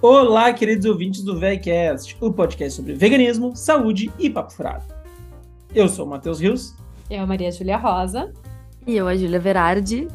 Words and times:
Olá, 0.00 0.52
queridos 0.52 0.86
ouvintes 0.86 1.24
do 1.24 1.36
VegCast, 1.36 2.16
o 2.20 2.32
podcast 2.32 2.76
sobre 2.76 2.94
veganismo, 2.94 3.56
saúde 3.56 4.12
e 4.16 4.30
papo 4.30 4.52
furado. 4.52 4.84
Eu 5.74 5.88
sou 5.88 6.06
o 6.06 6.08
Matheus 6.08 6.38
Rios. 6.38 6.72
Eu, 7.10 7.26
Maria 7.26 7.50
Júlia 7.50 7.76
Rosa. 7.76 8.32
E 8.86 8.96
eu, 8.96 9.08
a 9.08 9.16
Júlia 9.16 9.40
Verardi. 9.40 10.06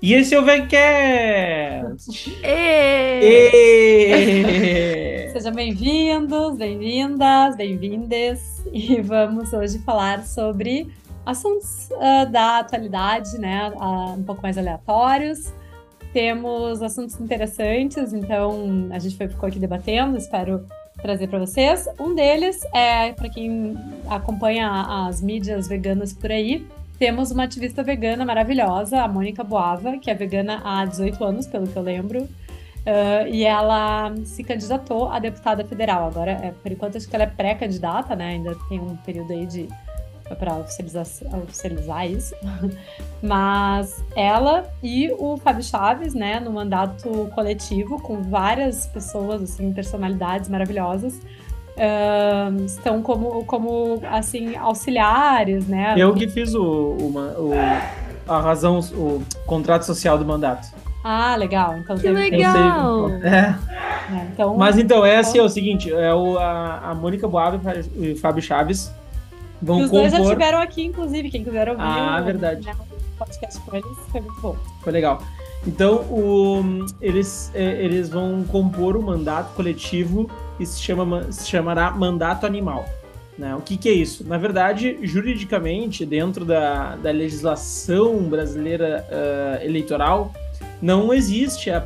E 0.00 0.14
esse 0.14 0.34
é 0.34 0.40
o 0.40 0.42
VegCast! 0.42 2.10
Sejam 5.34 5.52
bem-vindos, 5.52 6.56
bem-vindas, 6.56 7.56
bem-vindes. 7.56 8.64
E 8.72 9.02
vamos 9.02 9.52
hoje 9.52 9.78
falar 9.80 10.24
sobre 10.24 10.90
assuntos 11.26 11.90
uh, 11.90 12.24
da 12.32 12.60
atualidade, 12.60 13.38
né? 13.38 13.70
Uh, 13.76 14.18
um 14.18 14.22
pouco 14.22 14.40
mais 14.40 14.56
aleatórios 14.56 15.52
temos 16.16 16.80
assuntos 16.80 17.20
interessantes, 17.20 18.14
então 18.14 18.88
a 18.90 18.98
gente 18.98 19.18
ficou 19.28 19.46
aqui 19.46 19.58
debatendo, 19.58 20.16
espero 20.16 20.64
trazer 21.02 21.26
para 21.26 21.38
vocês. 21.38 21.86
Um 22.00 22.14
deles 22.14 22.58
é, 22.72 23.12
para 23.12 23.28
quem 23.28 23.76
acompanha 24.08 25.06
as 25.06 25.20
mídias 25.20 25.68
veganas 25.68 26.14
por 26.14 26.32
aí, 26.32 26.66
temos 26.98 27.30
uma 27.30 27.44
ativista 27.44 27.82
vegana 27.82 28.24
maravilhosa, 28.24 29.02
a 29.02 29.06
Mônica 29.06 29.44
Boava, 29.44 29.98
que 29.98 30.10
é 30.10 30.14
vegana 30.14 30.62
há 30.64 30.86
18 30.86 31.22
anos, 31.22 31.46
pelo 31.46 31.66
que 31.66 31.76
eu 31.76 31.82
lembro. 31.82 32.22
Uh, 32.22 33.28
e 33.30 33.44
ela 33.44 34.14
se 34.24 34.42
candidatou 34.42 35.10
a 35.10 35.18
deputada 35.18 35.66
federal. 35.66 36.06
Agora, 36.06 36.30
é, 36.30 36.54
por 36.62 36.72
enquanto, 36.72 36.96
acho 36.96 37.06
que 37.06 37.14
ela 37.14 37.24
é 37.24 37.28
pré-candidata, 37.28 38.16
né? 38.16 38.28
Ainda 38.28 38.56
tem 38.70 38.80
um 38.80 38.96
período 38.96 39.34
aí 39.34 39.44
de 39.44 39.68
para 40.34 40.54
oficializar, 40.54 41.06
oficializar 41.42 42.10
isso. 42.10 42.34
Mas 43.22 44.04
ela 44.14 44.64
e 44.82 45.10
o 45.18 45.36
Fábio 45.36 45.62
Chaves, 45.62 46.14
né, 46.14 46.40
no 46.40 46.52
mandato 46.52 47.30
coletivo, 47.34 48.00
com 48.00 48.22
várias 48.22 48.86
pessoas, 48.86 49.42
assim, 49.42 49.72
personalidades 49.72 50.48
maravilhosas, 50.48 51.14
uh, 51.14 52.64
estão 52.64 53.02
como, 53.02 53.44
como, 53.44 54.00
assim, 54.10 54.56
auxiliares, 54.56 55.66
né? 55.66 55.94
Eu 55.96 56.14
que 56.14 56.28
fiz 56.28 56.54
o, 56.54 56.62
o, 56.62 57.12
o 57.16 57.52
a 58.28 58.40
razão, 58.40 58.80
o 58.80 59.22
contrato 59.46 59.84
social 59.84 60.18
do 60.18 60.24
mandato. 60.24 60.68
Ah, 61.04 61.36
legal. 61.36 61.76
Então 61.78 61.96
que 61.96 62.08
legal. 62.08 63.08
É. 63.22 63.54
é. 64.12 64.26
então, 64.32 64.56
Mas 64.56 64.76
então, 64.76 65.06
é 65.06 65.18
assim, 65.18 65.38
é 65.38 65.42
o 65.42 65.48
seguinte, 65.48 65.92
é 65.92 66.12
o, 66.12 66.36
a, 66.36 66.90
a 66.90 66.94
Mônica 66.96 67.28
Boab 67.28 67.60
e 67.94 68.12
o 68.12 68.16
Fábio 68.16 68.42
Chaves 68.42 68.92
Vão 69.60 69.78
os 69.78 69.84
compor... 69.84 70.00
dois 70.00 70.12
já 70.12 70.20
estiveram 70.20 70.58
aqui, 70.58 70.84
inclusive, 70.84 71.30
quem 71.30 71.44
quiser 71.44 71.68
ouvir. 71.68 71.82
Ah, 71.82 72.20
verdade. 72.20 72.64
Né, 72.64 72.74
podcast 73.18 73.60
com 73.60 73.76
eles, 73.76 73.88
foi 74.10 74.20
muito 74.20 74.40
bom. 74.40 74.56
Foi 74.82 74.92
legal. 74.92 75.22
Então, 75.66 75.96
o, 76.10 76.86
eles, 77.00 77.50
é, 77.54 77.82
eles 77.82 78.08
vão 78.08 78.44
compor 78.44 78.96
o 78.96 79.02
mandato 79.02 79.54
coletivo 79.54 80.30
e 80.60 80.66
se, 80.66 80.80
chama, 80.80 81.32
se 81.32 81.48
chamará 81.48 81.90
mandato 81.90 82.46
animal. 82.46 82.84
Né? 83.36 83.54
O 83.54 83.60
que, 83.60 83.76
que, 83.76 83.88
é 83.88 83.92
isso? 83.92 84.24
Na 84.24 84.38
verdade, 84.38 84.98
juridicamente, 85.02 86.06
dentro 86.06 86.44
da, 86.44 86.96
da 86.96 87.10
legislação 87.10 88.22
brasileira 88.24 89.04
uh, 89.10 89.64
eleitoral, 89.64 90.32
não 90.80 91.12
existe 91.12 91.70
a 91.70 91.80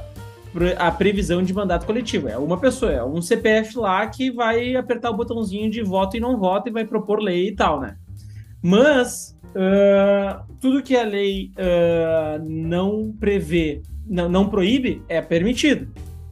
a 0.78 0.90
previsão 0.90 1.42
de 1.42 1.54
mandato 1.54 1.86
coletivo. 1.86 2.28
É 2.28 2.36
uma 2.36 2.58
pessoa, 2.58 2.92
é 2.92 3.04
um 3.04 3.22
CPF 3.22 3.78
lá 3.78 4.06
que 4.06 4.30
vai 4.30 4.74
apertar 4.74 5.10
o 5.10 5.16
botãozinho 5.16 5.70
de 5.70 5.82
voto 5.82 6.16
e 6.16 6.20
não 6.20 6.38
vota 6.38 6.68
e 6.68 6.72
vai 6.72 6.84
propor 6.84 7.20
lei 7.20 7.48
e 7.48 7.54
tal, 7.54 7.80
né? 7.80 7.96
Mas 8.62 9.38
uh, 9.54 10.42
tudo 10.60 10.82
que 10.82 10.96
a 10.96 11.04
lei 11.04 11.52
uh, 11.56 12.44
não 12.44 13.14
prevê, 13.18 13.82
não, 14.06 14.28
não 14.28 14.48
proíbe, 14.48 15.02
é 15.08 15.20
permitido. 15.20 15.88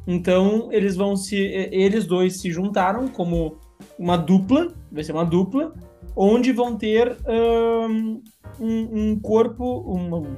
Então 0.06 0.68
eles 0.72 0.96
vão 0.96 1.16
se, 1.16 1.36
eles 1.36 2.06
dois 2.06 2.40
se 2.40 2.50
juntaram 2.50 3.08
como 3.08 3.58
uma 3.98 4.16
dupla, 4.16 4.72
vai 4.90 5.04
ser 5.04 5.12
uma 5.12 5.24
dupla, 5.24 5.72
onde 6.16 6.50
vão 6.52 6.76
ter 6.76 7.16
um, 7.28 8.22
um, 8.58 9.20
corpo, 9.20 9.84
um, 9.86 10.36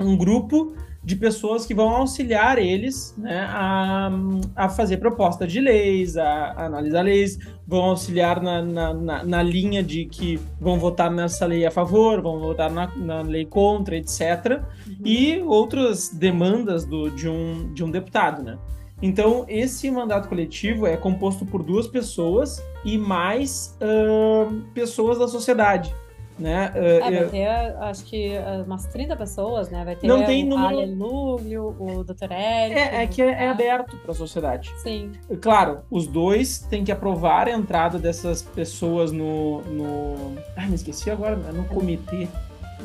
um 0.00 0.16
grupo 0.16 0.74
de 1.04 1.16
pessoas 1.16 1.66
que 1.66 1.74
vão 1.74 1.90
auxiliar 1.90 2.58
eles 2.58 3.14
né, 3.18 3.46
a, 3.48 4.10
a 4.56 4.68
fazer 4.68 4.96
proposta 4.96 5.46
de 5.46 5.60
leis, 5.60 6.16
a, 6.16 6.24
a 6.24 6.66
analisar 6.66 7.02
leis, 7.02 7.38
vão 7.66 7.82
auxiliar 7.82 8.42
na, 8.42 8.62
na, 8.62 8.94
na, 8.94 9.24
na, 9.24 9.42
linha 9.42 9.82
de 9.82 10.06
que 10.06 10.40
vão 10.58 10.78
votar 10.78 11.10
nessa 11.10 11.44
lei 11.44 11.66
a 11.66 11.70
favor, 11.70 12.22
vão 12.22 12.40
votar 12.40 12.70
na, 12.70 13.20
lei 13.20 13.44
contra, 13.44 13.96
etc. 13.96 14.62
Uhum. 14.86 14.96
E 15.04 15.42
outras 15.42 16.08
demandas 16.08 16.86
do, 16.86 17.10
de, 17.10 17.28
um, 17.28 17.72
de 17.74 17.84
um 17.84 17.90
deputado, 17.90 18.42
né? 18.42 18.58
Então, 19.02 19.44
esse 19.48 19.90
mandato 19.90 20.28
coletivo 20.28 20.86
é 20.86 20.96
composto 20.96 21.44
por 21.44 21.62
duas 21.62 21.86
pessoas 21.86 22.62
e 22.84 22.96
mais 22.96 23.76
uh, 23.82 24.62
pessoas 24.72 25.18
da 25.18 25.28
sociedade. 25.28 25.94
Né? 26.36 26.72
É, 26.74 27.00
vai 27.00 27.22
eu... 27.22 27.30
ter, 27.30 27.46
acho 27.46 28.04
que 28.06 28.32
umas 28.66 28.86
30 28.86 29.14
pessoas, 29.16 29.70
né? 29.70 29.84
Vai 29.84 29.94
ter 29.94 30.06
não 30.08 30.24
tem 30.24 30.44
o 30.44 30.48
número... 30.48 30.78
Alelúglio, 30.78 31.76
o 31.78 32.02
Dr. 32.02 32.32
Eric. 32.32 32.78
É, 32.78 33.02
é 33.02 33.06
que 33.06 33.22
é, 33.22 33.44
é 33.44 33.48
aberto 33.48 33.96
para 33.98 34.10
a 34.10 34.14
sociedade. 34.14 34.72
Sim. 34.78 35.12
Claro, 35.40 35.82
os 35.90 36.08
dois 36.08 36.58
têm 36.58 36.82
que 36.82 36.90
aprovar 36.90 37.46
a 37.46 37.52
entrada 37.52 37.98
dessas 37.98 38.42
pessoas 38.42 39.12
no. 39.12 39.60
no... 39.62 40.36
Ai, 40.56 40.68
me 40.68 40.74
esqueci 40.74 41.08
agora, 41.08 41.38
é 41.48 41.52
no 41.52 41.64
comitê. 41.66 42.26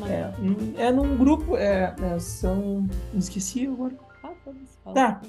É, 0.06 0.84
é 0.84 0.92
num 0.92 1.16
grupo, 1.16 1.56
é, 1.56 1.94
é, 2.00 2.18
são. 2.18 2.88
Me 3.12 3.18
esqueci 3.18 3.66
agora. 3.66 3.92
Ah, 4.22 4.92
tá. 4.94 5.20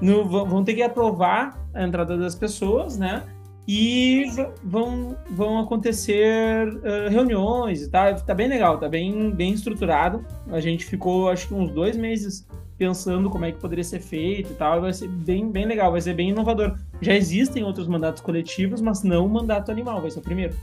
No, 0.00 0.28
vão 0.28 0.62
ter 0.64 0.74
que 0.74 0.82
aprovar 0.82 1.58
a 1.72 1.82
entrada 1.82 2.16
das 2.16 2.34
pessoas, 2.34 2.98
né? 2.98 3.22
E 3.68 4.24
vão, 4.64 5.14
vão 5.30 5.58
acontecer 5.58 6.66
uh, 6.68 7.10
reuniões 7.10 7.82
e 7.82 7.90
tal. 7.90 8.14
Tá 8.16 8.34
bem 8.34 8.48
legal, 8.48 8.78
tá 8.78 8.88
bem, 8.88 9.30
bem 9.30 9.52
estruturado. 9.52 10.24
A 10.50 10.58
gente 10.58 10.86
ficou, 10.86 11.28
acho 11.28 11.48
que 11.48 11.54
uns 11.54 11.70
dois 11.70 11.94
meses 11.94 12.48
pensando 12.78 13.28
como 13.28 13.44
é 13.44 13.52
que 13.52 13.58
poderia 13.58 13.84
ser 13.84 14.00
feito 14.00 14.52
e 14.52 14.54
tal. 14.54 14.78
E 14.78 14.80
vai 14.80 14.92
ser 14.94 15.08
bem, 15.08 15.50
bem 15.50 15.66
legal, 15.66 15.92
vai 15.92 16.00
ser 16.00 16.14
bem 16.14 16.30
inovador. 16.30 16.78
Já 17.02 17.14
existem 17.14 17.62
outros 17.62 17.86
mandatos 17.86 18.22
coletivos, 18.22 18.80
mas 18.80 19.02
não 19.02 19.26
o 19.26 19.28
mandato 19.28 19.70
animal, 19.70 20.00
vai 20.00 20.10
ser 20.10 20.20
o 20.20 20.22
primeiro. 20.22 20.56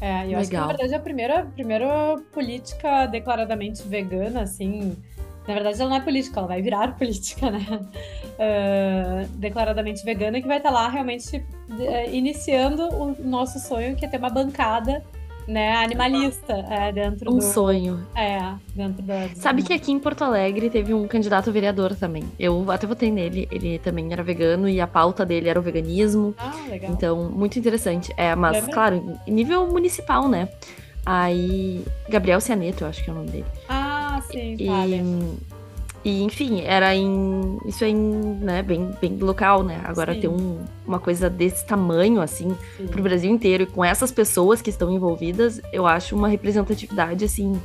É, 0.00 0.22
eu 0.22 0.26
legal. 0.26 0.40
acho 0.40 0.50
que 0.50 0.56
na 0.56 0.66
verdade 0.66 0.94
a 0.94 1.00
primeira, 1.00 1.46
primeira 1.54 2.16
política 2.32 3.06
declaradamente 3.06 3.86
vegana, 3.86 4.42
assim, 4.42 4.96
na 5.48 5.54
verdade, 5.54 5.80
ela 5.80 5.88
não 5.88 5.96
é 5.96 6.00
política, 6.00 6.40
ela 6.40 6.46
vai 6.46 6.60
virar 6.60 6.94
política, 6.98 7.50
né? 7.50 7.66
Uh, 8.38 9.26
declaradamente 9.30 10.04
vegana, 10.04 10.40
que 10.42 10.46
vai 10.46 10.58
estar 10.58 10.70
lá 10.70 10.88
realmente 10.88 11.38
uh, 11.38 12.14
iniciando 12.14 12.82
o 12.82 13.16
nosso 13.24 13.58
sonho, 13.58 13.96
que 13.96 14.04
é 14.04 14.08
ter 14.08 14.18
uma 14.18 14.28
bancada 14.28 15.02
né, 15.46 15.76
animalista 15.76 16.52
é, 16.68 16.92
dentro 16.92 17.32
um 17.32 17.38
do... 17.38 17.42
sonho. 17.42 18.06
É, 18.14 18.52
dentro 18.74 19.02
da... 19.02 19.30
Sabe 19.34 19.62
que 19.62 19.72
aqui 19.72 19.90
em 19.90 19.98
Porto 19.98 20.22
Alegre 20.22 20.68
teve 20.68 20.92
um 20.92 21.08
candidato 21.08 21.50
vereador 21.50 21.96
também. 21.96 22.24
Eu 22.38 22.70
até 22.70 22.86
votei 22.86 23.10
nele, 23.10 23.48
ele 23.50 23.78
também 23.78 24.12
era 24.12 24.22
vegano 24.22 24.68
e 24.68 24.78
a 24.78 24.86
pauta 24.86 25.24
dele 25.24 25.48
era 25.48 25.58
o 25.58 25.62
veganismo. 25.62 26.34
Ah, 26.36 26.54
legal. 26.68 26.92
Então, 26.92 27.30
muito 27.30 27.58
interessante. 27.58 28.12
É, 28.14 28.34
mas, 28.34 28.66
claro, 28.66 29.18
nível 29.26 29.66
municipal, 29.68 30.28
né? 30.28 30.50
Aí, 31.06 31.82
Gabriel 32.10 32.38
Cianeto, 32.38 32.84
eu 32.84 32.88
acho 32.88 33.02
que 33.02 33.08
é 33.08 33.12
o 33.14 33.16
nome 33.16 33.30
dele. 33.30 33.46
Ah, 33.66 33.87
sim, 34.20 34.56
e, 34.58 34.66
vale. 34.66 35.02
E, 36.04 36.22
enfim, 36.22 36.62
era 36.62 36.94
em. 36.94 37.58
Isso 37.66 37.84
é 37.84 37.88
em, 37.88 37.96
né, 37.96 38.62
bem, 38.62 38.90
bem 39.00 39.16
local, 39.18 39.62
né? 39.62 39.80
Agora 39.84 40.14
Sim. 40.14 40.20
ter 40.20 40.28
um, 40.28 40.64
uma 40.86 40.98
coisa 40.98 41.28
desse 41.28 41.66
tamanho, 41.66 42.20
assim, 42.20 42.56
Sim. 42.76 42.86
pro 42.86 43.02
Brasil 43.02 43.30
inteiro, 43.30 43.64
e 43.64 43.66
com 43.66 43.84
essas 43.84 44.12
pessoas 44.12 44.62
que 44.62 44.70
estão 44.70 44.90
envolvidas, 44.92 45.60
eu 45.72 45.86
acho 45.86 46.14
uma 46.14 46.28
representatividade, 46.28 47.24
assim, 47.24 47.60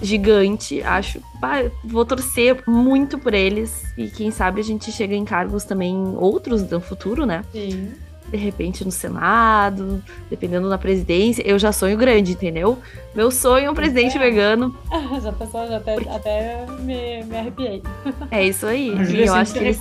gigante. 0.00 0.82
Acho. 0.82 1.20
Bah, 1.40 1.70
vou 1.84 2.04
torcer 2.04 2.62
muito 2.66 3.18
por 3.18 3.34
eles. 3.34 3.82
E 3.98 4.08
quem 4.08 4.30
sabe 4.30 4.60
a 4.60 4.64
gente 4.64 4.92
chega 4.92 5.14
em 5.14 5.24
cargos 5.24 5.64
também 5.64 5.96
outros 6.16 6.62
no 6.70 6.80
futuro, 6.80 7.26
né? 7.26 7.44
Sim 7.52 7.92
de 8.32 8.38
repente 8.38 8.84
no 8.84 8.90
Senado, 8.90 10.02
dependendo 10.30 10.68
da 10.68 10.78
presidência. 10.78 11.42
Eu 11.46 11.58
já 11.58 11.70
sonho 11.70 11.98
grande, 11.98 12.32
entendeu? 12.32 12.78
Meu 13.14 13.30
sonho 13.30 13.66
é 13.66 13.70
um 13.70 13.74
presidente 13.74 14.16
é. 14.16 14.20
vegano. 14.20 14.74
já 15.22 15.32
pessoal, 15.32 15.68
já 15.68 15.76
até, 15.76 15.94
Porque... 15.94 16.08
até 16.08 16.66
me, 16.80 17.22
me 17.24 17.36
arrepiei. 17.36 17.82
É 18.30 18.44
isso 18.44 18.66
aí. 18.66 18.94
E 19.10 19.26
eu 19.26 19.34
acho 19.34 19.52
que 19.52 19.58
eles. 19.58 19.78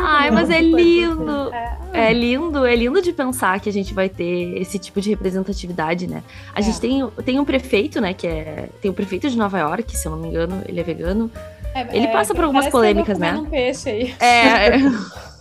Ai, 0.00 0.30
mas 0.30 0.50
é 0.50 0.60
lindo. 0.60 1.52
É. 1.52 2.10
é. 2.10 2.12
lindo, 2.12 2.64
é 2.64 2.74
lindo 2.74 3.00
de 3.00 3.12
pensar 3.12 3.60
que 3.60 3.68
a 3.68 3.72
gente 3.72 3.92
vai 3.94 4.08
ter 4.08 4.60
esse 4.60 4.78
tipo 4.78 5.00
de 5.00 5.10
representatividade, 5.10 6.06
né? 6.06 6.24
A 6.54 6.60
é. 6.60 6.62
gente 6.62 6.80
tem, 6.80 7.06
tem 7.24 7.38
um 7.38 7.44
prefeito, 7.44 8.00
né, 8.00 8.14
que 8.14 8.26
é 8.26 8.68
tem 8.80 8.90
o 8.90 8.94
prefeito 8.94 9.28
de 9.28 9.36
Nova 9.36 9.58
York, 9.58 9.96
se 9.96 10.08
eu 10.08 10.12
não 10.12 10.18
me 10.18 10.28
engano, 10.28 10.62
ele 10.66 10.80
é 10.80 10.82
vegano. 10.82 11.30
É, 11.74 11.96
ele 11.96 12.08
passa 12.08 12.34
por 12.34 12.44
algumas 12.44 12.68
polêmicas, 12.68 13.18
né? 13.18 13.34
Um 13.34 13.44
peixe 13.44 13.90
aí. 13.90 14.14
É. 14.18 14.70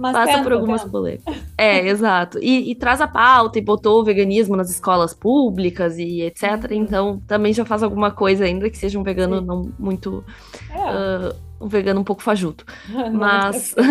Passa 0.00 0.42
por 0.42 0.52
algumas 0.52 0.84
polêmicas. 0.84 1.36
É, 1.56 1.86
exato. 1.86 2.38
E, 2.40 2.70
e, 2.70 2.74
traz 2.74 3.00
a 3.00 3.08
pauta 3.08 3.58
e 3.58 3.62
botou 3.62 4.00
o 4.00 4.04
veganismo 4.04 4.56
nas 4.56 4.70
escolas 4.70 5.12
públicas 5.12 5.98
e 5.98 6.22
etc. 6.22 6.70
Uhum. 6.70 6.76
Então 6.76 7.22
também 7.26 7.52
já 7.52 7.64
faz 7.64 7.82
alguma 7.82 8.10
coisa, 8.10 8.44
ainda 8.44 8.68
que 8.70 8.78
seja 8.78 8.98
um 8.98 9.02
vegano 9.02 9.40
Sim. 9.40 9.46
não 9.46 9.72
muito. 9.78 10.24
É. 10.70 11.30
Uh, 11.30 11.34
um 11.60 11.68
vegano 11.68 12.00
um 12.00 12.04
pouco 12.04 12.22
fajuto. 12.22 12.64
Mas. 13.12 13.74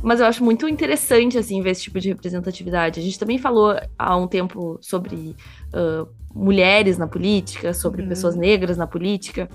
Mas 0.00 0.20
eu 0.20 0.26
acho 0.26 0.44
muito 0.44 0.68
interessante, 0.68 1.36
assim, 1.36 1.60
ver 1.60 1.70
esse 1.70 1.82
tipo 1.82 1.98
de 1.98 2.08
representatividade. 2.08 3.00
A 3.00 3.02
gente 3.02 3.18
também 3.18 3.36
falou 3.36 3.76
há 3.98 4.16
um 4.16 4.28
tempo 4.28 4.78
sobre 4.80 5.34
uh, 5.74 6.08
mulheres 6.32 6.96
na 6.96 7.08
política, 7.08 7.74
sobre 7.74 8.02
uhum. 8.02 8.08
pessoas 8.08 8.36
negras 8.36 8.76
na 8.76 8.86
política. 8.86 9.48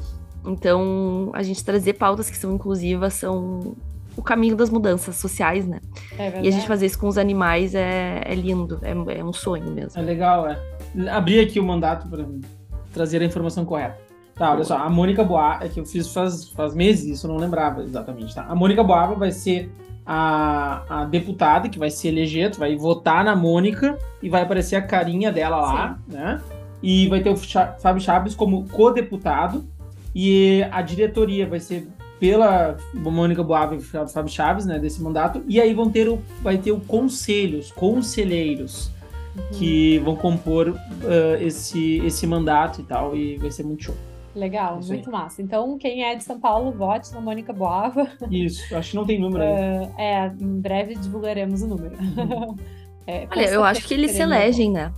Então, 0.46 1.32
a 1.34 1.42
gente 1.42 1.64
trazer 1.64 1.94
pautas 1.94 2.30
que 2.30 2.38
são 2.38 2.54
inclusivas 2.54 3.14
são 3.16 3.76
o 4.18 4.22
caminho 4.22 4.56
das 4.56 4.70
mudanças 4.70 5.16
sociais, 5.16 5.68
né? 5.68 5.80
É 6.18 6.42
e 6.42 6.48
a 6.48 6.52
gente 6.52 6.68
fazer 6.68 6.86
isso 6.86 7.00
com 7.00 7.08
os 7.08 7.18
animais 7.18 7.76
é, 7.76 8.22
é 8.26 8.36
lindo, 8.36 8.80
é, 8.82 8.92
é, 8.92 9.24
um 9.24 9.34
sonho 9.34 9.70
mesmo. 9.72 10.00
É 10.00 10.04
legal, 10.04 10.48
é. 10.48 10.58
Abri 11.10 11.40
aqui 11.40 11.60
o 11.60 11.64
mandato 11.64 12.08
para 12.08 12.26
trazer 12.94 13.22
a 13.22 13.26
informação 13.26 13.66
correta. 13.66 13.98
Tá, 14.36 14.52
olha 14.52 14.64
só, 14.64 14.78
a 14.78 14.90
Mônica 14.90 15.24
Boa, 15.24 15.60
é 15.62 15.70
que 15.70 15.80
eu 15.80 15.86
fiz 15.86 16.12
faz, 16.14 16.50
faz 16.50 16.76
meses, 16.76 17.06
isso 17.06 17.28
eu 17.28 17.32
não 17.32 17.38
lembrava 17.38 17.84
exatamente, 17.84 18.36
tá? 18.36 18.46
A 18.48 18.56
Mônica 18.56 18.84
Boava 18.84 19.16
vai 19.16 19.32
ser 19.32 19.72
a, 20.06 20.84
a 20.90 21.06
deputada 21.06 21.70
que 21.70 21.80
vai 21.80 21.90
se 21.90 22.08
eleger, 22.08 22.52
tu 22.52 22.60
vai 22.60 22.76
votar 22.76 23.24
na 23.24 23.36
Mônica 23.36 23.98
e 24.22 24.30
vai 24.30 24.42
aparecer 24.42 24.76
a 24.76 24.82
carinha 24.82 25.32
dela 25.32 25.58
lá, 25.62 26.00
Sim. 26.10 26.16
né? 26.18 26.42
E 26.84 27.08
vai 27.08 27.22
ter 27.22 27.30
o 27.30 27.38
Fábio 27.38 28.02
Chaves 28.02 28.36
como 28.36 28.68
co-deputado 28.68 29.66
e 30.14 30.66
a 30.70 30.82
diretoria 30.82 31.48
vai 31.48 31.60
ser 31.60 31.88
pela 32.20 32.78
Mônica 32.94 33.44
Boava 33.44 33.76
e 33.76 33.82
Fábio 33.82 34.30
Chaves, 34.30 34.66
né, 34.66 34.80
desse 34.80 35.02
mandato, 35.02 35.44
e 35.48 35.60
aí 35.60 35.74
vão 35.74 35.90
ter 35.90 36.08
o, 36.08 36.22
vai 36.42 36.58
ter 36.58 36.72
o 36.72 36.80
conselho, 36.80 37.60
os 37.60 37.72
conselheiros, 37.72 38.92
uhum. 39.36 39.44
que 39.54 40.00
vão 40.00 40.16
compor 40.16 40.70
uh, 40.70 40.76
esse, 41.42 41.98
esse 42.06 42.26
mandato 42.26 42.82
e 42.82 42.84
tal, 42.84 43.16
e 43.16 43.38
vai 43.38 43.52
ser 43.52 43.64
muito 43.64 43.84
show. 43.84 43.96
Legal, 44.36 44.80
Isso 44.80 44.90
muito 44.90 45.10
aí. 45.10 45.14
massa. 45.14 45.42
Então, 45.42 45.78
quem 45.78 46.04
é 46.04 46.14
de 46.14 46.24
São 46.24 46.38
Paulo, 46.38 46.70
vote 46.72 47.14
na 47.14 47.22
Mônica 47.22 47.54
Boava. 47.54 48.10
Isso, 48.30 48.76
acho 48.76 48.92
que 48.92 48.96
não 48.98 49.06
tem 49.06 49.20
número 49.20 49.44
aí. 49.44 49.54
Uh, 49.54 49.94
é, 49.98 50.28
em 50.28 50.60
breve 50.60 50.96
divulgaremos 50.96 51.62
o 51.62 51.68
número. 51.68 51.96
Uhum. 51.98 52.56
é, 53.08 53.28
Olha, 53.32 53.50
eu 53.50 53.64
acho 53.64 53.88
que 53.88 53.94
eles 53.94 54.12
se 54.12 54.22
elegem, 54.22 54.72
né? 54.72 54.92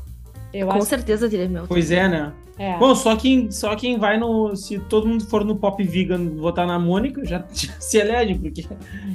Eu 0.52 0.68
Com 0.68 0.82
certeza 0.82 1.30
teria 1.30 1.48
meu. 1.48 1.68
Pois 1.68 1.92
é, 1.92 2.08
né? 2.08 2.34
É. 2.58 2.78
Bom, 2.78 2.96
só 2.96 3.16
quem, 3.16 3.52
só 3.52 3.76
quem 3.76 4.00
vai 4.00 4.18
no. 4.18 4.56
Se 4.56 4.80
todo 4.80 5.08
mundo 5.08 5.26
for 5.26 5.46
no 5.46 5.56
Pop 5.56 5.82
Vegan 5.84 6.36
votar 6.36 6.66
na 6.66 6.80
Mônica, 6.80 7.24
já, 7.24 7.46
já 7.54 7.74
se 7.80 7.98
elege, 7.98 8.36
porque 8.36 8.66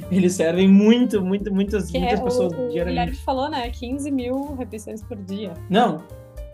eles 0.09 0.33
servem 0.33 0.67
muito, 0.67 1.21
muito, 1.21 1.53
muitas, 1.53 1.91
que 1.91 1.99
muitas 1.99 2.19
é, 2.19 2.23
pessoas 2.23 2.53
o, 2.53 2.69
diariamente. 2.69 2.81
O 2.81 2.85
Guilherme 2.85 3.15
falou, 3.17 3.49
né? 3.49 3.69
15 3.69 4.11
mil 4.11 4.55
refeições 4.55 5.01
por 5.03 5.17
dia. 5.17 5.53
Não. 5.69 6.01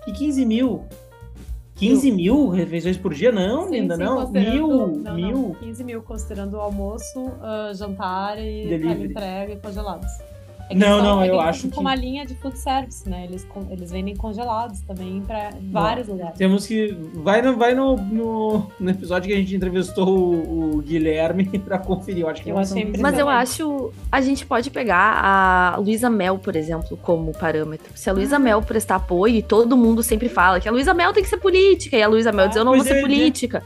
Que 0.03 0.12
15 0.13 0.45
mil? 0.45 0.86
15 1.75 2.12
mil 2.12 2.50
refeições 2.50 2.97
por 2.97 3.13
dia? 3.13 3.31
Não, 3.31 3.68
sim, 3.68 3.71
linda, 3.71 3.95
sim, 3.95 4.03
não. 4.03 4.30
Mil, 4.31 4.88
não, 4.88 5.15
mil. 5.15 5.31
Não, 5.31 5.53
15 5.53 5.83
mil, 5.83 6.01
considerando 6.01 6.56
o 6.56 6.59
almoço, 6.59 7.19
uh, 7.19 7.74
jantar 7.74 8.38
e 8.38 8.74
entrega 9.06 9.53
e 9.53 9.56
congelados. 9.57 10.09
É 10.69 10.75
não, 10.75 11.01
não, 11.01 11.21
é 11.24 11.30
eu 11.30 11.39
acho 11.39 11.68
que. 11.68 11.80
uma 11.80 11.95
linha 11.95 12.24
de 12.24 12.36
food 12.36 12.57
service, 12.57 13.10
né? 13.10 13.25
Eles, 13.25 13.48
eles 13.71 13.92
vendem 13.92 14.16
congelados 14.16 14.81
também 14.81 15.19
para 15.21 15.50
vários 15.71 16.07
lugares. 16.07 16.38
Temos 16.38 16.68
que. 16.68 16.95
Vai, 17.16 17.42
no, 17.42 17.57
vai 17.57 17.74
no, 17.74 17.98
no, 17.98 18.68
no 18.80 18.89
episódio 18.89 19.27
que 19.27 19.33
a 19.33 19.38
gente 19.38 19.56
entrevistou 19.56 20.07
o, 20.07 20.75
o 20.75 20.81
Guilherme 20.81 21.45
para 21.60 21.80
conferir. 21.80 22.21
Eu 22.21 22.30
acho 22.30 22.44
que 22.44 22.50
eu 22.50 22.57
achei 22.57 22.94
Mas 23.00 23.18
eu 23.18 23.27
acho. 23.27 23.92
A 24.12 24.21
gente 24.21 24.45
pode 24.45 24.69
pegar 24.69 25.19
a 25.24 25.77
Luísa 25.77 26.07
Mel, 26.07 26.38
por 26.38 26.56
exemplo, 26.56 26.95
como 26.98 27.31
parâmetro. 27.31 27.92
Se 27.95 28.07
a 28.07 28.13
Luísa 28.13 28.36
ah. 28.36 28.39
Mel 28.39 28.62
prestar 28.62 28.98
apoio, 28.98 29.38
e 29.38 29.42
todo 29.42 29.75
mundo 29.75 30.04
sempre 30.04 30.30
fala 30.30 30.60
que 30.60 30.69
a 30.69 30.71
Luísa 30.71 30.94
Mel 30.94 31.12
tem 31.13 31.24
que 31.24 31.30
ser 31.30 31.38
política, 31.38 31.98
e 31.98 32.04
a 32.04 32.07
Luísa 32.07 32.31
Mel 32.31 32.45
ah, 32.45 32.48
diz: 32.48 32.57
Eu 32.57 32.66
não 32.66 32.75
vou 32.75 32.83
ser 32.83 32.98
é, 32.98 33.01
política. 33.01 33.63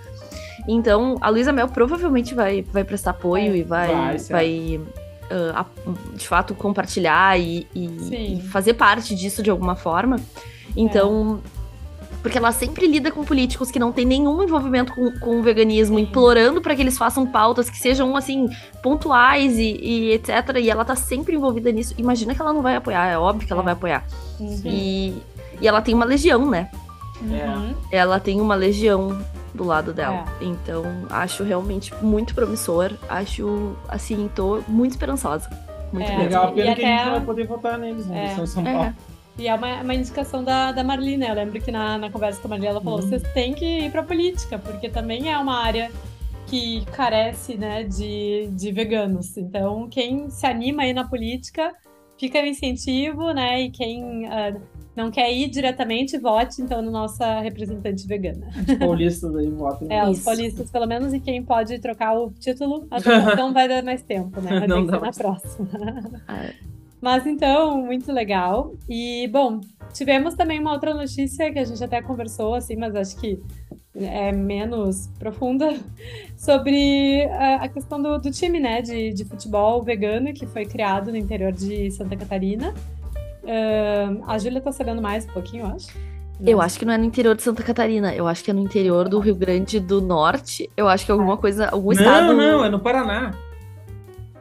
Então, 0.65 1.17
a 1.19 1.29
Luísa 1.29 1.51
Mel 1.51 1.67
provavelmente 1.67 2.33
vai, 2.33 2.61
vai 2.61 2.85
prestar 2.85 3.11
apoio 3.11 3.51
é, 3.51 3.57
e 3.57 3.63
vai, 3.63 3.93
vai, 3.93 4.17
vai 4.17 4.81
de 6.15 6.27
fato 6.27 6.53
compartilhar 6.53 7.39
e, 7.39 7.67
e, 7.73 8.37
e, 8.37 8.41
fazer 8.49 8.73
parte 8.73 9.15
disso 9.15 9.41
de 9.43 9.49
alguma 9.49 9.75
forma. 9.75 10.17
Então. 10.75 11.41
É. 11.59 11.63
Porque 12.21 12.37
ela 12.37 12.53
sempre 12.53 12.87
lida 12.87 13.11
com 13.11 13.25
políticos 13.25 13.69
que 13.69 13.77
não 13.77 13.91
tem 13.91 14.05
nenhum 14.05 14.41
envolvimento 14.41 14.93
com, 14.95 15.11
com 15.19 15.39
o 15.41 15.43
veganismo, 15.43 15.97
Sim. 15.97 16.03
implorando 16.03 16.61
para 16.61 16.73
que 16.73 16.81
eles 16.81 16.97
façam 16.97 17.27
pautas 17.27 17.69
que 17.69 17.77
sejam, 17.77 18.15
assim, 18.15 18.47
pontuais 18.81 19.57
e, 19.57 19.77
e, 19.81 20.11
etc. 20.13 20.55
E 20.57 20.69
ela 20.69 20.85
tá 20.85 20.95
sempre 20.95 21.35
envolvida 21.35 21.69
nisso. 21.69 21.93
Imagina 21.97 22.33
que 22.33 22.41
ela 22.41 22.53
não 22.53 22.61
vai 22.61 22.77
apoiar, 22.77 23.07
é 23.07 23.17
óbvio 23.17 23.45
que 23.45 23.51
ela 23.51 23.61
vai 23.61 23.73
apoiar. 23.73 24.05
E, 24.63 25.13
e 25.59 25.67
ela 25.67 25.81
tem 25.81 25.93
uma 25.93 26.05
legião, 26.05 26.49
né? 26.49 26.71
Uhum. 27.21 27.73
Ela 27.91 28.21
tem 28.21 28.39
uma 28.39 28.55
legião 28.55 29.19
do 29.53 29.63
lado 29.63 29.93
dela. 29.93 30.25
É. 30.41 30.45
Então, 30.45 30.83
acho 31.09 31.43
realmente 31.43 31.93
muito 32.01 32.33
promissor. 32.33 32.91
Acho, 33.07 33.75
assim, 33.87 34.29
tô 34.33 34.61
muito 34.67 34.91
esperançosa. 34.91 35.49
Muito 35.91 36.09
é, 36.09 36.17
legal. 36.17 36.51
Pena 36.53 36.71
e 36.71 36.75
que 36.75 36.81
até... 36.81 36.93
a 36.93 36.97
gente 36.97 37.05
não 37.05 37.11
vai 37.13 37.25
poder 37.25 37.47
votar 37.47 37.77
neles, 37.77 38.05
né? 38.07 38.35
É. 38.39 38.45
São 38.45 38.63
Paulo. 38.63 38.83
É. 38.83 38.93
E 39.37 39.47
é 39.47 39.55
uma, 39.55 39.81
uma 39.81 39.95
indicação 39.95 40.43
da, 40.43 40.71
da 40.71 40.83
né? 40.83 41.29
Eu 41.29 41.33
lembro 41.33 41.59
que 41.59 41.71
na, 41.71 41.97
na 41.97 42.09
conversa 42.09 42.39
com 42.39 42.47
a 42.47 42.49
Marli, 42.49 42.67
ela 42.67 42.81
falou: 42.81 42.99
uhum. 42.99 43.07
vocês 43.07 43.23
têm 43.33 43.53
que 43.53 43.65
ir 43.65 43.91
pra 43.91 44.03
política, 44.03 44.59
porque 44.59 44.89
também 44.89 45.31
é 45.31 45.37
uma 45.37 45.57
área 45.57 45.91
que 46.45 46.85
carece, 46.91 47.55
né, 47.55 47.83
de, 47.83 48.47
de 48.51 48.71
veganos. 48.71 49.37
Então, 49.37 49.87
quem 49.89 50.29
se 50.29 50.45
anima 50.45 50.83
aí 50.83 50.93
na 50.93 51.07
política, 51.07 51.73
fica 52.17 52.41
no 52.41 52.47
incentivo, 52.47 53.31
né? 53.31 53.61
E 53.61 53.71
quem 53.71 54.27
uh, 54.27 54.61
não 54.95 55.09
quer 55.09 55.31
ir 55.33 55.49
diretamente, 55.49 56.17
vote 56.17 56.61
então 56.61 56.81
na 56.81 56.91
nossa 56.91 57.39
representante 57.39 58.05
vegana. 58.07 58.47
Os 58.67 58.77
paulistas 58.77 59.35
aí 59.35 59.49
votam. 59.49 59.87
É, 59.89 60.07
os 60.07 60.19
paulistas, 60.19 60.69
pelo 60.69 60.85
menos, 60.85 61.13
e 61.13 61.19
quem 61.19 61.43
pode 61.43 61.79
trocar 61.79 62.13
o 62.13 62.31
título, 62.31 62.87
a 62.91 62.99
não 63.35 63.51
vai 63.53 63.67
dar 63.67 63.83
mais 63.83 64.03
tempo, 64.03 64.39
né? 64.39 64.59
Vai 64.59 64.67
não 64.67 64.85
ter 64.85 64.91
que 64.91 64.99
ser 64.99 65.05
na 65.05 65.11
próxima. 65.11 65.69
Ah, 66.27 66.45
é. 66.45 66.53
Mas 67.01 67.27
então, 67.27 67.85
muito 67.85 68.11
legal. 68.13 68.75
E, 68.87 69.27
bom, 69.27 69.59
tivemos 69.93 70.35
também 70.35 70.59
uma 70.59 70.71
outra 70.71 70.93
notícia 70.93 71.51
que 71.51 71.59
a 71.59 71.65
gente 71.65 71.83
até 71.83 72.01
conversou, 72.01 72.53
assim, 72.53 72.77
mas 72.77 72.95
acho 72.95 73.19
que 73.19 73.41
é 73.95 74.31
menos 74.31 75.07
profunda, 75.19 75.77
sobre 76.37 77.25
a, 77.25 77.67
questão 77.67 78.01
do, 78.01 78.17
do 78.19 78.31
time, 78.31 78.59
né, 78.59 78.81
de, 78.81 79.11
de 79.11 79.25
futebol 79.25 79.83
vegano 79.83 80.33
que 80.33 80.45
foi 80.45 80.65
criado 80.65 81.11
no 81.11 81.17
interior 81.17 81.51
de 81.51 81.91
Santa 81.91 82.15
Catarina. 82.15 82.73
Uh, 83.43 84.23
a 84.25 84.37
Júlia 84.37 84.61
tá 84.61 84.71
sabendo 84.71 85.01
mais 85.01 85.25
um 85.25 85.29
pouquinho, 85.29 85.65
eu 85.65 85.75
acho. 85.75 85.89
Eu 86.45 86.61
acho 86.61 86.79
que 86.79 86.85
não 86.85 86.93
é 86.93 86.97
no 86.97 87.05
interior 87.05 87.35
de 87.35 87.43
Santa 87.43 87.63
Catarina, 87.63 88.13
eu 88.13 88.27
acho 88.27 88.43
que 88.43 88.51
é 88.51 88.53
no 88.53 88.59
interior 88.59 89.07
do 89.07 89.19
Rio 89.19 89.35
Grande 89.35 89.79
do 89.79 90.01
Norte. 90.01 90.69
Eu 90.75 90.87
acho 90.87 91.05
que 91.05 91.11
é 91.11 91.13
alguma 91.13 91.37
coisa, 91.37 91.69
algum 91.69 91.93
não, 91.93 91.93
estado. 91.93 92.27
Não, 92.27 92.35
não, 92.35 92.65
é 92.65 92.69
no 92.69 92.79
Paraná. 92.79 93.31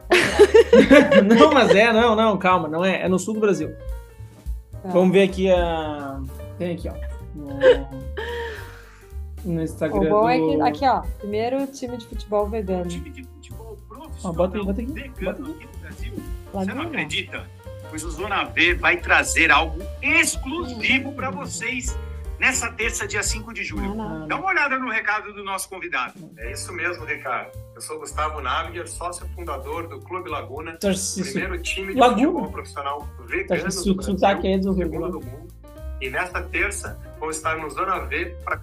não, 1.37 1.53
mas 1.53 1.73
é, 1.73 1.93
não, 1.93 2.15
não, 2.15 2.37
calma, 2.37 2.67
não 2.67 2.83
é, 2.83 3.03
é 3.03 3.07
no 3.07 3.19
sul 3.19 3.35
do 3.35 3.39
Brasil. 3.39 3.73
Tá. 4.81 4.89
Vamos 4.89 5.13
ver 5.13 5.21
aqui 5.23 5.51
a. 5.51 6.19
Tem 6.57 6.73
aqui, 6.73 6.89
ó. 6.89 6.93
No, 7.35 7.59
no 9.53 9.61
Instagram. 9.61 9.99
O 9.99 10.09
bom 10.09 10.21
do... 10.21 10.29
é 10.29 10.39
que 10.39 10.61
aqui, 10.61 10.85
ó. 10.85 11.01
Primeiro 11.19 11.67
time 11.67 11.97
de 11.97 12.05
futebol 12.05 12.47
vegano. 12.47 12.87
Time 12.87 13.09
de 13.09 13.23
futebol 13.23 13.77
profissional. 13.87 14.17
Ó, 14.23 14.33
bota 14.33 14.57
aí, 14.57 14.65
bota 14.65 14.81
aqui. 14.81 14.91
Bota 14.91 15.41
aqui. 15.41 15.51
aqui 15.51 15.67
no 15.73 15.79
Brasil. 15.79 16.13
Você 16.53 16.73
não 16.73 16.83
acredita? 16.83 17.43
Pois 17.93 18.03
o 18.03 18.09
Zona 18.09 18.43
V 18.45 18.73
vai 18.73 18.97
trazer 18.97 19.51
algo 19.51 19.79
exclusivo 20.01 21.13
para 21.13 21.29
vocês 21.29 21.95
nessa 22.39 22.71
terça, 22.71 23.07
dia 23.07 23.21
5 23.21 23.53
de 23.53 23.63
julho. 23.63 23.93
Dá 24.25 24.35
uma 24.35 24.47
olhada 24.47 24.79
no 24.79 24.89
recado 24.89 25.31
do 25.31 25.43
nosso 25.43 25.69
convidado. 25.69 26.15
É 26.37 26.51
isso 26.51 26.73
mesmo, 26.73 27.05
Ricardo. 27.05 27.51
Eu 27.75 27.81
sou 27.81 27.99
Gustavo 27.99 28.41
Naviger, 28.41 28.89
sócio 28.89 29.29
fundador 29.35 29.87
do 29.87 29.99
Clube 29.99 30.27
Laguna, 30.27 30.75
primeiro 30.79 31.61
time 31.61 31.93
de 31.93 31.99
Laguna. 31.99 32.17
futebol 32.17 32.51
profissional 32.51 33.07
vegano 33.27 33.43
do, 33.43 33.61
Brasil, 33.61 33.93
do, 33.93 34.03
segundo 34.03 35.11
do 35.11 35.21
mundo. 35.21 35.53
E 36.01 36.09
nesta 36.09 36.41
terça, 36.41 36.99
vou 37.19 37.29
estar 37.29 37.55
no 37.59 37.69
Zona 37.69 37.99
V 37.99 38.35
para... 38.43 38.59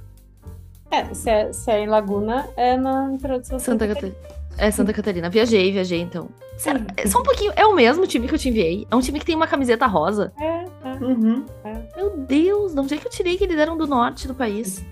É, 0.90 1.14
se 1.14 1.30
é, 1.30 1.52
se 1.52 1.70
é 1.70 1.78
em 1.78 1.87
Laguna, 1.87 2.49
é 2.56 2.76
na 2.76 3.12
introdução 3.12 3.60
Santa 3.60 3.87
Catarina. 3.87 4.39
É 4.61 4.71
Santa 4.71 4.93
Catarina. 4.93 5.31
Viajei, 5.31 5.73
viajei, 5.73 6.02
então. 6.02 6.29
Sério, 6.59 6.85
é 6.95 7.07
só 7.07 7.21
um 7.21 7.23
pouquinho. 7.23 7.50
É 7.57 7.64
o 7.64 7.75
mesmo 7.75 8.07
time 8.07 8.29
que 8.29 8.35
eu 8.35 8.38
te 8.38 8.50
enviei. 8.50 8.87
É 8.90 8.95
um 8.95 9.00
time 9.00 9.19
que 9.19 9.25
tem 9.25 9.35
uma 9.35 9.47
camiseta 9.47 9.87
rosa. 9.87 10.35
É, 10.38 10.64
é. 10.85 10.93
Uhum. 11.00 11.47
é. 11.64 11.81
Meu 11.97 12.19
Deus, 12.19 12.75
de 12.75 12.81
onde 12.81 12.95
é 12.95 12.99
que 12.99 13.07
eu 13.07 13.11
tirei 13.11 13.38
que 13.38 13.45
eles 13.45 13.57
eram 13.57 13.75
do 13.75 13.87
norte 13.87 14.29
do 14.29 14.35
país? 14.35 14.85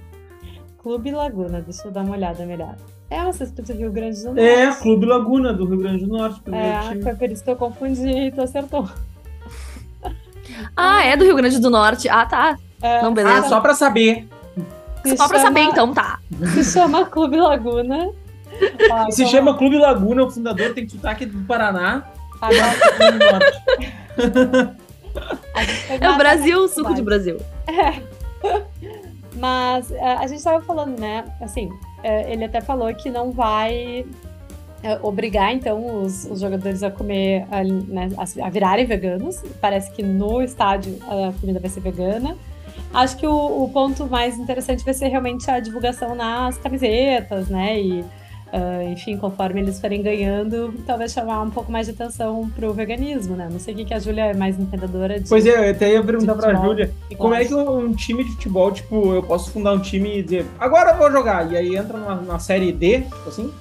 Clube 0.78 1.10
Laguna, 1.10 1.60
deixa 1.60 1.86
eu 1.86 1.90
dar 1.90 2.02
uma 2.02 2.16
olhada 2.16 2.46
melhor. 2.46 2.76
É, 3.10 3.22
vocês 3.24 3.50
do 3.50 3.72
Rio 3.74 3.92
Grande 3.92 4.18
do 4.20 4.28
Norte. 4.28 4.40
É, 4.40 4.72
Clube 4.72 5.04
Laguna, 5.04 5.52
do 5.52 5.66
Rio 5.66 5.78
Grande 5.78 6.06
do 6.06 6.16
Norte. 6.16 6.40
É, 6.50 7.02
foi 7.02 7.14
por 7.14 7.30
isso 7.30 7.44
que 7.44 7.50
eu 7.50 7.56
confundi 7.56 8.08
e 8.08 8.32
tu 8.32 8.40
acertou. 8.40 8.88
Ah, 10.74 11.04
é 11.04 11.14
do 11.14 11.24
Rio 11.24 11.36
Grande 11.36 11.58
do 11.58 11.68
Norte. 11.68 12.08
Ah, 12.08 12.24
tá. 12.24 12.58
É, 12.80 13.02
Não, 13.02 13.12
beleza. 13.12 13.40
Ah, 13.40 13.42
só 13.42 13.60
pra 13.60 13.74
saber. 13.74 14.26
Se 15.02 15.10
só 15.10 15.16
chama... 15.24 15.28
pra 15.28 15.38
saber, 15.40 15.60
então, 15.60 15.92
tá. 15.92 16.18
Se 16.54 16.64
chama 16.64 17.04
Clube 17.04 17.36
Laguna. 17.36 18.10
Ah, 18.92 19.10
se 19.10 19.22
então... 19.22 19.32
chama 19.32 19.56
Clube 19.56 19.78
Laguna, 19.78 20.24
o 20.24 20.30
fundador 20.30 20.74
tem 20.74 20.88
sotaque 20.88 21.26
do 21.26 21.44
Paraná. 21.46 22.04
Ah, 22.40 22.50
é 26.00 26.10
o 26.10 26.16
Brasil, 26.16 26.62
o 26.62 26.68
suco 26.68 26.94
de 26.94 27.02
Brasil. 27.02 27.36
É. 27.66 28.00
Mas 29.36 29.90
é, 29.90 30.14
a 30.14 30.26
gente 30.26 30.38
estava 30.38 30.64
falando, 30.64 30.98
né? 30.98 31.24
Assim, 31.40 31.68
é, 32.02 32.32
ele 32.32 32.44
até 32.44 32.60
falou 32.60 32.92
que 32.94 33.10
não 33.10 33.32
vai 33.32 34.06
é, 34.82 34.98
obrigar 35.02 35.52
então 35.52 36.02
os, 36.02 36.24
os, 36.24 36.40
jogadores 36.40 36.82
a 36.82 36.90
comer, 36.90 37.46
a, 37.50 37.62
né, 37.64 38.08
a, 38.16 38.50
virarem 38.50 38.86
veganos. 38.86 39.42
Parece 39.60 39.92
que 39.92 40.02
no 40.02 40.42
estádio 40.42 40.98
a 41.02 41.32
comida 41.40 41.60
vai 41.60 41.70
ser 41.70 41.80
vegana. 41.80 42.36
Acho 42.92 43.16
que 43.16 43.26
o, 43.26 43.64
o, 43.64 43.70
ponto 43.70 44.06
mais 44.06 44.38
interessante 44.38 44.84
vai 44.84 44.94
ser 44.94 45.08
realmente 45.08 45.50
a 45.50 45.60
divulgação 45.60 46.14
nas 46.14 46.56
camisetas, 46.58 47.48
né? 47.48 47.80
E, 47.80 48.04
uh, 48.52 48.88
enfim, 48.90 49.16
conforme 49.16 49.60
eles 49.60 49.80
forem 49.80 50.02
ganhando, 50.02 50.74
talvez 50.86 51.12
chamar 51.12 51.42
um 51.42 51.50
pouco 51.50 51.70
mais 51.70 51.86
de 51.86 51.92
atenção 51.92 52.50
pro 52.54 52.72
veganismo, 52.72 53.36
né? 53.36 53.48
Não 53.50 53.58
sei 53.58 53.74
o 53.74 53.76
que, 53.76 53.84
que 53.86 53.94
a 53.94 53.98
Júlia 53.98 54.26
é 54.26 54.34
mais 54.34 54.58
entendedora 54.58 55.20
de. 55.20 55.28
Pois 55.28 55.46
é, 55.46 55.68
eu 55.68 55.72
até 55.72 55.92
ia 55.92 56.02
perguntar 56.02 56.34
pra 56.34 56.54
Júlia 56.54 56.92
como 57.16 57.34
é 57.34 57.44
que 57.44 57.54
um, 57.54 57.78
um, 57.78 57.92
time 57.92 58.24
de 58.24 58.30
futebol, 58.32 58.70
tipo, 58.72 59.14
eu 59.14 59.22
posso 59.22 59.50
fundar 59.50 59.72
um 59.72 59.80
time 59.80 60.18
e 60.18 60.22
dizer, 60.22 60.46
agora 60.58 60.92
eu 60.92 60.98
vou 60.98 61.10
jogar, 61.10 61.50
e 61.52 61.56
aí 61.56 61.76
entra 61.76 61.98
na, 61.98 62.14
na 62.16 62.38
série 62.38 62.72
D, 62.72 63.00
tipo 63.02 63.28
assim? 63.28 63.52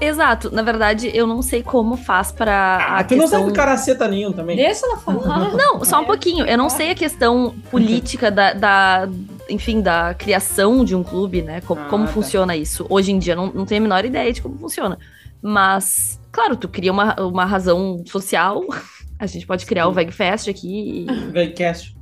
Exato. 0.00 0.50
Na 0.50 0.62
verdade, 0.62 1.10
eu 1.14 1.26
não 1.26 1.40
sei 1.40 1.62
como 1.62 1.96
faz 1.96 2.32
para 2.32 2.52
ah, 2.52 2.98
a 2.98 3.04
tu 3.04 3.10
questão... 3.10 3.40
não 3.40 3.46
sabe 3.46 3.52
caraceta 3.52 4.08
nenhum 4.08 4.32
também. 4.32 4.56
Deixa 4.56 4.84
ela 4.86 4.98
falar. 4.98 5.54
Não, 5.54 5.84
só 5.84 6.00
um 6.00 6.04
pouquinho. 6.04 6.44
Eu 6.44 6.58
não 6.58 6.68
sei 6.68 6.90
a 6.90 6.94
questão 6.94 7.54
política 7.70 8.30
da, 8.30 8.52
da 8.52 9.08
enfim, 9.48 9.80
da 9.80 10.14
criação 10.14 10.84
de 10.84 10.94
um 10.94 11.02
clube, 11.02 11.42
né? 11.42 11.60
Como, 11.62 11.80
ah, 11.80 11.88
como 11.88 12.06
tá. 12.06 12.12
funciona 12.12 12.56
isso. 12.56 12.86
Hoje 12.88 13.12
em 13.12 13.18
dia, 13.18 13.34
não, 13.34 13.52
não 13.52 13.66
tenho 13.66 13.80
a 13.80 13.82
menor 13.82 14.04
ideia 14.04 14.32
de 14.32 14.42
como 14.42 14.58
funciona. 14.58 14.98
Mas, 15.42 16.20
claro, 16.32 16.56
tu 16.56 16.68
cria 16.68 16.90
uma, 16.90 17.14
uma 17.20 17.44
razão 17.44 18.02
social. 18.06 18.62
A 19.18 19.26
gente 19.26 19.46
pode 19.46 19.64
criar 19.64 19.84
Sim. 19.84 19.90
o 19.90 19.92
VegFest 19.92 20.48
aqui. 20.48 21.06
E... 21.08 21.30
VegCast. 21.30 21.94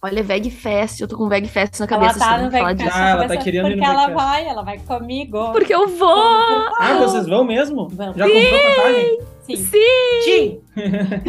Olha, 0.00 0.22
VegFest, 0.22 1.00
eu 1.00 1.08
tô 1.08 1.16
com 1.16 1.28
VegFest 1.28 1.80
na 1.80 1.86
cabeça. 1.86 2.24
Ela 2.24 2.38
tá 2.38 2.42
no 2.42 2.50
VegFest 2.50 2.96
ah, 2.96 3.08
ela 3.10 3.28
tá 3.28 3.36
querendo 3.36 3.68
Porque 3.68 3.84
ela 3.84 4.06
vai, 4.08 4.46
ela 4.46 4.62
vai 4.62 4.78
comigo. 4.78 5.52
Porque 5.52 5.74
eu 5.74 5.88
vou! 5.88 6.08
Ah, 6.78 6.96
vocês 7.00 7.26
vão 7.26 7.44
mesmo? 7.44 7.88
Vamos. 7.88 8.16
Já 8.16 8.24
comprou 8.24 8.76
passagem? 8.76 9.18
Sim! 9.42 9.56
Sim! 9.56 10.60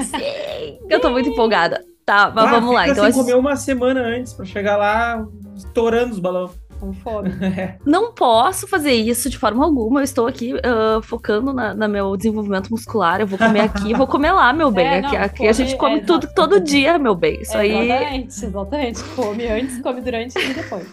Sim! 0.03 0.79
Eu 0.87 0.99
tô 0.99 1.09
muito 1.09 1.29
empolgada. 1.29 1.83
Tá, 2.09 2.31
mas 2.33 2.45
ah, 2.45 2.49
vamos 2.49 2.73
lá. 2.73 2.89
Então, 2.89 3.05
assim, 3.05 3.19
comer 3.19 3.35
uma 3.35 3.55
semana 3.55 4.01
antes 4.01 4.33
pra 4.33 4.43
chegar 4.43 4.77
lá 4.77 5.27
estourando 5.55 6.11
os 6.11 6.17
balões 6.17 6.49
com 6.79 6.91
fome. 6.91 7.29
Não 7.85 8.13
posso 8.13 8.67
fazer 8.67 8.93
isso 8.93 9.29
de 9.29 9.37
forma 9.37 9.63
alguma. 9.63 9.99
Eu 9.99 10.03
estou 10.03 10.25
aqui 10.25 10.55
uh, 10.55 11.03
focando 11.03 11.53
na, 11.53 11.75
na, 11.75 11.87
meu 11.87 12.17
desenvolvimento 12.17 12.71
muscular. 12.71 13.21
Eu 13.21 13.27
vou 13.27 13.37
comer 13.37 13.59
aqui, 13.59 13.93
vou 13.93 14.07
comer 14.07 14.31
lá, 14.31 14.51
meu 14.51 14.71
bem. 14.73 14.87
É, 14.87 15.01
não, 15.01 15.09
aqui, 15.09 15.17
aqui 15.17 15.47
a 15.47 15.51
gente 15.51 15.77
come 15.77 15.99
é, 15.99 16.03
tudo 16.03 16.27
todo 16.33 16.59
dia, 16.59 16.97
meu 16.97 17.13
bem. 17.13 17.41
Isso 17.41 17.55
é, 17.55 17.59
aí. 17.59 17.91
Exatamente, 17.91 18.45
exatamente. 18.45 19.03
Come 19.15 19.47
antes, 19.47 19.79
come 19.79 20.01
durante 20.01 20.39
e 20.39 20.53
depois. 20.55 20.87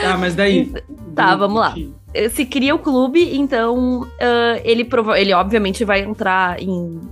Tá, 0.00 0.16
mas 0.18 0.34
daí. 0.34 0.72
Tá, 1.14 1.36
vamos 1.36 1.60
lá. 1.60 1.74
Se 2.30 2.46
cria 2.46 2.74
o 2.74 2.78
clube, 2.78 3.36
então 3.36 4.00
uh, 4.00 4.60
ele, 4.64 4.82
prova 4.82 5.20
ele 5.20 5.34
obviamente 5.34 5.84
vai 5.84 6.00
entrar 6.00 6.58
em, 6.58 7.02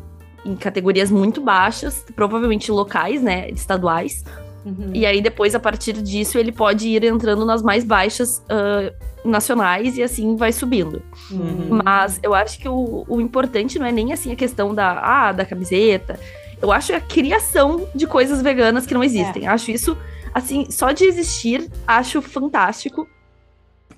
em 0.45 0.57
categorias 0.57 1.11
muito 1.11 1.41
baixas, 1.41 2.05
provavelmente 2.15 2.71
locais, 2.71 3.23
né? 3.23 3.51
Estaduais. 3.51 4.25
Uhum. 4.65 4.91
E 4.93 5.07
aí, 5.07 5.21
depois, 5.21 5.55
a 5.55 5.61
partir 5.61 5.95
disso, 5.95 6.39
ele 6.39 6.53
pode 6.53 6.89
ir 6.89 7.05
entrando 7.05 7.45
nas 7.45 7.63
mais 7.63 7.85
baixas 7.85 8.39
uh, 8.39 9.29
nacionais 9.29 9.97
e 9.97 10.03
assim 10.03 10.37
vai 10.37 10.53
subindo. 10.53 11.03
Uhum. 11.31 11.81
Mas 11.85 12.21
eu 12.23 12.35
acho 12.35 12.59
que 12.59 12.69
o, 12.69 13.05
o, 13.09 13.21
importante 13.21 13.79
não 13.79 13.87
é 13.87 13.93
nem 13.93 14.13
assim 14.13 14.33
a 14.33 14.37
questão 14.37 14.75
da, 14.75 15.01
ah, 15.01 15.33
da 15.33 15.45
camiseta. 15.45 16.19
Eu 16.61 16.71
acho 16.71 16.95
a 16.95 17.01
criação 17.01 17.87
de 17.95 18.07
coisas 18.07 18.43
veganas 18.43 18.87
que 18.87 18.95
não 18.95 19.03
existem. 19.03 19.47
É. 19.47 19.49
Acho 19.49 19.71
isso, 19.71 19.97
assim, 20.35 20.67
só 20.71 20.93
de 20.93 21.05
existir, 21.05 21.71
acho 21.87 22.21
fantástico. 22.21 23.09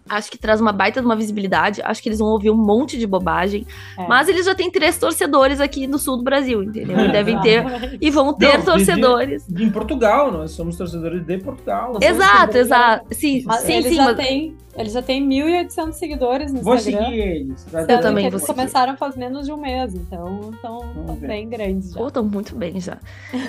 Acho 0.08 0.30
que 0.30 0.38
traz 0.38 0.60
uma 0.60 0.72
baita 0.72 1.00
de 1.00 1.06
uma 1.06 1.16
visibilidade. 1.16 1.80
Acho 1.82 2.02
que 2.02 2.08
eles 2.08 2.18
vão 2.18 2.28
ouvir 2.28 2.50
um 2.50 2.56
monte 2.56 2.98
de 2.98 3.06
bobagem. 3.06 3.66
É. 3.98 4.06
Mas 4.06 4.28
eles 4.28 4.46
já 4.46 4.54
têm 4.54 4.70
três 4.70 4.98
torcedores 4.98 5.60
aqui 5.60 5.86
no 5.86 5.98
sul 5.98 6.16
do 6.16 6.22
Brasil, 6.22 6.62
entendeu? 6.62 6.98
E 6.98 7.12
devem 7.12 7.40
ter. 7.40 7.64
e 8.00 8.10
vão 8.10 8.34
ter 8.34 8.58
Não, 8.58 8.64
torcedores. 8.64 9.46
De, 9.46 9.54
de, 9.54 9.64
em 9.64 9.70
Portugal, 9.70 10.32
nós 10.32 10.50
somos 10.52 10.76
torcedores 10.76 11.24
de 11.24 11.38
Portugal. 11.38 11.98
Exato, 12.00 12.56
exato. 12.56 13.06
Sim, 13.12 13.42
mas 13.46 13.60
sim, 13.60 13.72
eles 13.74 13.86
sim. 13.86 13.94
Já 13.94 14.04
mas... 14.04 14.16
têm, 14.16 14.56
eles 14.76 14.92
já 14.94 15.02
têm 15.02 15.26
1.800 15.28 15.92
seguidores 15.92 16.52
no 16.52 16.62
vou 16.62 16.74
Instagram. 16.74 17.00
Vou 17.00 17.10
seguir 17.10 17.20
eles. 17.20 17.66
Eu 17.72 18.00
também 18.00 18.30
vou 18.30 18.38
Eles 18.38 18.46
começaram 18.46 18.96
faz 18.96 19.16
menos 19.16 19.46
de 19.46 19.52
um 19.52 19.56
mês, 19.56 19.94
então 19.94 20.50
estão 20.52 20.80
bem 21.20 21.48
grandes 21.48 21.92
já. 21.92 22.06
Estão 22.06 22.24
muito 22.24 22.56
bem 22.56 22.80
já. 22.80 22.98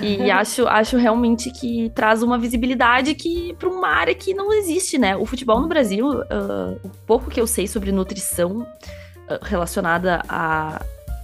E 0.02 0.30
acho, 0.32 0.68
acho 0.68 0.98
realmente 0.98 1.50
que 1.52 1.90
traz 1.96 2.22
uma 2.22 2.38
visibilidade 2.38 3.16
que 3.16 3.54
para 3.54 3.70
uma 3.70 3.88
área 3.88 4.14
que 4.14 4.34
não 4.34 4.52
existe, 4.52 4.98
né? 4.98 5.16
O 5.16 5.26
futebol 5.26 5.62
no 5.62 5.68
Brasil, 5.68 6.10
uh, 6.10 6.80
o 6.84 6.90
pouco 7.08 7.30
que 7.30 7.40
eu 7.40 7.48
sei 7.48 7.68
sobre 7.68 7.92
nutrição 7.92 8.60
uh, 8.60 9.40
relacionada 9.44 10.22
a, 10.28 10.82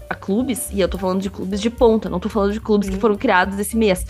a 0.10 0.16
clubes, 0.16 0.70
e 0.72 0.80
eu 0.80 0.88
tô 0.88 0.98
falando 0.98 1.22
de 1.22 1.30
clubes 1.30 1.60
de 1.60 1.70
ponta, 1.70 2.10
não 2.10 2.20
tô 2.22 2.30
falando 2.30 2.54
de 2.54 2.62
clubes 2.62 2.88
uhum. 2.88 2.96
que 2.96 3.02
foram 3.02 3.16
criados 3.18 3.60
esse 3.60 3.76
mês. 3.76 4.06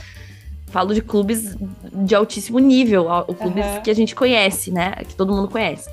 Falo 0.71 0.93
de 0.93 1.01
clubes 1.01 1.55
de 1.93 2.15
altíssimo 2.15 2.59
nível, 2.59 3.07
clubes 3.37 3.65
uhum. 3.65 3.81
que 3.81 3.89
a 3.89 3.93
gente 3.95 4.15
conhece, 4.15 4.71
né? 4.71 4.95
Que 5.07 5.15
todo 5.15 5.33
mundo 5.33 5.49
conhece. 5.49 5.89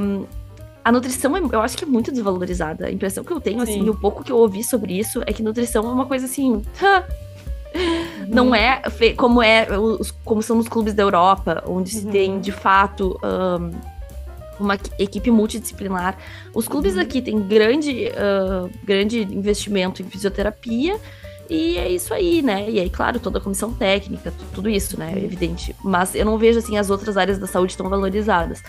Um, 0.00 0.24
a 0.84 0.92
nutrição, 0.92 1.36
é, 1.36 1.40
eu 1.40 1.60
acho 1.60 1.76
que 1.76 1.84
é 1.84 1.86
muito 1.86 2.12
desvalorizada. 2.12 2.86
A 2.86 2.90
impressão 2.92 3.24
que 3.24 3.32
eu 3.32 3.40
tenho, 3.40 3.60
assim, 3.60 3.72
Sim. 3.72 3.80
assim, 3.80 3.90
o 3.90 3.94
pouco 3.94 4.22
que 4.22 4.30
eu 4.30 4.36
ouvi 4.36 4.62
sobre 4.62 4.96
isso, 4.96 5.20
é 5.26 5.32
que 5.32 5.42
nutrição 5.42 5.84
é 5.84 5.92
uma 5.92 6.06
coisa 6.06 6.26
assim. 6.26 6.62
Não 8.28 8.48
uhum. 8.48 8.54
é 8.54 8.82
como 9.16 9.42
é 9.42 9.66
como 10.24 10.42
são 10.42 10.58
os 10.58 10.68
clubes 10.68 10.94
da 10.94 11.02
Europa, 11.02 11.62
onde 11.66 11.94
uhum. 11.94 12.02
se 12.02 12.06
tem 12.06 12.40
de 12.40 12.52
fato 12.52 13.18
um, 13.22 13.70
uma 14.58 14.78
equipe 14.98 15.30
multidisciplinar. 15.30 16.16
Os 16.54 16.66
clubes 16.66 16.94
uhum. 16.94 17.02
aqui 17.02 17.20
têm 17.20 17.40
grande, 17.40 18.08
uh, 18.12 18.70
grande 18.84 19.22
investimento 19.22 20.02
em 20.02 20.06
fisioterapia. 20.06 20.98
E 21.48 21.78
é 21.78 21.88
isso 21.88 22.12
aí, 22.12 22.42
né? 22.42 22.68
E 22.68 22.80
aí, 22.80 22.90
claro, 22.90 23.20
toda 23.20 23.38
a 23.38 23.40
comissão 23.40 23.72
técnica, 23.72 24.32
tudo 24.52 24.68
isso, 24.68 24.98
né? 24.98 25.12
É 25.14 25.24
evidente. 25.24 25.74
Mas 25.82 26.14
eu 26.14 26.24
não 26.24 26.38
vejo, 26.38 26.58
assim, 26.58 26.76
as 26.76 26.90
outras 26.90 27.16
áreas 27.16 27.38
da 27.38 27.46
saúde 27.46 27.76
tão 27.76 27.88
valorizadas. 27.88 28.62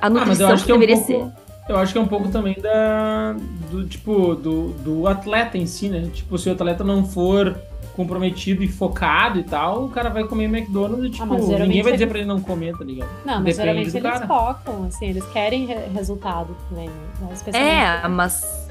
A 0.00 0.10
nutrição 0.10 0.50
ah, 0.50 0.54
deveria 0.54 0.94
é 0.94 0.98
um 0.98 1.04
pouco, 1.04 1.24
ser. 1.24 1.72
Eu 1.72 1.76
acho 1.78 1.92
que 1.92 1.98
é 1.98 2.00
um 2.00 2.06
pouco 2.06 2.28
também 2.28 2.54
da. 2.60 3.34
Do 3.70 3.86
tipo, 3.86 4.34
do, 4.34 4.68
do 4.72 5.06
atleta 5.08 5.58
em 5.58 5.66
si, 5.66 5.88
né? 5.88 6.08
Tipo, 6.12 6.38
se 6.38 6.48
o 6.48 6.52
atleta 6.52 6.84
não 6.84 7.04
for 7.04 7.58
comprometido 7.96 8.62
e 8.62 8.68
focado 8.68 9.40
e 9.40 9.42
tal, 9.42 9.86
o 9.86 9.88
cara 9.88 10.10
vai 10.10 10.24
comer 10.24 10.44
McDonald's 10.44 11.06
e, 11.06 11.10
tipo, 11.10 11.34
ah, 11.34 11.58
ninguém 11.60 11.82
vai 11.82 11.92
dizer 11.92 12.06
pra 12.06 12.18
ele 12.18 12.28
não 12.28 12.40
comer, 12.40 12.76
tá 12.76 12.84
ligado? 12.84 13.08
Não, 13.24 13.36
mas 13.36 13.56
Depende 13.56 13.90
geralmente 13.90 13.96
eles 13.96 14.26
focam, 14.26 14.84
assim, 14.84 15.06
eles 15.06 15.24
querem 15.32 15.64
re 15.64 15.74
resultado 15.94 16.54
também, 16.68 16.90
né? 16.90 18.02
É, 18.02 18.06
mas 18.06 18.65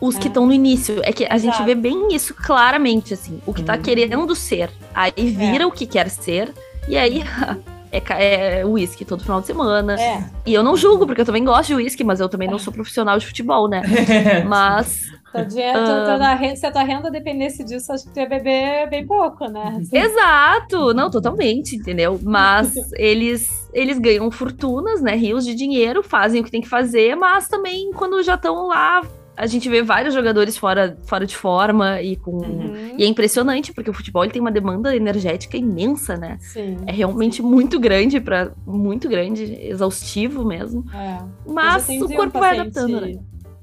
os 0.00 0.16
é. 0.16 0.18
que 0.18 0.28
estão 0.28 0.46
no 0.46 0.52
início. 0.52 1.00
É 1.02 1.12
que 1.12 1.24
a 1.24 1.36
Exato. 1.36 1.40
gente 1.40 1.64
vê 1.64 1.74
bem 1.74 2.14
isso 2.14 2.34
claramente, 2.34 3.14
assim. 3.14 3.40
O 3.46 3.52
que 3.52 3.62
tá 3.62 3.74
uhum. 3.74 3.82
querendo 3.82 4.34
ser. 4.34 4.70
Aí 4.94 5.12
vira 5.16 5.64
é. 5.64 5.66
o 5.66 5.70
que 5.70 5.86
quer 5.86 6.08
ser. 6.08 6.52
E 6.88 6.96
aí 6.96 7.22
é, 7.92 8.60
é 8.60 8.66
uísque 8.66 9.04
todo 9.04 9.22
final 9.22 9.40
de 9.40 9.46
semana. 9.46 10.00
É. 10.00 10.24
E 10.46 10.54
eu 10.54 10.62
não 10.62 10.76
julgo, 10.76 11.06
porque 11.06 11.20
eu 11.20 11.26
também 11.26 11.44
gosto 11.44 11.68
de 11.68 11.74
uísque, 11.74 12.04
mas 12.04 12.20
eu 12.20 12.28
também 12.28 12.48
não 12.48 12.58
sou 12.58 12.72
profissional 12.72 13.18
de 13.18 13.26
futebol, 13.26 13.68
né? 13.68 13.82
mas. 14.46 15.10
Então, 15.28 15.46
dinheiro, 15.46 15.78
uh... 15.78 16.56
se 16.56 16.66
a 16.66 16.72
tua 16.72 16.82
renda 16.82 17.08
dependesse 17.08 17.62
disso, 17.62 17.92
acho 17.92 18.04
que 18.04 18.12
tu 18.12 18.18
ia 18.18 18.28
beber 18.28 18.88
bem 18.88 19.06
pouco, 19.06 19.46
né? 19.46 19.76
Assim. 19.80 19.96
Exato! 19.96 20.92
Não, 20.92 21.08
totalmente, 21.08 21.76
entendeu? 21.76 22.18
Mas 22.22 22.74
eles, 22.94 23.68
eles 23.72 23.98
ganham 23.98 24.28
fortunas, 24.30 25.00
né? 25.00 25.14
Rios 25.14 25.44
de 25.44 25.54
dinheiro, 25.54 26.02
fazem 26.02 26.40
o 26.40 26.44
que 26.44 26.50
tem 26.50 26.60
que 26.60 26.68
fazer, 26.68 27.14
mas 27.14 27.46
também 27.46 27.92
quando 27.92 28.20
já 28.22 28.34
estão 28.34 28.66
lá 28.66 29.02
a 29.40 29.46
gente 29.46 29.70
vê 29.70 29.82
vários 29.82 30.12
jogadores 30.12 30.58
fora, 30.58 30.98
fora 31.04 31.24
de 31.24 31.34
forma 31.34 32.02
e 32.02 32.14
com. 32.14 32.32
Uhum. 32.32 32.94
E 32.98 33.02
é 33.02 33.06
impressionante, 33.06 33.72
porque 33.72 33.88
o 33.88 33.94
futebol 33.94 34.22
ele 34.22 34.32
tem 34.32 34.40
uma 34.40 34.50
demanda 34.50 34.94
energética 34.94 35.56
imensa, 35.56 36.14
né? 36.14 36.36
Sim. 36.40 36.76
É 36.86 36.92
realmente 36.92 37.36
sim. 37.36 37.42
muito 37.42 37.80
grande 37.80 38.20
para 38.20 38.52
muito 38.66 39.08
grande, 39.08 39.56
exaustivo 39.62 40.44
mesmo. 40.44 40.84
É. 40.94 41.24
Mas 41.46 41.88
o 41.88 42.06
corpo 42.06 42.36
um 42.36 42.40
vai 42.40 42.58
adaptando, 42.58 43.00
né? 43.00 43.18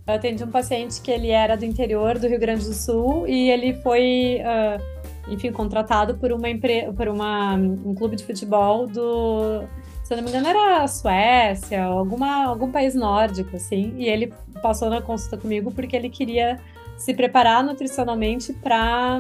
Eu 0.08 0.14
atendi 0.16 0.44
um 0.44 0.50
paciente 0.50 1.00
que 1.00 1.12
ele 1.12 1.30
era 1.30 1.56
do 1.56 1.66
interior 1.66 2.18
do 2.18 2.28
Rio 2.28 2.40
Grande 2.40 2.66
do 2.66 2.74
Sul 2.74 3.28
e 3.28 3.52
ele 3.52 3.76
foi, 3.76 4.40
uh, 4.42 5.32
enfim, 5.32 5.52
contratado 5.52 6.16
por 6.16 6.32
uma 6.32 6.50
empresa, 6.50 6.92
por 6.94 7.08
uma, 7.08 7.54
um 7.54 7.94
clube 7.94 8.16
de 8.16 8.24
futebol 8.24 8.88
do 8.88 9.64
se 10.08 10.14
eu 10.14 10.18
não 10.18 10.24
me 10.24 10.30
engano, 10.30 10.48
era 10.48 10.84
a 10.84 10.88
Suécia, 10.88 11.84
alguma, 11.84 12.46
algum 12.46 12.72
país 12.72 12.96
nórdico, 12.96 13.58
assim, 13.58 13.94
e 13.98 14.08
ele 14.08 14.34
passou 14.62 14.90
na 14.90 15.02
consulta 15.02 15.36
comigo 15.36 15.70
porque 15.70 15.98
ele 15.98 16.10
queria 16.10 16.62
se 16.96 17.14
preparar 17.14 17.62
nutricionalmente 17.62 18.54
para 18.54 19.20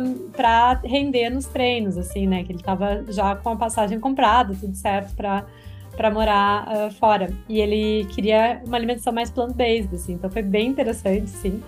render 0.85 1.29
nos 1.29 1.45
treinos, 1.45 1.97
assim, 1.97 2.25
né? 2.25 2.41
Que 2.45 2.53
ele 2.53 2.59
estava 2.59 3.03
já 3.09 3.35
com 3.35 3.49
a 3.49 3.55
passagem 3.57 3.99
comprada, 3.99 4.55
tudo 4.57 4.73
certo 4.77 5.13
para 5.13 6.09
morar 6.09 6.65
uh, 6.69 6.91
fora. 6.93 7.33
E 7.49 7.59
ele 7.59 8.05
queria 8.05 8.61
uma 8.65 8.77
alimentação 8.77 9.11
mais 9.11 9.29
plant-based, 9.29 9.93
assim, 9.93 10.13
então 10.13 10.29
foi 10.29 10.41
bem 10.41 10.69
interessante, 10.69 11.29
sim. 11.29 11.61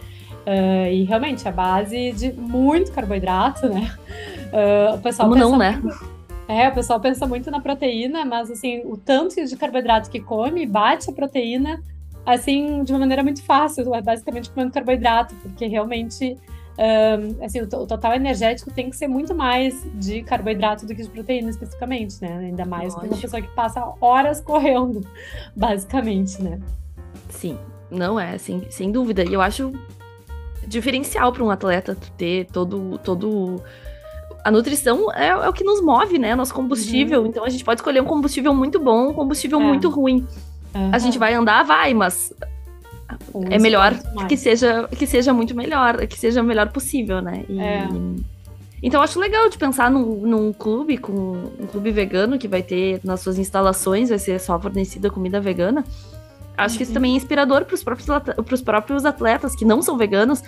Uh, 0.47 0.93
e 0.93 1.03
realmente 1.03 1.45
a 1.45 1.51
base 1.51 2.13
de 2.13 2.31
muito 2.31 2.89
carboidrato, 2.93 3.67
né? 3.67 3.93
Uh, 4.53 4.95
o 4.95 4.99
pessoal 4.99 5.27
Como 5.27 5.37
não, 5.37 5.57
né? 5.57 5.77
Muito 5.83 6.18
é, 6.49 6.67
o 6.67 6.73
pessoal 6.73 6.99
pensa 6.99 7.25
muito 7.25 7.49
na 7.49 7.61
proteína, 7.61 8.25
mas 8.25 8.51
assim, 8.51 8.81
o 8.83 8.97
tanto 8.97 9.35
de 9.45 9.55
carboidrato 9.55 10.09
que 10.09 10.19
come 10.19 10.65
bate 10.65 11.09
a 11.09 11.13
proteína 11.13 11.81
assim, 12.25 12.83
de 12.83 12.91
uma 12.91 12.99
maneira 12.99 13.23
muito 13.23 13.43
fácil, 13.43 13.93
é 13.95 14.01
basicamente 14.01 14.49
comendo 14.49 14.71
carboidrato, 14.71 15.33
porque 15.35 15.65
realmente 15.65 16.37
um, 16.77 17.43
assim, 17.43 17.61
o, 17.61 17.63
o, 17.63 17.87
total 17.87 18.13
energético 18.13 18.71
tem 18.71 18.89
que 18.89 18.95
ser 18.95 19.07
muito 19.07 19.35
mais 19.35 19.85
de 19.95 20.23
carboidrato 20.23 20.85
do 20.85 20.95
que 20.95 21.03
de 21.03 21.09
proteína 21.09 21.49
especificamente, 21.49 22.21
né? 22.21 22.37
Ainda 22.37 22.65
mais 22.65 22.95
para 22.95 23.05
uma 23.05 23.17
pessoa 23.17 23.41
que 23.41 23.49
passa 23.49 23.93
horas 23.99 24.39
correndo, 24.41 25.05
basicamente, 25.55 26.41
né? 26.41 26.59
Sim, 27.29 27.57
não 27.91 28.19
é, 28.19 28.35
assim, 28.35 28.63
sem 28.69 28.91
dúvida. 28.91 29.23
E 29.23 29.33
eu 29.33 29.41
acho 29.41 29.73
diferencial 30.65 31.33
para 31.33 31.43
um 31.43 31.49
atleta 31.49 31.97
ter 32.17 32.45
todo 32.45 32.97
todo 32.99 33.61
a 34.43 34.51
nutrição 34.51 35.11
é, 35.13 35.27
é, 35.27 35.49
o 35.49 35.53
que 35.53 35.63
nos 35.63 35.81
move, 35.81 36.17
né? 36.17 36.35
Nosso 36.35 36.53
combustível. 36.53 37.21
Uhum. 37.21 37.27
Então 37.27 37.43
a 37.43 37.49
gente 37.49 37.63
pode 37.63 37.79
escolher 37.79 38.01
um 38.01 38.05
combustível 38.05 38.53
muito 38.53 38.79
bom, 38.79 39.09
um 39.09 39.13
combustível 39.13 39.59
é. 39.59 39.63
muito 39.63 39.89
ruim. 39.89 40.25
Uhum. 40.73 40.89
A 40.93 40.99
gente 40.99 41.17
vai 41.17 41.33
andar, 41.33 41.63
vai, 41.63 41.93
mas 41.93 42.33
é 43.49 43.57
melhor 43.57 43.93
que 44.27 44.37
seja, 44.37 44.87
que 44.87 45.07
seja 45.07 45.33
muito 45.33 45.55
melhor, 45.55 46.05
que 46.07 46.17
seja 46.17 46.41
o 46.41 46.43
melhor 46.43 46.69
possível, 46.69 47.21
né? 47.21 47.43
E, 47.49 47.59
é. 47.59 47.87
Então, 48.81 48.99
eu 48.99 49.03
acho 49.03 49.19
legal 49.19 49.49
de 49.49 49.57
pensar 49.57 49.91
num, 49.91 50.21
num, 50.21 50.53
clube, 50.53 50.97
com 50.97 51.11
um 51.59 51.67
clube 51.67 51.91
vegano 51.91 52.39
que 52.39 52.47
vai 52.47 52.63
ter 52.63 53.01
nas 53.03 53.19
suas 53.19 53.37
instalações, 53.37 54.09
vai 54.09 54.19
ser 54.19 54.39
só 54.39 54.59
fornecida 54.59 55.09
comida 55.09 55.41
vegana. 55.41 55.83
Acho 56.59 56.73
uhum. 56.73 56.77
que 56.77 56.83
isso 56.83 56.91
uhum. 56.91 56.93
também 56.95 57.13
é 57.13 57.15
inspirador 57.15 57.65
para 57.65 57.75
os 57.75 57.83
próprios, 57.83 58.61
próprios 58.61 59.05
atletas 59.05 59.55
que 59.55 59.63
não 59.63 59.81
são 59.81 59.97
veganos, 59.97 60.43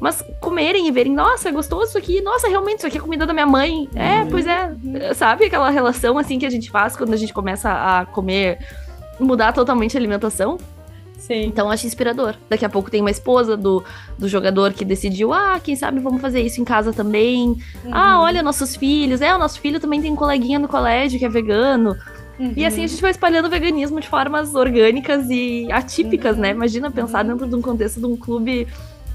mas 0.00 0.24
comerem 0.40 0.86
e 0.86 0.90
verem, 0.90 1.12
nossa, 1.12 1.48
é 1.48 1.52
gostoso 1.52 1.88
isso 1.88 1.98
aqui, 1.98 2.20
nossa, 2.20 2.48
realmente, 2.48 2.78
isso 2.78 2.86
aqui 2.86 2.98
é 2.98 3.00
comida 3.00 3.26
da 3.26 3.32
minha 3.32 3.46
mãe. 3.46 3.88
É, 3.94 4.20
uhum. 4.20 4.30
pois 4.30 4.46
é. 4.46 4.72
Sabe 5.14 5.46
aquela 5.46 5.68
relação 5.70 6.16
assim 6.18 6.38
que 6.38 6.46
a 6.46 6.50
gente 6.50 6.70
faz 6.70 6.96
quando 6.96 7.12
a 7.12 7.16
gente 7.16 7.34
começa 7.34 7.70
a 7.70 8.06
comer, 8.06 8.58
mudar 9.18 9.52
totalmente 9.52 9.96
a 9.96 10.00
alimentação? 10.00 10.58
Sim. 11.18 11.46
Então 11.46 11.70
acho 11.70 11.86
inspirador. 11.86 12.34
Daqui 12.48 12.64
a 12.64 12.68
pouco 12.68 12.90
tem 12.90 13.00
uma 13.00 13.10
esposa 13.10 13.56
do, 13.56 13.82
do 14.18 14.28
jogador 14.28 14.72
que 14.72 14.84
decidiu, 14.84 15.32
ah, 15.32 15.58
quem 15.62 15.74
sabe 15.74 15.98
vamos 15.98 16.20
fazer 16.20 16.40
isso 16.42 16.60
em 16.60 16.64
casa 16.64 16.92
também. 16.92 17.48
Uhum. 17.84 17.90
Ah, 17.90 18.20
olha 18.20 18.42
nossos 18.42 18.76
filhos. 18.76 19.20
É, 19.20 19.34
o 19.34 19.38
nosso 19.38 19.60
filho 19.60 19.80
também 19.80 20.00
tem 20.00 20.12
um 20.12 20.16
coleguinha 20.16 20.58
no 20.58 20.68
colégio 20.68 21.18
que 21.18 21.24
é 21.24 21.28
vegano. 21.28 21.96
Uhum. 22.38 22.52
E 22.56 22.64
assim 22.64 22.84
a 22.84 22.86
gente 22.86 23.00
vai 23.00 23.10
espalhando 23.10 23.46
o 23.46 23.50
veganismo 23.50 24.00
de 24.00 24.08
formas 24.08 24.54
orgânicas 24.54 25.28
e 25.30 25.70
atípicas, 25.72 26.36
né? 26.36 26.48
uhum. 26.48 26.54
né? 26.54 26.56
Imagina 26.56 26.90
pensar 26.90 27.24
uhum. 27.24 27.32
dentro 27.32 27.46
de 27.48 27.54
um 27.54 27.62
contexto 27.62 27.98
de 27.98 28.06
um 28.06 28.16
clube 28.16 28.66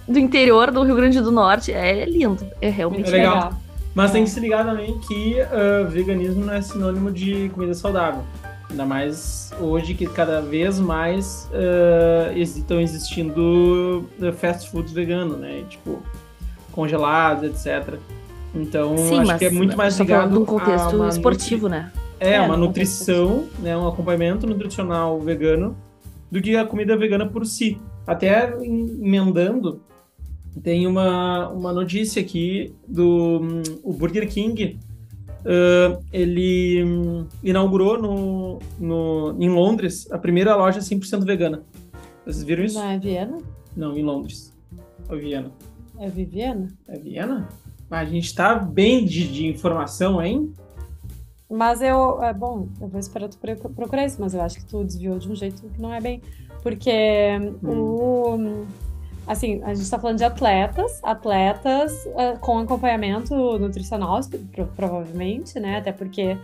do 0.07 0.19
interior 0.19 0.71
do 0.71 0.83
Rio 0.83 0.95
Grande 0.95 1.21
do 1.21 1.31
Norte. 1.31 1.71
É, 1.71 2.05
lindo. 2.05 2.45
É 2.59 2.69
realmente 2.69 3.09
é 3.09 3.11
legal. 3.11 3.35
legal. 3.35 3.53
Mas 3.93 4.11
tem 4.11 4.23
que 4.23 4.29
se 4.29 4.39
ligar 4.39 4.65
também 4.65 4.97
que 4.99 5.35
uh, 5.41 5.87
veganismo 5.89 6.45
não 6.45 6.53
é 6.53 6.61
sinônimo 6.61 7.11
de 7.11 7.49
comida 7.49 7.73
saudável. 7.73 8.23
Ainda 8.69 8.85
mais 8.85 9.51
hoje 9.59 9.93
que 9.93 10.05
cada 10.07 10.41
vez 10.41 10.79
mais 10.79 11.49
uh, 11.51 12.37
estão 12.37 12.79
existindo 12.79 14.09
eh, 14.21 14.31
fast 14.31 14.71
foods 14.71 14.93
veganos, 14.93 15.37
né? 15.37 15.65
Tipo, 15.67 16.01
congelados, 16.71 17.43
etc. 17.43 17.95
Então, 18.55 18.97
Sim, 18.97 19.19
acho 19.19 19.37
que 19.37 19.45
é 19.45 19.49
muito 19.49 19.75
mais 19.75 19.99
ligado 19.99 20.33
num 20.33 20.45
contexto 20.45 21.05
esportivo, 21.09 21.67
nutri... 21.67 21.83
né? 21.83 21.91
É, 22.21 22.35
é 22.35 22.41
uma 22.41 22.55
nutrição, 22.55 23.47
né, 23.59 23.75
um 23.75 23.87
acompanhamento 23.87 24.45
nutricional 24.45 25.19
vegano 25.19 25.75
do 26.29 26.39
que 26.39 26.55
a 26.55 26.63
comida 26.63 26.95
vegana 26.95 27.25
por 27.25 27.45
si. 27.47 27.79
Até 28.05 28.55
emendando, 28.63 29.81
tem 30.61 30.85
uma, 30.85 31.49
uma 31.49 31.73
notícia 31.73 32.21
aqui 32.21 32.73
do 32.87 33.41
um, 33.41 33.63
o 33.83 33.91
Burger 33.91 34.29
King 34.29 34.79
Uh, 35.41 36.03
ele 36.13 36.83
um, 36.83 37.25
inaugurou 37.43 37.99
no, 37.99 38.59
no, 38.79 39.35
em 39.39 39.49
Londres 39.49 40.07
a 40.11 40.17
primeira 40.19 40.55
loja 40.55 40.79
100% 40.79 41.25
vegana. 41.25 41.63
Vocês 42.23 42.43
viram 42.43 42.63
isso? 42.63 42.77
Não 42.77 42.91
é 42.91 42.99
Viena? 42.99 43.37
Não, 43.75 43.97
em 43.97 44.03
Londres. 44.03 44.53
É 45.09 45.15
Viena. 45.15 45.51
É 45.97 46.07
Viena? 46.07 46.67
É 46.87 46.95
Viena? 46.95 47.49
A 47.89 48.05
gente 48.05 48.35
tá 48.35 48.53
bem 48.53 49.03
de, 49.03 49.27
de 49.27 49.47
informação, 49.47 50.21
hein? 50.21 50.53
Mas 51.51 51.81
eu. 51.81 52.23
É 52.23 52.33
bom, 52.33 52.67
eu 52.79 52.87
vou 52.87 52.99
esperar 52.99 53.27
tu 53.29 53.37
procurar 53.37 54.05
isso, 54.05 54.17
mas 54.19 54.33
eu 54.33 54.41
acho 54.41 54.57
que 54.57 54.65
tu 54.65 54.83
desviou 54.83 55.19
de 55.19 55.29
um 55.29 55.35
jeito 55.35 55.61
que 55.69 55.81
não 55.81 55.93
é 55.93 55.99
bem. 55.99 56.21
Porque 56.63 57.37
hum. 57.63 57.69
o 57.69 58.65
assim, 59.27 59.61
a 59.63 59.73
gente 59.73 59.83
está 59.83 59.99
falando 59.99 60.17
de 60.17 60.23
atletas, 60.23 60.99
atletas 61.03 61.91
uh, 62.07 62.39
com 62.39 62.59
acompanhamento 62.59 63.35
nutricional, 63.59 64.19
provavelmente, 64.75 65.59
né? 65.59 65.77
Até 65.77 65.91
porque 65.91 66.37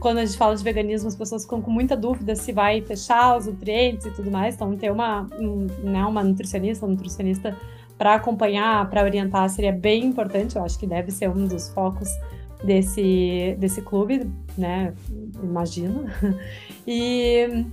quando 0.00 0.18
a 0.18 0.24
gente 0.24 0.36
fala 0.36 0.56
de 0.56 0.64
veganismo, 0.64 1.08
as 1.08 1.14
pessoas 1.14 1.44
ficam 1.44 1.62
com 1.62 1.70
muita 1.70 1.96
dúvida 1.96 2.34
se 2.34 2.50
vai 2.52 2.80
fechar 2.80 3.36
os 3.36 3.46
nutrientes 3.46 4.06
e 4.06 4.10
tudo 4.10 4.30
mais. 4.30 4.54
Então, 4.56 4.76
ter 4.76 4.90
uma, 4.90 5.28
um, 5.38 5.66
né, 5.84 6.04
uma 6.04 6.24
nutricionista, 6.24 6.84
um 6.84 6.90
nutricionista 6.90 7.56
para 7.96 8.14
acompanhar, 8.14 8.88
para 8.90 9.04
orientar, 9.04 9.48
seria 9.48 9.72
bem 9.72 10.04
importante. 10.04 10.56
Eu 10.56 10.64
acho 10.64 10.76
que 10.78 10.86
deve 10.86 11.12
ser 11.12 11.28
um 11.28 11.46
dos 11.46 11.68
focos 11.68 12.08
desse, 12.64 13.56
desse 13.58 13.82
clube, 13.82 14.30
né? 14.56 14.94
Imagino. 15.42 16.06
E 16.84 17.64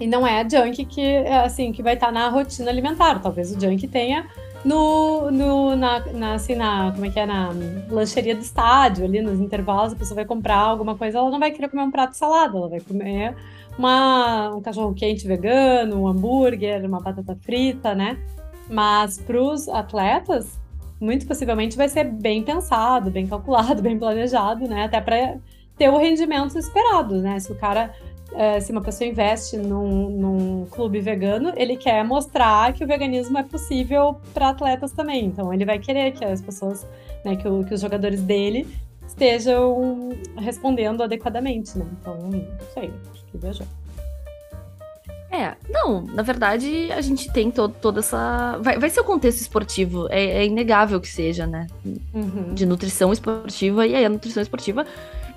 e 0.00 0.06
não 0.08 0.26
é 0.26 0.42
junk 0.50 0.84
que, 0.86 1.18
assim, 1.44 1.70
que 1.70 1.80
vai 1.80 1.94
estar 1.94 2.06
tá 2.06 2.12
na 2.12 2.28
rotina 2.28 2.68
alimentar. 2.68 3.20
Talvez 3.20 3.54
o 3.54 3.60
junk 3.60 3.86
tenha 3.86 4.26
no, 4.64 5.30
no 5.30 5.76
na, 5.76 6.00
na, 6.12 6.34
assim, 6.34 6.56
na, 6.56 6.90
como 6.92 7.06
é 7.06 7.10
que 7.10 7.20
é, 7.20 7.24
na 7.24 7.50
lancheria 7.88 8.34
do 8.34 8.42
estádio, 8.42 9.04
ali 9.04 9.20
nos 9.20 9.38
intervalos, 9.38 9.92
a 9.92 9.96
pessoa 9.96 10.16
vai 10.16 10.24
comprar 10.24 10.58
alguma 10.58 10.96
coisa, 10.96 11.18
ela 11.18 11.30
não 11.30 11.38
vai 11.38 11.52
querer 11.52 11.68
comer 11.68 11.82
um 11.82 11.90
prato 11.90 12.10
de 12.10 12.16
salada, 12.16 12.56
ela 12.56 12.68
vai 12.68 12.80
comer 12.80 13.36
uma, 13.78 14.54
um 14.54 14.60
cachorro 14.60 14.92
quente 14.94 15.26
vegano, 15.26 16.02
um 16.02 16.08
hambúrguer, 16.08 16.84
uma 16.84 17.00
batata 17.00 17.36
frita, 17.40 17.94
né? 17.94 18.18
Mas 18.68 19.18
para 19.18 19.40
os 19.40 19.68
atletas, 19.68 20.58
muito 21.02 21.26
possivelmente 21.26 21.76
vai 21.76 21.88
ser 21.88 22.04
bem 22.04 22.42
pensado, 22.42 23.10
bem 23.10 23.26
calculado, 23.26 23.82
bem 23.82 23.98
planejado, 23.98 24.66
né? 24.68 24.84
Até 24.84 25.00
para 25.00 25.36
ter 25.76 25.88
o 25.88 25.98
rendimento 25.98 26.56
esperado, 26.56 27.20
né? 27.20 27.40
Se 27.40 27.50
o 27.50 27.56
cara 27.56 27.92
é, 28.34 28.60
se 28.60 28.72
uma 28.72 28.80
pessoa 28.80 29.08
investe 29.08 29.56
num, 29.56 30.08
num, 30.08 30.66
clube 30.66 31.00
vegano, 31.00 31.52
ele 31.56 31.76
quer 31.76 32.02
mostrar 32.04 32.72
que 32.72 32.82
o 32.82 32.86
veganismo 32.86 33.36
é 33.36 33.42
possível 33.42 34.16
para 34.32 34.50
atletas 34.50 34.92
também. 34.92 35.26
Então, 35.26 35.52
ele 35.52 35.64
vai 35.64 35.78
querer 35.78 36.12
que 36.12 36.24
as 36.24 36.40
pessoas, 36.40 36.86
né, 37.24 37.36
que, 37.36 37.46
o, 37.46 37.62
que 37.64 37.74
os 37.74 37.80
jogadores 37.80 38.22
dele 38.22 38.66
estejam 39.06 40.10
respondendo 40.38 41.02
adequadamente, 41.02 41.76
né? 41.76 41.86
Então, 42.00 42.16
não 42.16 42.40
sei, 42.72 42.90
acho 43.12 43.24
que 43.26 43.36
viajou. 43.36 43.66
É, 45.32 45.54
não, 45.70 46.02
na 46.02 46.22
verdade 46.22 46.92
a 46.92 47.00
gente 47.00 47.32
tem 47.32 47.50
todo, 47.50 47.74
toda 47.80 48.00
essa. 48.00 48.58
Vai, 48.60 48.78
vai 48.78 48.90
ser 48.90 49.00
o 49.00 49.04
contexto 49.04 49.40
esportivo, 49.40 50.06
é, 50.10 50.22
é 50.22 50.46
inegável 50.46 51.00
que 51.00 51.08
seja, 51.08 51.46
né? 51.46 51.66
Uhum. 52.12 52.52
De 52.52 52.66
nutrição 52.66 53.10
esportiva, 53.10 53.86
e 53.86 53.94
aí 53.94 54.04
a 54.04 54.10
nutrição 54.10 54.42
esportiva 54.42 54.84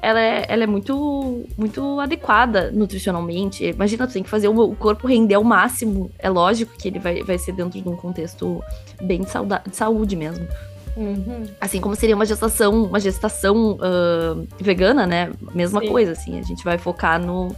ela 0.02 0.20
é, 0.20 0.46
ela 0.50 0.64
é 0.64 0.68
muito, 0.68 1.46
muito 1.58 2.00
adequada 2.00 2.70
nutricionalmente. 2.72 3.66
Imagina, 3.66 4.06
tu 4.06 4.14
tem 4.14 4.22
que 4.22 4.30
fazer 4.30 4.48
o 4.48 4.76
corpo 4.76 5.08
render 5.08 5.34
ao 5.34 5.44
máximo. 5.44 6.12
É 6.20 6.30
lógico 6.30 6.78
que 6.78 6.90
ele 6.90 7.00
vai, 7.00 7.24
vai 7.24 7.40
ser 7.40 7.54
dentro 7.54 7.82
de 7.82 7.90
um 7.90 7.96
contexto 7.96 8.62
bem 9.02 9.22
de, 9.22 9.32
sauda 9.32 9.64
de 9.68 9.76
saúde 9.76 10.16
mesmo. 10.16 10.48
Uhum. 10.96 11.46
Assim 11.60 11.82
como 11.82 11.96
seria 11.96 12.16
uma 12.16 12.26
gestação, 12.26 12.84
uma 12.84 13.00
gestação 13.00 13.80
uh, 13.80 14.48
vegana, 14.60 15.08
né? 15.08 15.32
Mesma 15.56 15.80
Sim. 15.80 15.88
coisa, 15.88 16.12
assim. 16.12 16.38
A 16.38 16.44
gente 16.44 16.64
vai 16.64 16.78
focar 16.78 17.20
no, 17.20 17.56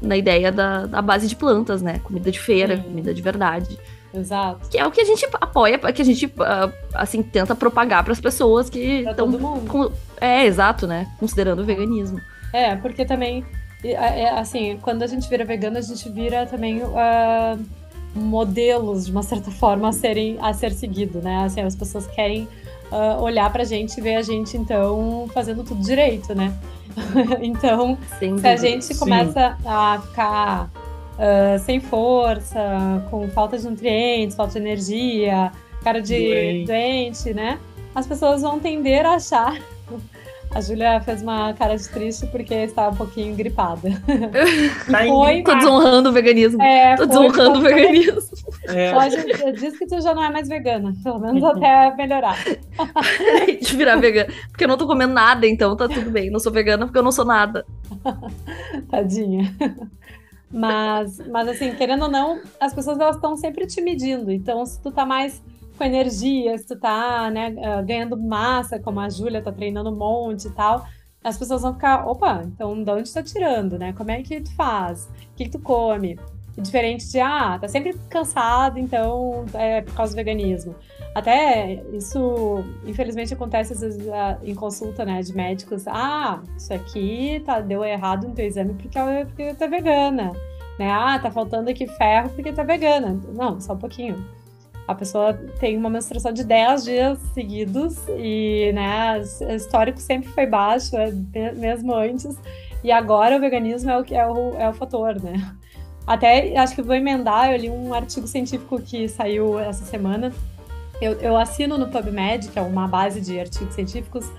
na 0.00 0.16
ideia 0.16 0.50
da, 0.50 0.86
da 0.86 1.02
base 1.02 1.26
de 1.26 1.36
plantas, 1.36 1.82
né? 1.82 2.00
Comida 2.00 2.30
de 2.30 2.38
feira, 2.38 2.76
Sim. 2.76 2.82
comida 2.82 3.14
de 3.14 3.22
verdade. 3.22 3.78
Exato. 4.12 4.68
Que 4.68 4.78
é 4.78 4.86
o 4.86 4.90
que 4.90 5.00
a 5.00 5.04
gente 5.04 5.28
apoia, 5.34 5.78
que 5.78 6.02
a 6.02 6.04
gente, 6.04 6.26
uh, 6.26 6.72
assim, 6.94 7.22
tenta 7.22 7.54
propagar 7.54 8.02
para 8.02 8.12
as 8.12 8.20
pessoas 8.20 8.70
que 8.70 9.04
estão. 9.06 9.92
É, 10.20 10.44
exato, 10.44 10.86
né? 10.86 11.06
Considerando 11.18 11.60
o 11.60 11.64
veganismo. 11.64 12.20
É, 12.52 12.74
porque 12.76 13.04
também, 13.04 13.44
é, 13.84 14.30
assim, 14.30 14.78
quando 14.80 15.02
a 15.02 15.06
gente 15.06 15.28
vira 15.28 15.44
vegano, 15.44 15.78
a 15.78 15.82
gente 15.82 16.08
vira 16.10 16.46
também. 16.46 16.82
Uh, 16.82 17.78
modelos 18.14 19.06
de 19.06 19.12
uma 19.12 19.22
certa 19.22 19.50
forma 19.50 19.88
a 19.88 19.92
serem 19.92 20.38
a 20.40 20.52
ser 20.52 20.72
seguido, 20.72 21.20
né? 21.20 21.44
Assim, 21.44 21.60
as 21.60 21.76
pessoas 21.76 22.06
querem 22.06 22.48
uh, 22.90 23.22
olhar 23.22 23.52
pra 23.52 23.64
gente 23.64 23.98
e 23.98 24.00
ver 24.00 24.16
a 24.16 24.22
gente 24.22 24.56
então 24.56 25.28
fazendo 25.32 25.64
tudo 25.64 25.82
direito, 25.82 26.34
né? 26.34 26.52
então, 27.40 27.96
Sem 28.18 28.38
se 28.38 28.46
a 28.46 28.56
gente 28.56 28.94
começa 28.96 29.56
Sim. 29.60 29.68
a 29.68 30.00
ficar 30.00 30.70
uh, 31.14 31.58
sem 31.60 31.80
força, 31.80 33.04
com 33.10 33.28
falta 33.28 33.56
de 33.58 33.68
nutrientes, 33.68 34.36
falta 34.36 34.52
de 34.52 34.58
energia, 34.58 35.52
cara 35.82 36.00
de 36.00 36.18
doente. 36.18 36.66
doente, 36.66 37.34
né? 37.34 37.58
As 37.94 38.06
pessoas 38.06 38.42
vão 38.42 38.58
tender 38.58 39.06
a 39.06 39.14
achar. 39.14 39.56
A 40.50 40.60
Júlia 40.60 41.00
fez 41.00 41.22
uma 41.22 41.52
cara 41.52 41.76
de 41.76 41.88
triste 41.88 42.26
porque 42.28 42.54
estava 42.54 42.94
um 42.94 42.96
pouquinho 42.96 43.34
gripada. 43.34 43.90
Tá 44.90 45.04
foi, 45.06 45.42
Tô 45.42 45.54
desonrando 45.54 46.08
o 46.08 46.12
veganismo. 46.12 46.62
É, 46.62 46.96
Tô 46.96 47.06
desonrando 47.06 47.58
o 47.58 47.62
veganismo. 47.62 48.22
É. 48.66 48.92
Pode, 48.92 49.16
diz 49.52 49.78
que 49.78 49.86
tu 49.86 50.00
já 50.00 50.14
não 50.14 50.22
é 50.22 50.30
mais 50.30 50.48
vegana, 50.48 50.94
pelo 51.02 51.18
menos 51.18 51.42
até 51.44 51.94
melhorar. 51.94 52.36
de 53.60 53.76
virar 53.76 53.96
vegana. 53.96 54.32
Porque 54.50 54.64
eu 54.64 54.68
não 54.68 54.78
tô 54.78 54.86
comendo 54.86 55.12
nada, 55.12 55.46
então 55.46 55.76
tá 55.76 55.88
tudo 55.88 56.10
bem. 56.10 56.30
Não 56.30 56.40
sou 56.40 56.50
vegana 56.50 56.86
porque 56.86 56.98
eu 56.98 57.02
não 57.02 57.12
sou 57.12 57.24
nada. 57.24 57.66
Tadinha. 58.90 59.54
Mas, 60.50 61.18
mas 61.28 61.48
assim, 61.48 61.74
querendo 61.74 62.04
ou 62.04 62.10
não, 62.10 62.40
as 62.58 62.72
pessoas 62.72 62.98
elas 62.98 63.16
estão 63.16 63.36
sempre 63.36 63.66
te 63.66 63.80
medindo. 63.80 64.32
Então, 64.32 64.64
se 64.64 64.80
tu 64.80 64.90
tá 64.90 65.04
mais 65.04 65.42
com 65.78 65.84
energia, 65.84 66.58
se 66.58 66.66
tu 66.66 66.78
tá, 66.78 67.30
né, 67.30 67.54
ah, 67.64 67.80
ganhando 67.82 68.16
massa, 68.16 68.78
como 68.78 69.00
a 69.00 69.08
Júlia 69.08 69.40
tá 69.40 69.52
treinando 69.52 69.90
um 69.90 69.96
monte 69.96 70.48
e 70.48 70.50
tal, 70.50 70.84
as 71.22 71.38
pessoas 71.38 71.62
vão 71.62 71.74
ficar, 71.74 72.06
opa, 72.06 72.42
então 72.44 72.82
de 72.82 72.90
onde 72.90 73.12
tá 73.12 73.22
tirando, 73.22 73.78
né? 73.78 73.92
Como 73.92 74.10
é 74.10 74.22
que 74.22 74.40
tu 74.40 74.54
faz? 74.54 75.06
O 75.06 75.36
que, 75.36 75.44
que 75.44 75.50
tu 75.50 75.58
come? 75.58 76.18
Diferente 76.56 77.08
de, 77.08 77.20
ah, 77.20 77.56
tá 77.60 77.68
sempre 77.68 77.94
cansado, 78.10 78.78
então 78.78 79.44
é 79.54 79.80
por 79.82 79.94
causa 79.94 80.12
do 80.12 80.16
veganismo. 80.16 80.74
Até 81.14 81.82
isso, 81.92 82.64
infelizmente, 82.84 83.32
acontece 83.32 83.72
às 83.72 83.80
vezes 83.80 84.08
ah, 84.08 84.38
em 84.42 84.54
consulta, 84.54 85.04
né, 85.04 85.20
de 85.22 85.34
médicos. 85.34 85.86
Ah, 85.86 86.42
isso 86.56 86.72
aqui 86.72 87.42
tá, 87.46 87.60
deu 87.60 87.84
errado 87.84 88.26
no 88.26 88.34
teu 88.34 88.46
exame 88.46 88.74
porque, 88.74 88.98
porque 89.26 89.54
tá 89.54 89.66
vegana. 89.66 90.32
Né? 90.78 90.90
Ah, 90.90 91.18
tá 91.18 91.30
faltando 91.30 91.70
aqui 91.70 91.86
ferro 91.86 92.30
porque 92.30 92.52
tá 92.52 92.62
vegana. 92.62 93.20
Não, 93.34 93.60
só 93.60 93.74
um 93.74 93.78
pouquinho. 93.78 94.24
A 94.88 94.94
pessoa 94.94 95.34
tem 95.60 95.76
uma 95.76 95.88
menstruação 95.88 96.32
de 96.32 96.42
10 96.42 96.84
dias 96.84 97.18
seguidos 97.34 97.96
e, 98.16 98.72
né, 98.72 99.20
o 99.20 99.52
histórico 99.54 100.00
sempre 100.00 100.28
foi 100.30 100.46
baixo, 100.46 100.96
é, 100.96 101.52
mesmo 101.52 101.94
antes. 101.94 102.36
E 102.82 102.90
agora 102.90 103.36
o 103.36 103.40
veganismo 103.40 103.90
é 103.90 104.00
o, 104.00 104.04
é 104.10 104.26
o, 104.26 104.54
é 104.58 104.68
o 104.68 104.72
fator, 104.72 105.22
né? 105.22 105.54
Até 106.06 106.56
acho 106.56 106.74
que 106.74 106.80
vou 106.80 106.94
emendar, 106.94 107.52
eu 107.52 107.58
li 107.58 107.68
um 107.68 107.92
artigo 107.92 108.26
científico 108.26 108.80
que 108.80 109.06
saiu 109.08 109.60
essa 109.60 109.84
semana 109.84 110.32
eu, 111.00 111.12
eu 111.20 111.36
assino 111.36 111.78
no 111.78 111.88
PubMed, 111.88 112.48
que 112.48 112.58
é 112.58 112.62
uma 112.62 112.88
base 112.88 113.20
de 113.20 113.38
artigos 113.38 113.74
científicos, 113.74 114.30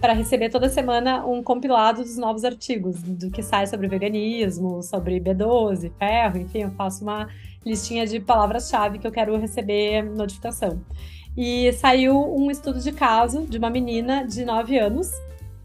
para 0.00 0.12
receber 0.12 0.48
toda 0.48 0.68
semana 0.68 1.24
um 1.24 1.42
compilado 1.42 2.02
dos 2.02 2.16
novos 2.16 2.44
artigos, 2.44 3.00
do 3.02 3.30
que 3.30 3.42
sai 3.42 3.66
sobre 3.66 3.88
veganismo, 3.88 4.82
sobre 4.82 5.20
B12, 5.20 5.92
ferro, 5.98 6.38
enfim, 6.38 6.62
eu 6.62 6.70
faço 6.72 7.02
uma 7.04 7.28
listinha 7.68 8.06
de 8.06 8.18
palavras-chave 8.18 8.98
que 8.98 9.06
eu 9.06 9.12
quero 9.12 9.36
receber 9.38 10.02
notificação. 10.02 10.80
E 11.36 11.72
saiu 11.74 12.16
um 12.34 12.50
estudo 12.50 12.80
de 12.80 12.90
caso 12.90 13.46
de 13.46 13.58
uma 13.58 13.70
menina 13.70 14.26
de 14.26 14.44
9 14.44 14.78
anos, 14.78 15.10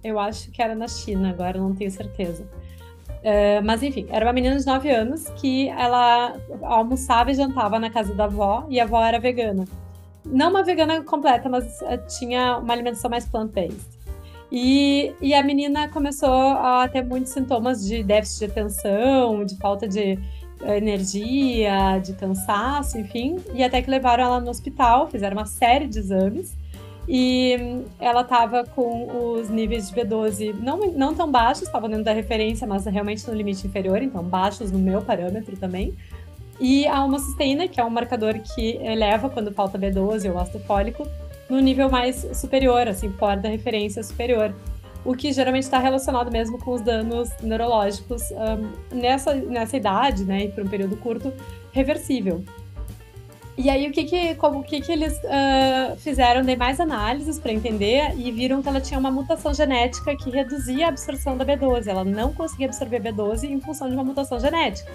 eu 0.03 0.19
acho 0.19 0.51
que 0.51 0.61
era 0.61 0.75
na 0.75 0.87
China, 0.87 1.29
agora 1.29 1.57
não 1.57 1.73
tenho 1.73 1.89
certeza. 1.89 2.43
Uh, 2.43 3.63
mas 3.63 3.81
enfim, 3.81 4.05
era 4.09 4.25
uma 4.25 4.33
menina 4.33 4.57
de 4.57 4.65
9 4.65 4.89
anos 4.89 5.29
que 5.37 5.69
ela 5.69 6.35
almoçava 6.61 7.31
e 7.31 7.33
jantava 7.33 7.79
na 7.79 7.89
casa 7.89 8.13
da 8.13 8.25
avó 8.25 8.65
e 8.69 8.79
a 8.79 8.83
avó 8.83 9.01
era 9.01 9.19
vegana 9.19 9.65
não 10.25 10.49
uma 10.49 10.63
vegana 10.63 11.01
completa, 11.03 11.49
mas 11.49 11.81
eh, 11.81 11.97
tinha 11.97 12.57
uma 12.57 12.73
alimentação 12.73 13.09
mais 13.09 13.25
plant-based. 13.27 14.01
E, 14.51 15.13
e 15.19 15.33
a 15.33 15.43
menina 15.43 15.89
começou 15.89 16.29
a 16.29 16.87
ter 16.87 17.03
muitos 17.03 17.31
sintomas 17.31 17.85
de 17.85 18.03
déficit 18.03 18.39
de 18.39 18.51
atenção, 18.51 19.43
de 19.43 19.57
falta 19.57 19.87
de 19.87 20.17
energia, 20.67 21.99
de 22.03 22.13
cansaço, 22.13 22.97
enfim, 22.97 23.37
e 23.53 23.63
até 23.63 23.81
que 23.81 23.89
levaram 23.89 24.23
ela 24.23 24.39
no 24.39 24.49
hospital, 24.49 25.07
fizeram 25.09 25.37
uma 25.37 25.45
série 25.45 25.87
de 25.87 25.99
exames 25.99 26.55
e 27.07 27.83
ela 27.99 28.21
estava 28.21 28.63
com 28.63 29.35
os 29.35 29.49
níveis 29.49 29.89
de 29.89 29.95
B12 29.95 30.55
não, 30.59 30.79
não 30.91 31.13
tão 31.13 31.29
baixos, 31.29 31.63
estavam 31.63 31.89
dentro 31.89 32.05
da 32.05 32.13
referência, 32.13 32.65
mas 32.65 32.85
realmente 32.85 33.27
no 33.27 33.33
limite 33.33 33.67
inferior, 33.67 34.01
então 34.01 34.23
baixos 34.23 34.71
no 34.71 34.79
meu 34.79 35.01
parâmetro 35.01 35.57
também. 35.57 35.93
E 36.59 36.87
a 36.87 37.03
homocisteína, 37.03 37.67
que 37.67 37.81
é 37.81 37.83
um 37.83 37.89
marcador 37.89 38.39
que 38.39 38.77
eleva 38.77 39.29
quando 39.29 39.51
falta 39.51 39.77
B12 39.77 40.31
ou 40.31 40.39
ácido 40.39 40.59
fólico, 40.59 41.05
no 41.49 41.59
nível 41.59 41.89
mais 41.89 42.25
superior, 42.33 42.87
assim, 42.87 43.11
fora 43.11 43.39
da 43.39 43.49
referência 43.49 44.01
superior. 44.01 44.55
O 45.05 45.15
que 45.15 45.31
geralmente 45.33 45.63
está 45.63 45.79
relacionado 45.79 46.31
mesmo 46.31 46.57
com 46.57 46.71
os 46.71 46.81
danos 46.81 47.29
neurológicos 47.41 48.23
um, 48.31 48.95
nessa, 48.95 49.33
nessa 49.33 49.75
idade, 49.75 50.23
né, 50.23 50.45
e 50.45 50.47
por 50.49 50.63
um 50.63 50.67
período 50.67 50.95
curto, 50.97 51.33
reversível. 51.71 52.43
E 53.55 53.69
aí, 53.69 53.87
o 53.87 53.91
que 53.91 54.03
que, 54.05 54.35
como, 54.35 54.63
que, 54.63 54.81
que 54.81 54.91
eles 54.91 55.13
uh, 55.13 55.95
fizeram? 55.97 56.41
de 56.41 56.55
mais 56.55 56.79
análises 56.79 57.37
para 57.37 57.51
entender 57.51 58.13
e 58.17 58.31
viram 58.31 58.63
que 58.63 58.67
ela 58.67 58.81
tinha 58.81 58.99
uma 58.99 59.11
mutação 59.11 59.53
genética 59.53 60.15
que 60.15 60.31
reduzia 60.31 60.87
a 60.87 60.89
absorção 60.89 61.37
da 61.37 61.45
B12. 61.45 61.87
Ela 61.87 62.03
não 62.03 62.33
conseguia 62.33 62.65
absorver 62.65 62.99
B12 62.99 63.43
em 63.43 63.59
função 63.61 63.87
de 63.87 63.93
uma 63.93 64.03
mutação 64.03 64.39
genética. 64.39 64.91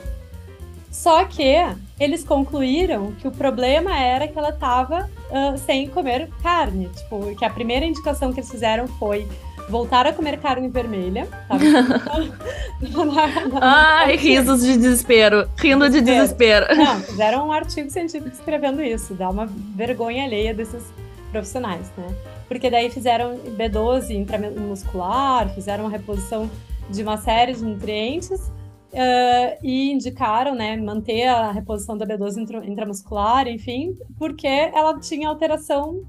Só 0.91 1.25
que 1.25 1.55
eles 2.01 2.25
concluíram 2.25 3.13
que 3.13 3.29
o 3.29 3.31
problema 3.31 3.97
era 3.97 4.27
que 4.27 4.37
ela 4.37 4.49
estava 4.49 5.05
uh, 5.05 5.57
sem 5.59 5.89
comer 5.89 6.29
carne. 6.43 6.89
Tipo, 6.89 7.37
que 7.37 7.45
a 7.45 7.51
primeira 7.51 7.87
indicação 7.87 8.33
que 8.33 8.41
eles 8.41 8.51
fizeram 8.51 8.89
foi 8.89 9.29
voltar 9.69 10.07
a 10.07 10.13
comer 10.13 10.39
carne 10.39 10.69
vermelha. 10.69 11.29
Ai, 13.61 14.17
risos 14.17 14.63
de 14.63 14.77
desespero. 14.77 15.49
Rindo 15.57 15.89
de 15.89 16.01
desespero. 16.01 16.67
Não, 16.77 17.01
fizeram 17.03 17.49
um 17.49 17.53
artigo 17.53 17.91
científico 17.91 18.29
escrevendo 18.29 18.83
isso. 18.83 19.15
Dá 19.15 19.29
uma 19.29 19.47
vergonha 19.47 20.25
alheia 20.25 20.55
desses 20.55 20.85
profissionais, 21.31 21.91
né? 21.97 22.07
Porque 22.47 22.71
daí 22.71 22.89
fizeram 22.89 23.39
B12 23.39 24.11
intramuscular, 24.11 25.53
fizeram 25.55 25.85
uma 25.85 25.91
reposição 25.91 26.51
de 26.89 27.03
uma 27.03 27.17
série 27.19 27.53
de 27.53 27.63
nutrientes 27.63 28.51
Uh, 28.91 29.53
e 29.63 29.93
indicaram, 29.93 30.55
né, 30.55 30.75
manter 30.75 31.27
a 31.27 31.53
reposição 31.53 31.95
da 31.95 32.07
B12 32.07 32.65
intramuscular, 32.65 33.47
enfim, 33.47 33.95
porque 34.19 34.47
ela 34.47 34.99
tinha 34.99 35.29
alteração 35.29 36.05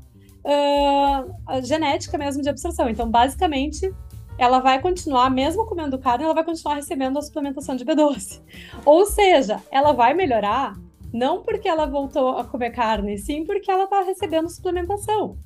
uh, 0.49 1.65
genética 1.65 2.17
mesmo 2.17 2.41
de 2.41 2.49
absorção. 2.49 2.89
Então, 2.89 3.09
basicamente, 3.09 3.93
ela 4.37 4.59
vai 4.59 4.81
continuar, 4.81 5.29
mesmo 5.29 5.65
comendo 5.65 5.99
carne, 5.99 6.23
ela 6.23 6.33
vai 6.33 6.43
continuar 6.43 6.75
recebendo 6.75 7.19
a 7.19 7.21
suplementação 7.21 7.75
de 7.75 7.85
B12. 7.85 8.41
Ou 8.85 9.05
seja, 9.05 9.61
ela 9.69 9.91
vai 9.91 10.13
melhorar 10.13 10.75
não 11.13 11.41
porque 11.43 11.67
ela 11.67 11.85
voltou 11.85 12.37
a 12.37 12.43
comer 12.43 12.69
carne, 12.69 13.17
sim 13.17 13.43
porque 13.43 13.69
ela 13.69 13.83
está 13.83 14.01
recebendo 14.01 14.49
suplementação. 14.49 15.37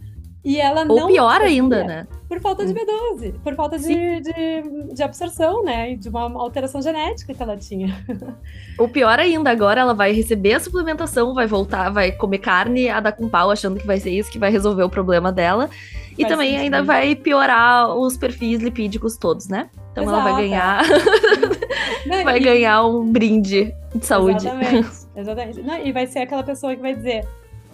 E 0.43 0.59
ela 0.59 0.81
Ou 0.81 0.87
não. 0.87 0.95
Ou 0.95 1.07
pior 1.07 1.41
ainda, 1.41 1.83
né? 1.83 2.07
Por 2.27 2.39
falta 2.41 2.65
de 2.65 2.73
B12, 2.73 3.35
por 3.41 3.55
falta 3.55 3.79
de, 3.79 4.19
de, 4.21 4.93
de, 4.93 5.03
absorção, 5.03 5.63
né? 5.63 5.95
De 5.95 6.09
uma 6.09 6.23
alteração 6.41 6.81
genética 6.81 7.33
que 7.33 7.41
ela 7.41 7.55
tinha. 7.55 8.03
Ou 8.77 8.89
pior 8.89 9.19
ainda, 9.19 9.49
agora 9.49 9.79
ela 9.79 9.93
vai 9.93 10.11
receber 10.11 10.55
a 10.55 10.59
suplementação, 10.59 11.33
vai 11.33 11.47
voltar, 11.47 11.89
vai 11.89 12.11
comer 12.11 12.39
carne, 12.39 12.89
a 12.89 12.99
dar 12.99 13.13
com 13.13 13.29
pau, 13.29 13.51
achando 13.51 13.79
que 13.79 13.87
vai 13.87 13.99
ser 13.99 14.09
isso 14.09 14.31
que 14.31 14.39
vai 14.39 14.51
resolver 14.51 14.83
o 14.83 14.89
problema 14.89 15.31
dela. 15.31 15.69
E 16.17 16.25
também 16.25 16.57
ainda 16.57 16.83
vai 16.83 17.15
piorar 17.15 17.95
os 17.95 18.17
perfis 18.17 18.61
lipídicos 18.61 19.17
todos, 19.17 19.47
né? 19.47 19.69
Então 19.91 20.03
Exato. 20.03 20.19
ela 20.19 20.31
vai 20.31 20.43
ganhar. 20.43 20.83
Não, 22.05 22.23
vai 22.23 22.37
e... 22.37 22.43
ganhar 22.43 22.85
um 22.85 23.11
brinde 23.11 23.73
de 23.95 24.05
saúde. 24.05 24.47
Exatamente. 24.47 24.89
Exatamente. 25.15 25.61
Não, 25.61 25.77
e 25.77 25.91
vai 25.91 26.05
ser 26.05 26.19
aquela 26.19 26.43
pessoa 26.43 26.75
que 26.75 26.81
vai 26.81 26.95
dizer 26.95 27.25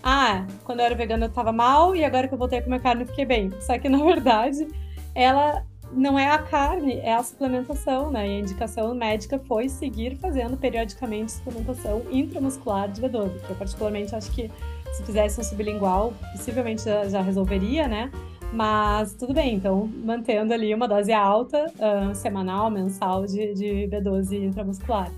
ah, 0.03 0.45
quando 0.63 0.79
eu 0.79 0.85
era 0.85 0.95
vegana 0.95 1.25
eu 1.25 1.29
tava 1.29 1.51
mal 1.51 1.95
e 1.95 2.03
agora 2.03 2.27
que 2.27 2.33
eu 2.33 2.37
voltei 2.37 2.59
a 2.59 2.61
comer 2.61 2.81
carne 2.81 3.03
eu 3.03 3.07
fiquei 3.07 3.25
bem. 3.25 3.51
Só 3.61 3.77
que, 3.77 3.87
na 3.89 4.03
verdade, 4.03 4.67
ela 5.13 5.63
não 5.91 6.17
é 6.17 6.29
a 6.29 6.37
carne, 6.37 6.97
é 6.97 7.13
a 7.13 7.23
suplementação, 7.23 8.11
né? 8.11 8.27
E 8.27 8.37
a 8.37 8.39
indicação 8.39 8.93
médica 8.93 9.39
foi 9.39 9.67
seguir 9.67 10.15
fazendo 10.17 10.55
periodicamente 10.55 11.31
suplementação 11.31 12.03
intramuscular 12.11 12.89
de 12.89 13.01
B12, 13.01 13.39
que 13.39 13.49
eu 13.49 13.55
particularmente 13.55 14.15
acho 14.15 14.31
que 14.31 14.51
se 14.93 15.03
fizesse 15.03 15.39
um 15.39 15.43
sublingual, 15.43 16.13
possivelmente 16.31 16.83
já, 16.83 17.07
já 17.07 17.21
resolveria, 17.21 17.87
né? 17.87 18.11
Mas 18.51 19.13
tudo 19.13 19.33
bem, 19.33 19.55
então 19.55 19.87
mantendo 20.03 20.53
ali 20.53 20.73
uma 20.73 20.87
dose 20.87 21.13
alta, 21.13 21.65
uh, 21.75 22.15
semanal, 22.15 22.69
mensal 22.69 23.25
de, 23.25 23.53
de 23.53 23.87
B12 23.87 24.43
intramuscular. 24.43 25.11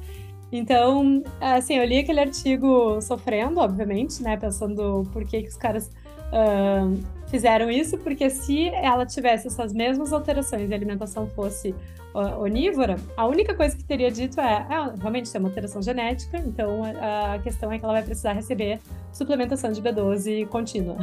Então, 0.52 1.24
assim, 1.40 1.78
eu 1.78 1.86
li 1.86 2.00
aquele 2.00 2.20
artigo 2.20 3.00
sofrendo, 3.02 3.60
obviamente, 3.60 4.22
né? 4.22 4.36
Pensando 4.36 5.08
por 5.14 5.24
que, 5.26 5.44
que 5.44 5.48
os 5.48 5.56
caras 5.56 5.90
uh, 6.32 7.00
fizeram 7.28 7.72
isso, 7.72 7.98
porque 7.98 8.30
se 8.30 8.68
ela 8.70 9.06
tivesse 9.06 9.48
essas 9.48 9.72
mesmas 9.72 10.12
alterações 10.12 10.70
e 10.70 10.74
a 10.74 10.76
alimentação 10.76 11.28
fosse 11.28 11.74
uh, 12.14 12.42
onívora, 12.42 12.98
a 13.16 13.26
única 13.26 13.56
coisa 13.56 13.76
que 13.78 13.84
teria 13.84 14.12
dito 14.12 14.40
é, 14.42 14.66
ah, 14.70 14.94
realmente 15.00 15.32
tem 15.32 15.40
uma 15.40 15.50
alteração 15.50 15.82
genética, 15.82 16.38
então 16.40 16.84
a, 16.84 17.36
a 17.36 17.40
questão 17.40 17.72
é 17.72 17.80
que 17.80 17.86
ela 17.86 17.94
vai 17.94 18.04
precisar 18.04 18.34
receber 18.34 18.80
suplementação 19.14 19.72
de 19.72 19.82
B12 19.82 20.48
contínua. 20.48 20.98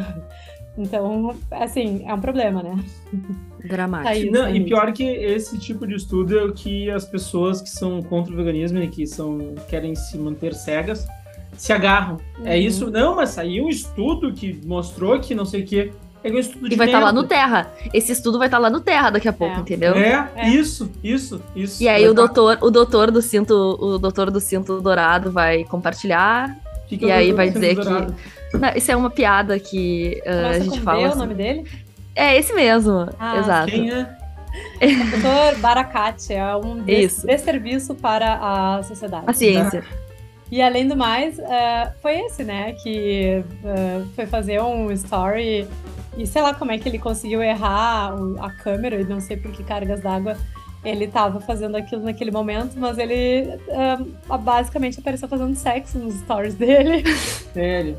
Então, 0.76 1.36
assim, 1.50 2.04
é 2.06 2.14
um 2.14 2.20
problema, 2.20 2.62
né? 2.62 2.84
Dramático. 3.64 4.32
Tá 4.32 4.38
Não, 4.38 4.54
e 4.54 4.64
pior 4.64 4.92
que 4.92 5.02
esse 5.02 5.58
tipo 5.58 5.86
de 5.86 5.94
estudo 5.94 6.38
é 6.38 6.44
o 6.44 6.52
que 6.52 6.90
as 6.90 7.04
pessoas 7.04 7.60
que 7.60 7.70
são 7.70 8.00
contra 8.02 8.32
o 8.32 8.36
veganismo 8.36 8.78
e 8.78 8.88
que 8.88 9.06
são, 9.06 9.54
querem 9.68 9.94
se 9.94 10.16
manter 10.16 10.54
cegas 10.54 11.06
se 11.58 11.72
agarram. 11.72 12.18
É 12.38 12.40
uhum. 12.40 12.46
É 12.46 12.58
isso? 12.58 12.90
Não, 12.90 13.16
mas 13.16 13.30
saiu 13.30 13.64
um 13.64 13.68
estudo 13.68 14.32
que 14.32 14.60
mostrou 14.64 15.18
que 15.20 15.34
não 15.34 15.44
sei 15.44 15.62
o 15.62 15.66
que. 15.66 15.92
É 16.22 16.30
um 16.30 16.38
estudo 16.38 16.68
de 16.68 16.74
e 16.74 16.78
vai 16.78 16.86
estar 16.86 17.00
tá 17.00 17.04
lá 17.04 17.12
no 17.12 17.24
Terra. 17.24 17.72
Esse 17.92 18.12
estudo 18.12 18.38
vai 18.38 18.46
estar 18.46 18.56
tá 18.56 18.62
lá 18.62 18.70
no 18.70 18.80
Terra 18.80 19.10
daqui 19.10 19.28
a 19.28 19.32
pouco, 19.32 19.56
é. 19.56 19.60
entendeu? 19.60 19.94
É, 19.94 20.30
é, 20.36 20.48
isso, 20.48 20.90
isso, 21.02 21.40
isso. 21.54 21.82
E 21.82 21.88
aí 21.88 22.02
vai 22.02 22.10
o 22.10 22.14
tá. 22.14 22.22
doutor, 22.22 22.58
o 22.60 22.70
doutor 22.70 23.10
do 23.10 23.20
cinto, 23.20 23.54
o 23.54 23.98
doutor 23.98 24.30
do 24.30 24.40
cinto 24.40 24.80
dourado 24.80 25.30
vai 25.30 25.64
compartilhar. 25.64 26.56
Que 26.88 26.96
que 26.96 27.06
e 27.06 27.12
aí 27.12 27.32
vai 27.32 27.50
dizer 27.50 27.74
dourado? 27.74 28.14
que 28.14 28.37
não, 28.54 28.70
isso 28.74 28.90
é 28.90 28.96
uma 28.96 29.10
piada 29.10 29.58
que 29.58 30.22
uh, 30.26 30.46
a 30.46 30.58
gente 30.58 30.80
fala. 30.80 31.06
Assim. 31.06 31.16
o 31.16 31.18
nome 31.18 31.34
dele? 31.34 31.64
É 32.14 32.36
esse 32.36 32.52
mesmo, 32.52 33.08
ah, 33.18 33.38
exato. 33.38 33.70
Quem 33.70 33.90
é? 33.90 34.18
Doutor 35.10 35.60
Baracate 35.60 36.32
é 36.32 36.56
um 36.56 36.82
des 36.82 37.22
desserviço 37.22 37.94
para 37.94 38.38
a 38.40 38.82
sociedade. 38.82 39.24
A 39.26 39.32
ciência. 39.32 39.84
E 40.50 40.62
além 40.62 40.88
do 40.88 40.96
mais, 40.96 41.38
uh, 41.38 41.42
foi 42.00 42.20
esse, 42.20 42.42
né, 42.42 42.72
que 42.82 43.44
uh, 43.62 44.06
foi 44.16 44.26
fazer 44.26 44.62
um 44.62 44.90
story 44.92 45.68
e 46.16 46.26
sei 46.26 46.40
lá 46.40 46.54
como 46.54 46.72
é 46.72 46.78
que 46.78 46.88
ele 46.88 46.98
conseguiu 46.98 47.42
errar 47.42 48.14
a 48.40 48.50
câmera, 48.50 49.00
e 49.00 49.04
não 49.04 49.20
sei 49.20 49.36
por 49.36 49.52
que 49.52 49.62
cargas 49.62 50.00
d'água 50.00 50.36
ele 50.84 51.04
estava 51.04 51.40
fazendo 51.40 51.76
aquilo 51.76 52.02
naquele 52.02 52.30
momento, 52.30 52.78
mas 52.78 52.98
ele 52.98 53.48
uh, 53.68 54.38
basicamente 54.38 54.98
apareceu 54.98 55.28
fazendo 55.28 55.54
sexo 55.54 55.98
nos 55.98 56.14
stories 56.14 56.54
dele. 56.54 57.04
Sério? 57.52 57.98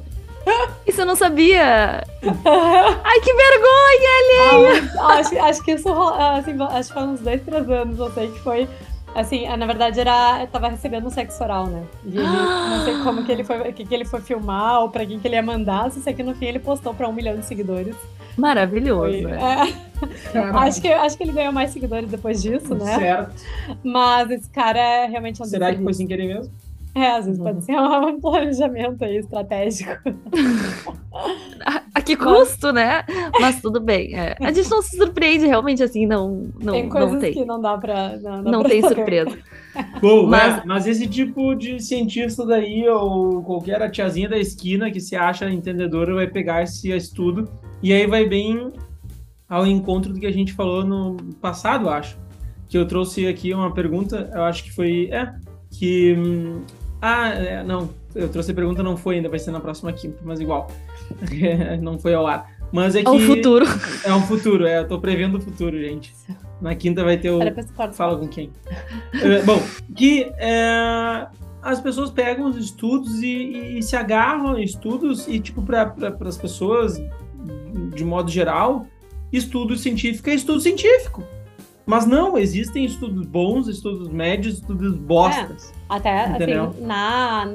Isso 0.85 1.01
eu 1.01 1.05
não 1.05 1.15
sabia! 1.15 2.03
Ai, 2.23 3.19
que 3.21 3.33
vergonha, 3.33 4.09
alheia! 4.19 4.91
Ah, 4.99 5.13
acho, 5.19 5.39
acho 5.39 5.63
que 5.63 5.73
isso, 5.73 5.89
assim, 5.89 6.55
acho 6.61 6.87
que 6.89 6.93
foi 6.93 7.03
uns 7.03 7.19
dois, 7.19 7.41
três 7.43 7.69
anos, 7.69 7.99
eu 7.99 8.11
sei 8.11 8.31
que 8.31 8.39
foi 8.39 8.67
Assim, 9.15 9.47
na 9.47 9.65
verdade 9.65 9.99
era. 9.99 10.41
Eu 10.41 10.47
tava 10.47 10.69
recebendo 10.69 11.07
um 11.07 11.09
sexo 11.09 11.43
oral, 11.43 11.67
né? 11.67 11.83
E 12.05 12.17
ele, 12.17 12.27
não 12.27 12.83
sei 12.85 12.93
como 13.03 13.23
que 13.23 13.31
ele 13.31 13.43
foi, 13.43 13.73
que, 13.73 13.85
que 13.85 13.93
ele 13.93 14.05
foi 14.05 14.21
filmar 14.21 14.81
ou 14.81 14.89
pra 14.89 15.05
quem 15.05 15.19
que 15.19 15.27
ele 15.27 15.35
ia 15.35 15.41
mandar, 15.41 15.91
só 15.91 15.99
sei 15.99 16.13
que 16.13 16.23
no 16.23 16.35
fim 16.35 16.45
ele 16.45 16.59
postou 16.59 16.93
pra 16.93 17.07
um 17.07 17.13
milhão 17.13 17.37
de 17.37 17.45
seguidores. 17.45 17.95
Maravilhoso. 18.37 19.11
Foi, 19.11 19.31
é, 19.31 20.39
acho, 20.53 20.81
que, 20.81 20.87
acho 20.87 21.17
que 21.17 21.23
ele 21.23 21.33
ganhou 21.33 21.51
mais 21.51 21.71
seguidores 21.71 22.09
depois 22.09 22.41
disso, 22.41 22.73
né? 22.75 22.97
Certo. 22.97 23.35
Mas 23.83 24.31
esse 24.31 24.49
cara 24.49 24.79
é 24.79 25.05
realmente 25.07 25.41
um 25.41 25.45
Será 25.45 25.73
que 25.73 25.83
foi 25.83 25.93
sem 25.93 26.07
querer 26.07 26.27
mesmo? 26.27 26.53
É, 26.95 27.11
às 27.11 27.25
vezes 27.25 27.39
uhum. 27.39 27.45
pode 27.45 27.65
ser 27.65 27.75
um 27.79 28.19
planejamento 28.19 29.03
aí 29.03 29.17
estratégico. 29.17 29.91
a, 31.93 32.01
que 32.01 32.15
custo, 32.15 32.73
né? 32.73 33.03
Mas 33.39 33.61
tudo 33.61 33.79
bem. 33.79 34.15
É. 34.15 34.35
A 34.39 34.51
gente 34.51 34.69
não 34.69 34.81
se 34.81 34.97
surpreende, 34.97 35.45
realmente, 35.45 35.83
assim, 35.83 36.05
não, 36.05 36.49
não 36.59 36.73
tem. 36.73 36.89
Coisas 36.89 37.13
não 37.13 37.19
tem. 37.19 37.33
que 37.33 37.45
não 37.45 37.61
dá 37.61 37.77
pra. 37.77 38.17
Não, 38.17 38.41
não 38.41 38.63
tem 38.63 38.81
saber. 38.81 38.95
surpresa. 38.95 39.37
Bom, 40.01 40.25
mas... 40.25 40.57
É, 40.57 40.63
mas 40.65 40.87
esse 40.87 41.07
tipo 41.07 41.55
de 41.55 41.79
cientista 41.79 42.45
daí, 42.45 42.87
ou 42.89 43.43
qualquer 43.43 43.89
tiazinha 43.91 44.27
da 44.27 44.37
esquina 44.37 44.91
que 44.91 44.99
se 44.99 45.15
acha 45.15 45.49
entendedora, 45.49 46.15
vai 46.15 46.27
pegar 46.27 46.63
esse 46.63 46.91
estudo 46.91 47.47
e 47.81 47.93
aí 47.93 48.07
vai 48.07 48.25
bem 48.25 48.73
ao 49.47 49.65
encontro 49.65 50.11
do 50.11 50.19
que 50.19 50.25
a 50.25 50.31
gente 50.31 50.53
falou 50.53 50.83
no 50.83 51.17
passado, 51.39 51.89
acho. 51.89 52.17
Que 52.67 52.77
eu 52.77 52.87
trouxe 52.87 53.27
aqui 53.27 53.53
uma 53.53 53.73
pergunta, 53.73 54.29
eu 54.33 54.43
acho 54.43 54.63
que 54.63 54.71
foi. 54.71 55.09
É, 55.11 55.33
que 55.71 56.15
hum, 56.17 56.61
ah, 57.01 57.29
é, 57.29 57.63
não. 57.63 57.89
Eu 58.13 58.27
trouxe 58.29 58.51
a 58.51 58.55
pergunta, 58.55 58.81
não 58.83 58.97
foi 58.97 59.15
ainda, 59.15 59.29
vai 59.29 59.39
ser 59.39 59.51
na 59.51 59.59
próxima 59.59 59.93
quinta, 59.93 60.19
mas 60.23 60.39
igual. 60.39 60.69
não 61.81 61.97
foi 61.97 62.13
ao 62.13 62.27
ar. 62.27 62.51
Mas 62.71 62.95
é 62.95 63.01
que. 63.01 63.07
É 63.07 63.11
o 63.11 63.19
futuro. 63.19 63.65
É 64.03 64.13
um 64.13 64.21
futuro, 64.21 64.65
é. 64.65 64.79
Eu 64.79 64.87
tô 64.87 64.99
prevendo 64.99 65.37
o 65.37 65.41
futuro, 65.41 65.79
gente. 65.79 66.13
Na 66.61 66.75
quinta 66.75 67.03
vai 67.03 67.17
ter 67.17 67.31
o. 67.31 67.39
Fala 67.93 68.17
com 68.17 68.27
quem. 68.27 68.51
É, 69.13 69.41
bom, 69.43 69.61
que 69.95 70.31
é, 70.37 71.27
as 71.61 71.79
pessoas 71.79 72.09
pegam 72.09 72.49
os 72.49 72.57
estudos 72.57 73.21
e, 73.21 73.27
e, 73.27 73.79
e 73.79 73.83
se 73.83 73.95
agarram 73.95 74.57
em 74.57 74.63
estudos 74.63 75.27
e, 75.27 75.39
tipo, 75.39 75.61
para 75.61 75.85
pra, 75.87 76.27
as 76.27 76.37
pessoas, 76.37 77.01
de 77.95 78.03
modo 78.03 78.29
geral, 78.29 78.85
estudo 79.31 79.75
científico 79.75 80.29
é 80.29 80.33
estudo 80.33 80.59
científico. 80.59 81.23
Mas 81.89 82.05
não, 82.05 82.37
existem 82.37 82.85
estudos 82.85 83.25
bons, 83.25 83.67
estudos 83.67 84.09
médios, 84.09 84.59
estudos 84.59 84.93
bostas. 84.93 85.71
É, 85.71 85.73
até 85.89 86.21
assim, 86.21 86.83
na, 86.85 87.47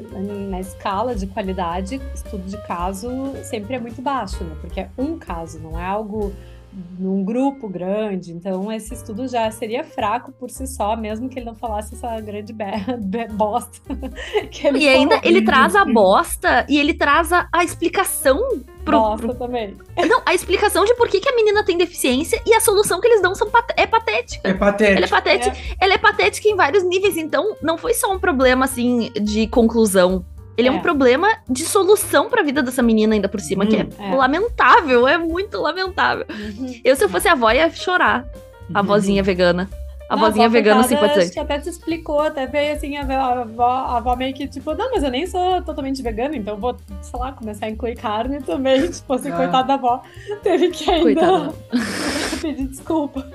na 0.50 0.58
escala 0.58 1.14
de 1.14 1.24
qualidade, 1.28 2.00
estudo 2.12 2.42
de 2.42 2.56
caso 2.66 3.08
sempre 3.44 3.76
é 3.76 3.78
muito 3.78 4.02
baixo, 4.02 4.42
né? 4.42 4.56
Porque 4.60 4.80
é 4.80 4.90
um 4.98 5.16
caso, 5.16 5.60
não 5.60 5.78
é 5.78 5.86
algo 5.86 6.32
num 6.98 7.24
grupo 7.24 7.68
grande, 7.68 8.32
então 8.32 8.70
esse 8.72 8.94
estudo 8.94 9.28
já 9.28 9.50
seria 9.50 9.84
fraco 9.84 10.32
por 10.32 10.50
si 10.50 10.66
só, 10.66 10.96
mesmo 10.96 11.28
que 11.28 11.38
ele 11.38 11.46
não 11.46 11.54
falasse 11.54 11.94
essa 11.94 12.20
grande 12.20 12.52
bosta. 13.32 13.80
e 14.74 14.88
ainda 14.88 15.20
ele 15.22 15.42
traz 15.42 15.76
a 15.76 15.84
bosta 15.86 16.66
e 16.68 16.78
ele 16.78 16.94
traz 16.94 17.32
a, 17.32 17.48
a 17.52 17.62
explicação 17.62 18.38
pro, 18.84 18.98
bosta 18.98 19.28
pro... 19.28 19.36
também. 19.36 19.76
Não, 20.08 20.22
a 20.26 20.34
explicação 20.34 20.84
de 20.84 20.94
por 20.94 21.08
que, 21.08 21.20
que 21.20 21.28
a 21.28 21.36
menina 21.36 21.64
tem 21.64 21.78
deficiência 21.78 22.40
e 22.44 22.54
a 22.54 22.60
solução 22.60 23.00
que 23.00 23.06
eles 23.06 23.22
dão 23.22 23.34
são 23.34 23.50
pat... 23.50 23.70
é 23.76 23.86
patética. 23.86 24.48
É 24.48 24.54
patética. 24.54 24.96
Ela 24.96 25.06
é 25.06 25.08
patética. 25.08 25.56
É. 25.56 25.76
Ela 25.80 25.94
é 25.94 25.98
patética 25.98 26.48
em 26.48 26.56
vários 26.56 26.82
níveis, 26.82 27.16
então 27.16 27.56
não 27.62 27.78
foi 27.78 27.94
só 27.94 28.12
um 28.12 28.18
problema 28.18 28.64
assim 28.64 29.10
de 29.12 29.46
conclusão 29.46 30.24
ele 30.56 30.68
é, 30.68 30.70
é 30.70 30.74
um 30.74 30.80
problema 30.80 31.28
de 31.48 31.64
solução 31.64 32.28
para 32.28 32.40
a 32.40 32.44
vida 32.44 32.62
dessa 32.62 32.82
menina 32.82 33.14
ainda 33.14 33.28
por 33.28 33.40
cima, 33.40 33.66
que 33.66 33.76
é, 33.76 33.86
é, 33.98 34.14
lamentável, 34.14 35.06
é 35.06 35.18
muito 35.18 35.60
lamentável. 35.60 36.26
Uhum. 36.30 36.80
Eu, 36.84 36.96
se 36.96 37.04
eu 37.04 37.08
fosse 37.08 37.28
a 37.28 37.32
avó, 37.32 37.50
ia 37.50 37.70
chorar. 37.70 38.24
A 38.72 38.80
uhum. 38.80 38.86
vozinha 38.86 39.22
vegana. 39.22 39.68
A 40.08 40.16
não, 40.16 40.24
vozinha 40.24 40.46
a 40.46 40.48
vegana 40.48 40.82
simpatizante. 40.82 41.24
Acho 41.24 41.32
que 41.32 41.40
até 41.40 41.58
te 41.58 41.68
explicou, 41.68 42.20
até 42.20 42.46
veio 42.46 42.74
assim, 42.74 42.96
a 42.96 43.02
avó, 43.02 43.64
a 43.64 43.96
avó 43.96 44.14
meio 44.14 44.34
que, 44.34 44.46
tipo, 44.46 44.74
não, 44.74 44.90
mas 44.90 45.02
eu 45.02 45.10
nem 45.10 45.26
sou 45.26 45.62
totalmente 45.62 46.02
vegana, 46.02 46.36
então 46.36 46.56
vou, 46.56 46.76
sei 47.00 47.18
lá, 47.18 47.32
começar 47.32 47.66
a 47.66 47.70
incluir 47.70 47.96
carne 47.96 48.40
também. 48.42 48.88
Tipo 48.90 49.14
assim, 49.14 49.30
ah. 49.30 49.36
coitada 49.36 49.68
da 49.68 49.74
avó. 49.74 50.02
Teve 50.42 50.68
que 50.68 50.90
ainda 50.90 51.52
pedir 52.40 52.68
desculpa. 52.68 53.26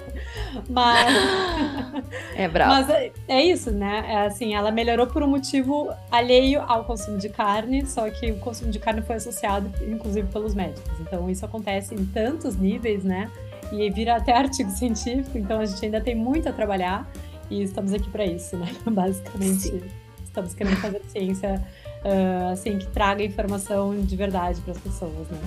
Mas. 0.69 2.03
É 2.35 2.47
bravo. 2.47 2.71
Mas 2.73 2.89
é, 2.89 3.11
é, 3.27 3.43
isso, 3.43 3.71
né? 3.71 4.05
É 4.07 4.25
assim, 4.25 4.55
ela 4.55 4.71
melhorou 4.71 5.07
por 5.07 5.23
um 5.23 5.27
motivo 5.27 5.93
alheio 6.11 6.61
ao 6.61 6.85
consumo 6.85 7.17
de 7.17 7.29
carne, 7.29 7.85
só 7.85 8.09
que 8.09 8.31
o 8.31 8.39
consumo 8.39 8.71
de 8.71 8.79
carne 8.79 9.01
foi 9.01 9.17
associado, 9.17 9.71
inclusive, 9.87 10.27
pelos 10.29 10.53
médicos. 10.53 10.99
Então, 10.99 11.29
isso 11.29 11.45
acontece 11.45 11.93
em 11.93 12.05
tantos 12.05 12.55
níveis, 12.55 13.03
né? 13.03 13.29
E 13.71 13.89
vira 13.89 14.15
até 14.15 14.33
artigo 14.37 14.69
científico, 14.71 15.37
então 15.37 15.59
a 15.59 15.65
gente 15.65 15.83
ainda 15.85 16.01
tem 16.01 16.15
muito 16.15 16.49
a 16.49 16.51
trabalhar 16.51 17.09
e 17.49 17.63
estamos 17.63 17.93
aqui 17.93 18.09
para 18.09 18.25
isso, 18.25 18.55
né? 18.57 18.73
Basicamente, 18.85 19.69
Sim. 19.69 19.81
estamos 20.23 20.53
querendo 20.53 20.77
fazer 20.77 21.01
ciência 21.07 21.63
uh, 22.03 22.51
assim 22.51 22.77
que 22.77 22.87
traga 22.87 23.23
informação 23.23 23.99
de 23.99 24.15
verdade 24.15 24.61
para 24.61 24.71
as 24.71 24.79
pessoas, 24.79 25.27
né? 25.29 25.39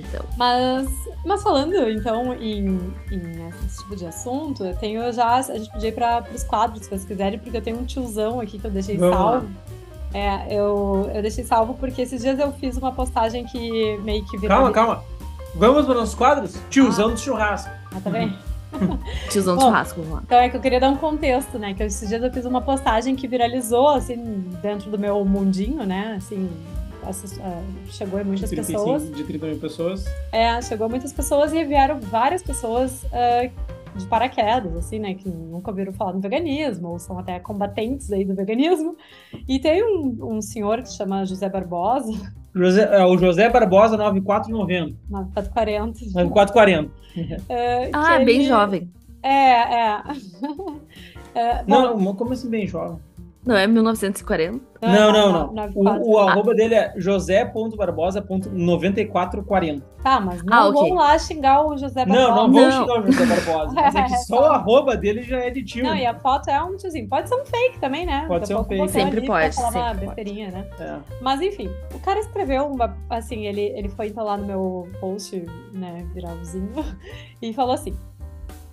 Então. 0.00 0.24
Mas, 0.36 0.88
mas 1.24 1.42
falando, 1.42 1.74
então, 1.90 2.34
em, 2.34 2.78
em 3.10 3.48
esse 3.66 3.78
tipo 3.82 3.96
de 3.96 4.06
assunto, 4.06 4.64
eu 4.64 4.76
tenho 4.76 5.12
já. 5.12 5.36
A 5.36 5.42
gente 5.42 5.70
podia 5.70 5.88
ir 5.88 5.92
para 5.92 6.24
os 6.34 6.42
quadros, 6.42 6.82
se 6.82 6.88
vocês 6.88 7.04
quiserem, 7.04 7.38
porque 7.38 7.56
eu 7.56 7.62
tenho 7.62 7.78
um 7.78 7.84
tiozão 7.84 8.40
aqui 8.40 8.58
que 8.58 8.66
eu 8.66 8.70
deixei 8.70 8.96
Vamos 8.96 9.16
salvo. 9.16 9.46
Lá. 9.46 9.80
É, 10.12 10.52
eu, 10.52 11.10
eu 11.14 11.22
deixei 11.22 11.44
salvo 11.44 11.74
porque 11.74 12.02
esses 12.02 12.20
dias 12.20 12.38
eu 12.38 12.52
fiz 12.52 12.76
uma 12.76 12.92
postagem 12.92 13.44
que 13.44 13.96
meio 13.98 14.24
que 14.24 14.36
virou. 14.36 14.56
Calma, 14.56 14.72
calma. 14.72 15.04
Vamos 15.54 15.86
para 15.86 15.98
os 16.00 16.14
quadros? 16.14 16.56
Tiozão 16.68 17.08
ah. 17.08 17.12
do 17.12 17.18
churrasco. 17.18 17.70
Ah, 17.94 18.00
tá 18.02 18.10
bem? 18.10 18.36
Tiozão 19.30 19.56
do 19.56 19.62
churrasco, 19.62 20.00
vamos 20.00 20.16
lá. 20.16 20.22
Então 20.24 20.38
é 20.38 20.48
que 20.48 20.56
eu 20.56 20.60
queria 20.60 20.80
dar 20.80 20.90
um 20.90 20.96
contexto, 20.96 21.58
né? 21.58 21.74
Que 21.74 21.84
esses 21.84 22.08
dias 22.08 22.22
eu 22.22 22.32
fiz 22.32 22.44
uma 22.44 22.60
postagem 22.60 23.14
que 23.14 23.28
viralizou, 23.28 23.88
assim, 23.88 24.16
dentro 24.62 24.90
do 24.90 24.98
meu 24.98 25.24
mundinho, 25.24 25.84
né? 25.84 26.14
Assim, 26.16 26.50
chegou 27.88 28.20
a 28.20 28.24
muitas 28.24 28.50
35, 28.50 28.78
pessoas. 28.78 29.16
De 29.16 29.24
30 29.24 29.46
mil 29.46 29.58
pessoas. 29.58 30.04
É, 30.32 30.60
chegou 30.62 30.86
a 30.86 30.88
muitas 30.88 31.12
pessoas 31.12 31.52
e 31.52 31.64
vieram 31.64 32.00
várias 32.00 32.42
pessoas 32.42 33.04
uh, 33.04 33.98
de 33.98 34.06
paraquedas, 34.06 34.76
assim, 34.76 34.98
né? 34.98 35.14
Que 35.14 35.28
nunca 35.28 35.70
ouviram 35.70 35.92
falar 35.92 36.12
no 36.12 36.20
veganismo, 36.20 36.88
ou 36.88 36.98
são 36.98 37.18
até 37.18 37.38
combatentes 37.38 38.12
aí 38.12 38.24
do 38.24 38.34
veganismo. 38.34 38.96
E 39.48 39.58
tem 39.58 39.82
um, 39.82 40.36
um 40.36 40.42
senhor 40.42 40.82
que 40.82 40.88
se 40.88 40.96
chama 40.96 41.24
José 41.24 41.48
Barbosa. 41.48 42.12
José, 42.54 42.82
é, 42.82 43.04
o 43.04 43.16
José 43.16 43.48
Barbosa 43.48 43.96
9490. 43.96 44.96
9440. 45.08 46.00
9440. 46.14 46.88
Uh, 46.88 47.90
ah, 47.92 48.16
ele... 48.16 48.24
bem 48.24 48.44
jovem. 48.44 48.90
É, 49.22 49.28
é. 49.30 50.02
é 51.34 51.64
Não, 51.66 52.14
como 52.14 52.32
assim 52.32 52.48
bem 52.48 52.66
jovem? 52.66 52.98
Não 53.44 53.56
é 53.56 53.66
1940? 53.66 54.70
Não, 54.82 55.12
não, 55.12 55.32
não. 55.32 55.52
não. 55.52 55.70
O, 55.74 56.12
o 56.12 56.18
ah. 56.18 56.30
arroba 56.30 56.54
dele 56.54 56.74
é 56.74 56.94
josé.barbosa.9440. 56.96 59.82
Tá, 60.02 60.18
mas 60.20 60.42
não 60.42 60.54
ah, 60.54 60.68
okay. 60.68 60.80
vão 60.80 60.94
lá 60.94 61.18
xingar 61.18 61.66
o 61.66 61.76
José 61.76 62.06
Barbosa. 62.06 62.28
Não, 62.28 62.36
não 62.36 62.50
vão 62.52 62.70
xingar 62.70 63.00
o 63.00 63.06
José 63.06 63.26
Barbosa. 63.26 63.74
Mas 63.74 63.94
é 63.94 64.04
que 64.04 64.16
só 64.24 64.42
o 64.42 64.46
arroba 64.46 64.96
dele 64.96 65.22
já 65.22 65.38
é 65.38 65.50
de 65.50 65.62
tio. 65.62 65.84
Não, 65.84 65.94
e 65.94 66.06
a 66.06 66.14
foto 66.14 66.48
é 66.50 66.62
um 66.62 66.76
tiozinho. 66.76 67.08
Pode 67.08 67.28
ser 67.28 67.34
um 67.34 67.44
fake 67.44 67.78
também, 67.78 68.06
né? 68.06 68.24
Pode 68.28 68.46
ser 68.46 68.54
um 68.54 68.64
fake. 68.64 68.88
Sempre 68.88 69.26
pode. 69.26 69.54
Sempre 69.54 69.78
uma 69.78 69.94
besteirinha, 69.94 70.50
né? 70.50 70.66
É. 70.78 70.98
Mas 71.20 71.40
enfim, 71.40 71.70
o 71.94 71.98
cara 71.98 72.20
escreveu 72.20 72.66
uma. 72.66 72.94
Assim, 73.08 73.46
ele, 73.46 73.72
ele 73.76 73.88
foi 73.88 74.08
então 74.08 74.24
lá 74.24 74.36
no 74.36 74.46
meu 74.46 74.88
post, 75.00 75.44
né, 75.72 76.06
viralzinho, 76.14 76.72
e 77.40 77.52
falou 77.52 77.74
assim: 77.74 77.96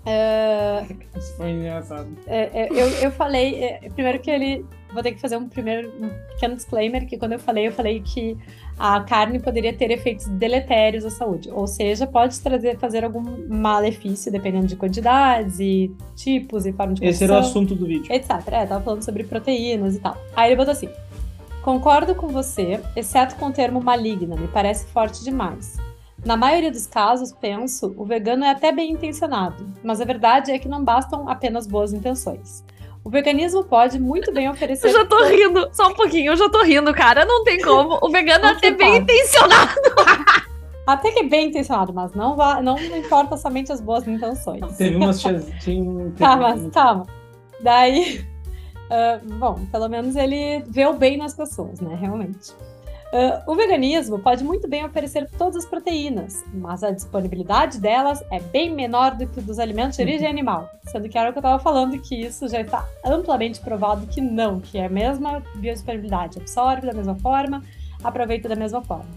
Uh, 0.08 1.18
Isso 1.18 1.36
foi 1.36 1.52
engraçado. 1.52 2.08
É, 2.26 2.62
é, 2.62 2.68
eu, 2.72 2.88
eu 3.02 3.12
falei, 3.12 3.62
é, 3.62 3.90
primeiro 3.90 4.20
que 4.20 4.32
ele. 4.32 4.66
Vou 4.94 5.04
ter 5.04 5.12
que 5.12 5.20
fazer 5.20 5.36
um 5.36 5.50
primeiro 5.50 5.92
um 6.02 6.10
pequeno 6.30 6.56
disclaimer: 6.56 7.06
que 7.06 7.18
quando 7.18 7.34
eu 7.34 7.40
falei, 7.40 7.68
eu 7.68 7.74
falei 7.74 8.00
que 8.00 8.38
a 8.80 9.02
carne 9.02 9.38
poderia 9.38 9.74
ter 9.74 9.92
efeitos 9.92 10.26
deletérios 10.28 11.04
à 11.04 11.10
saúde. 11.10 11.50
Ou 11.52 11.68
seja, 11.68 12.08
pode 12.08 12.40
trazer, 12.40 12.78
fazer 12.78 13.04
algum 13.04 13.22
malefício, 13.50 14.32
dependendo 14.32 14.68
de 14.68 14.78
quantidades 14.78 15.60
e 15.60 15.92
tipos 16.16 16.66
e 16.66 16.72
forma 16.72 16.94
de 16.94 17.06
Esse 17.06 17.26
era 17.26 17.34
o 17.34 17.38
assunto 17.38 17.76
do 17.76 17.86
vídeo. 17.86 18.10
Etc. 18.10 18.32
É, 18.48 18.66
tava 18.66 18.82
falando 18.82 19.04
sobre 19.04 19.26
proteínas 19.26 19.96
e 19.98 20.00
tal. 20.00 20.16
Aí 20.34 20.52
ele 20.52 20.56
botou 20.56 20.72
assim: 20.72 20.88
Concordo 21.64 22.16
com 22.16 22.30
você, 22.30 22.80
exceto 22.96 23.36
com 23.36 23.48
o 23.48 23.52
termo 23.52 23.84
maligna, 23.84 24.38
me 24.38 24.48
parece 24.48 24.86
forte 24.88 25.22
demais. 25.22 25.76
Na 26.28 26.36
maioria 26.36 26.70
dos 26.70 26.86
casos, 26.86 27.32
penso, 27.32 27.96
o 27.96 28.04
vegano 28.04 28.44
é 28.44 28.50
até 28.50 28.70
bem 28.70 28.92
intencionado, 28.92 29.66
mas 29.82 30.02
a 30.02 30.04
verdade 30.04 30.52
é 30.52 30.60
que 30.60 30.68
não 30.68 30.84
bastam 30.84 31.30
apenas 31.30 31.66
boas 31.66 31.94
intenções. 31.94 32.66
O 33.02 33.10
veganismo 33.10 33.64
pode 33.64 33.98
muito 33.98 34.34
bem 34.34 34.50
oferecer. 34.52 34.90
Eu 34.90 34.92
já 34.92 35.06
tô 35.06 35.24
rindo, 35.24 35.70
só 35.72 35.88
um 35.88 35.94
pouquinho, 35.94 36.34
eu 36.34 36.36
já 36.36 36.50
tô 36.50 36.64
rindo, 36.64 36.94
cara. 36.94 37.24
Não 37.24 37.46
tem 37.46 37.62
como. 37.62 37.98
O 38.02 38.10
vegano 38.10 38.44
é 38.44 38.50
até 38.50 38.72
bem 38.72 38.98
intencionado. 38.98 39.72
Até 40.86 41.12
que 41.12 41.20
é 41.20 41.24
bem 41.24 41.48
intencionado, 41.50 41.94
mas 41.94 42.14
não, 42.14 42.38
vá, 42.38 42.62
não 42.62 42.80
importa 42.80 43.36
somente 43.36 43.74
as 43.74 43.82
boas 43.82 44.08
intenções. 44.08 44.78
Teve 44.78 44.96
umas 44.96 45.20
tinha, 45.20 46.14
Calma, 46.18 46.56
calma. 46.72 47.06
Daí, 47.60 48.26
uh, 48.86 49.34
bom, 49.34 49.66
pelo 49.70 49.90
menos 49.90 50.16
ele 50.16 50.64
vê 50.66 50.86
o 50.86 50.94
bem 50.94 51.18
nas 51.18 51.34
pessoas, 51.34 51.82
né? 51.82 51.94
Realmente. 52.00 52.54
Uh, 53.08 53.50
o 53.50 53.56
veganismo 53.56 54.20
pode 54.20 54.44
muito 54.44 54.68
bem 54.68 54.84
oferecer 54.86 55.30
todas 55.38 55.56
as 55.56 55.66
proteínas, 55.66 56.44
mas 56.54 56.84
a 56.84 56.92
disponibilidade 56.92 57.80
delas 57.80 58.22
é 58.30 58.40
bem 58.40 58.70
menor 58.74 59.16
do 59.16 59.26
que 59.26 59.40
dos 59.40 59.60
alimentos 59.60 59.96
de 59.96 60.04
origem 60.04 60.28
animal. 60.28 60.70
Sendo 60.84 61.08
que 61.08 61.18
era 61.18 61.30
o 61.30 61.32
que 61.32 61.38
eu 61.38 61.42
estava 61.42 61.58
falando, 61.64 61.98
que 62.02 62.16
isso 62.16 62.50
já 62.50 62.60
está 62.60 62.86
amplamente 63.06 63.62
provado 63.62 64.06
que 64.08 64.20
não, 64.20 64.60
que 64.60 64.78
é 64.78 64.88
a 64.88 64.90
mesma 64.90 65.42
biodisponibilidade, 65.56 66.38
absorve 66.38 66.86
da 66.86 66.94
mesma 66.94 67.16
forma, 67.16 67.64
aproveita 68.04 68.50
da 68.50 68.58
mesma 68.58 68.82
forma. 68.82 69.08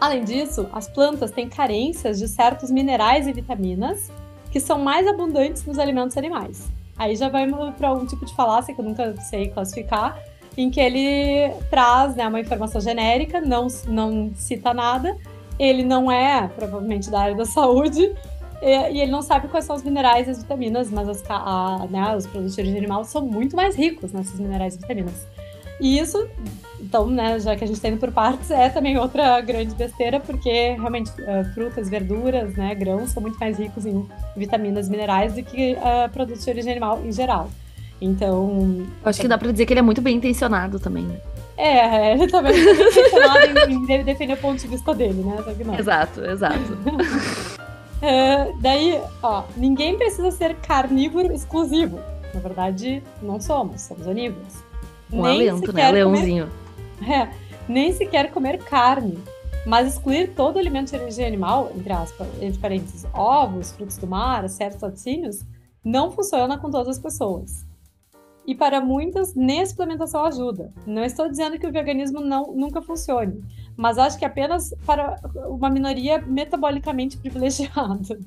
Além 0.00 0.24
disso, 0.24 0.68
as 0.72 0.88
plantas 0.88 1.30
têm 1.30 1.48
carências 1.48 2.18
de 2.18 2.26
certos 2.26 2.70
minerais 2.70 3.28
e 3.28 3.32
vitaminas 3.32 4.10
que 4.50 4.58
são 4.58 4.78
mais 4.78 5.06
abundantes 5.06 5.64
nos 5.64 5.78
alimentos 5.78 6.16
animais. 6.16 6.68
Aí 6.98 7.14
já 7.14 7.28
vai 7.28 7.46
para 7.72 7.92
um 7.92 8.06
tipo 8.06 8.24
de 8.24 8.34
falácia 8.34 8.74
que 8.74 8.80
eu 8.80 8.84
nunca 8.84 9.16
sei 9.20 9.48
classificar, 9.48 10.18
em 10.56 10.70
que 10.70 10.80
ele 10.80 11.52
traz 11.70 12.14
né, 12.16 12.26
uma 12.26 12.40
informação 12.40 12.80
genérica, 12.80 13.40
não, 13.40 13.66
não 13.86 14.32
cita 14.34 14.72
nada, 14.72 15.16
ele 15.58 15.84
não 15.84 16.10
é, 16.10 16.48
provavelmente, 16.48 17.10
da 17.10 17.20
área 17.20 17.34
da 17.34 17.44
saúde, 17.44 18.12
e, 18.62 19.00
ele 19.00 19.10
não 19.10 19.22
sabe 19.22 19.48
quais 19.48 19.64
são 19.64 19.76
os 19.76 19.82
minerais 19.82 20.26
e 20.26 20.30
as 20.30 20.38
vitaminas, 20.38 20.90
mas 20.90 21.08
as, 21.08 21.22
a, 21.28 21.86
né, 21.90 22.16
os 22.16 22.26
produtos 22.26 22.54
de 22.54 22.60
origem 22.60 22.78
animal 22.78 23.04
são 23.04 23.26
muito 23.26 23.54
mais 23.54 23.76
ricos 23.76 24.12
nesses 24.12 24.38
minerais 24.40 24.74
e 24.74 24.78
vitaminas. 24.78 25.26
E 25.78 25.98
isso, 25.98 26.26
então, 26.80 27.06
né, 27.06 27.38
já 27.38 27.54
que 27.54 27.62
a 27.62 27.66
gente 27.66 27.76
está 27.76 27.88
indo 27.88 27.98
por 27.98 28.10
partes, 28.10 28.50
é 28.50 28.70
também 28.70 28.96
outra 28.96 29.40
grande 29.42 29.74
besteira, 29.74 30.18
porque 30.18 30.70
realmente 30.70 31.10
uh, 31.10 31.44
frutas, 31.52 31.90
verduras, 31.90 32.54
né, 32.54 32.74
grãos 32.74 33.10
são 33.10 33.20
muito 33.20 33.38
mais 33.38 33.58
ricos 33.58 33.84
em 33.84 34.06
vitaminas 34.34 34.88
e 34.88 34.90
minerais 34.90 35.34
do 35.34 35.42
que 35.42 35.74
uh, 35.74 36.10
produtos 36.10 36.44
de 36.44 36.50
origem 36.50 36.72
animal 36.72 37.02
em 37.04 37.12
geral. 37.12 37.50
Então. 38.00 38.86
Acho 39.04 39.20
que 39.20 39.28
dá 39.28 39.38
pra 39.38 39.50
dizer 39.50 39.66
que 39.66 39.72
ele 39.72 39.80
é 39.80 39.82
muito 39.82 40.02
bem 40.02 40.16
intencionado 40.16 40.78
também, 40.78 41.04
né? 41.04 41.18
É, 41.56 42.12
ele 42.12 42.26
também 42.26 42.52
tá 42.52 42.72
bem 42.74 42.88
intencionado 42.88 43.70
em, 43.70 43.92
em 43.92 44.04
defender 44.04 44.34
o 44.34 44.36
ponto 44.36 44.60
de 44.60 44.68
vista 44.68 44.94
dele, 44.94 45.22
né? 45.22 45.38
Exato, 45.78 46.22
exato. 46.24 46.78
é, 48.02 48.52
daí, 48.60 49.00
ó, 49.22 49.44
ninguém 49.56 49.96
precisa 49.96 50.30
ser 50.30 50.54
carnívoro 50.56 51.32
exclusivo. 51.32 51.98
Na 52.34 52.40
verdade, 52.40 53.02
não 53.22 53.40
somos, 53.40 53.80
somos 53.82 54.06
onívoros. 54.06 54.54
Um 55.10 55.22
nem 55.22 55.48
alento, 55.48 55.72
né? 55.72 55.90
Leãozinho. 55.90 56.50
Comer, 56.98 57.10
é, 57.10 57.30
nem 57.66 57.92
sequer 57.92 58.30
comer 58.30 58.58
carne. 58.58 59.18
Mas 59.64 59.94
excluir 59.94 60.28
todo 60.34 60.58
alimento 60.58 60.90
de 60.90 60.96
origem 60.96 61.26
animal, 61.26 61.72
entre 61.74 61.92
aspas, 61.92 62.28
entre 62.40 62.58
parênteses, 62.60 63.04
ovos, 63.12 63.72
frutos 63.72 63.96
do 63.96 64.06
mar, 64.06 64.48
certos 64.48 64.80
laticínios, 64.80 65.44
não 65.82 66.12
funciona 66.12 66.56
com 66.56 66.70
todas 66.70 66.88
as 66.88 66.98
pessoas 67.00 67.65
e 68.46 68.54
para 68.54 68.80
muitas 68.80 69.34
nem 69.34 69.60
a 69.60 69.66
suplementação 69.66 70.24
ajuda. 70.24 70.72
Não 70.86 71.04
estou 71.04 71.28
dizendo 71.28 71.58
que 71.58 71.66
o 71.66 71.72
veganismo 71.72 72.20
não, 72.20 72.54
nunca 72.54 72.80
funcione, 72.80 73.42
mas 73.76 73.98
acho 73.98 74.18
que 74.18 74.24
apenas 74.24 74.72
para 74.86 75.20
uma 75.48 75.68
minoria 75.68 76.20
metabolicamente 76.22 77.16
privilegiada. 77.18 78.18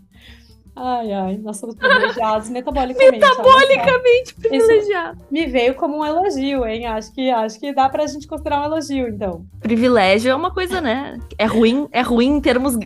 Ai, 0.81 1.11
ai, 1.11 1.37
nós 1.43 1.57
somos 1.57 1.75
privilegiados 1.75 2.47
metabolicamente. 2.49 3.19
Metabolicamente 3.19 4.33
privilegiados. 4.35 5.21
Me 5.29 5.45
veio 5.45 5.75
como 5.75 5.99
um 5.99 6.05
elogio, 6.05 6.65
hein? 6.65 6.85
Acho 6.85 7.13
que, 7.13 7.29
acho 7.29 7.59
que 7.59 7.73
dá 7.73 7.89
pra 7.89 8.07
gente 8.07 8.25
considerar 8.25 8.61
um 8.61 8.65
elogio, 8.65 9.09
então. 9.09 9.45
Privilégio 9.59 10.31
é 10.31 10.35
uma 10.35 10.51
coisa, 10.51 10.79
né? 10.79 11.19
É 11.37 11.45
ruim, 11.45 11.89
é 11.91 12.01
ruim 12.01 12.37
em 12.37 12.41
termos 12.41 12.77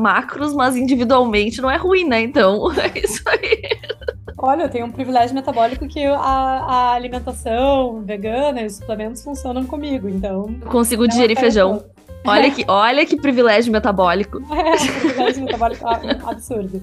macros, 0.00 0.52
mas 0.54 0.76
individualmente 0.76 1.62
não 1.62 1.70
é 1.70 1.76
ruim, 1.76 2.04
né? 2.04 2.20
Então, 2.20 2.66
é 2.74 2.98
isso 2.98 3.22
aí. 3.28 3.62
Olha, 4.36 4.62
eu 4.62 4.68
tenho 4.68 4.86
um 4.86 4.90
privilégio 4.90 5.34
metabólico 5.34 5.86
que 5.86 6.04
a, 6.04 6.16
a 6.16 6.92
alimentação 6.94 8.02
vegana 8.02 8.62
e 8.62 8.66
os 8.66 8.76
suplementos 8.76 9.22
funcionam 9.22 9.64
comigo, 9.66 10.08
então. 10.08 10.52
consigo 10.66 11.06
digerir 11.06 11.38
feijão. 11.38 11.84
Olha 12.24 12.50
que, 12.50 12.64
olha 12.68 13.06
que 13.06 13.16
privilégio 13.16 13.72
metabólico. 13.72 14.38
É, 14.38 14.74
um 14.74 15.00
privilégio 15.00 15.44
metabólico 15.44 15.88
absurdo. 16.26 16.82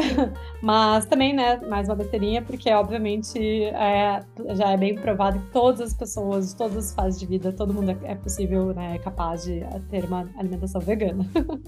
Mas 0.62 1.06
também, 1.06 1.32
né, 1.32 1.60
mais 1.68 1.88
uma 1.88 1.94
besteirinha, 1.94 2.42
porque 2.42 2.70
obviamente 2.72 3.38
é, 3.64 4.20
já 4.54 4.70
é 4.70 4.76
bem 4.76 4.94
provado 4.94 5.38
que 5.38 5.46
todas 5.46 5.80
as 5.80 5.94
pessoas, 5.94 6.54
todas 6.54 6.76
as 6.76 6.94
fases 6.94 7.18
de 7.18 7.26
vida, 7.26 7.52
todo 7.52 7.72
mundo 7.72 7.96
é, 8.04 8.14
possível, 8.14 8.74
né, 8.74 8.96
é 8.96 8.98
capaz 8.98 9.44
de 9.44 9.64
ter 9.90 10.04
uma 10.04 10.28
alimentação 10.36 10.80
vegana. 10.80 11.26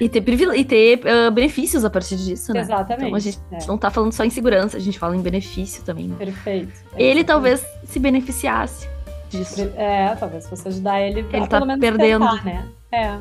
E 0.00 0.08
ter, 0.08 0.22
e 0.28 0.64
ter 0.64 1.00
uh, 1.00 1.30
benefícios 1.30 1.84
a 1.84 1.90
partir 1.90 2.16
disso, 2.16 2.52
né? 2.52 2.60
Exatamente. 2.60 3.06
Então 3.06 3.16
a 3.16 3.18
gente 3.18 3.38
é. 3.50 3.66
não 3.66 3.78
tá 3.78 3.90
falando 3.90 4.12
só 4.12 4.24
em 4.24 4.30
segurança, 4.30 4.76
a 4.76 4.80
gente 4.80 4.98
fala 4.98 5.16
em 5.16 5.20
benefício 5.20 5.82
também. 5.84 6.08
Né? 6.08 6.16
Perfeito. 6.16 6.72
Ele 6.96 7.24
talvez 7.24 7.64
se 7.84 7.98
beneficiasse 7.98 8.88
disso. 9.30 9.60
É, 9.76 10.14
talvez 10.16 10.48
fosse 10.48 10.68
ajudar 10.68 11.00
ele, 11.00 11.20
ele 11.32 11.46
tá 11.46 11.60
perdendo. 11.78 12.28
Tentar, 12.28 12.44
né? 12.44 12.68
É. 12.92 13.18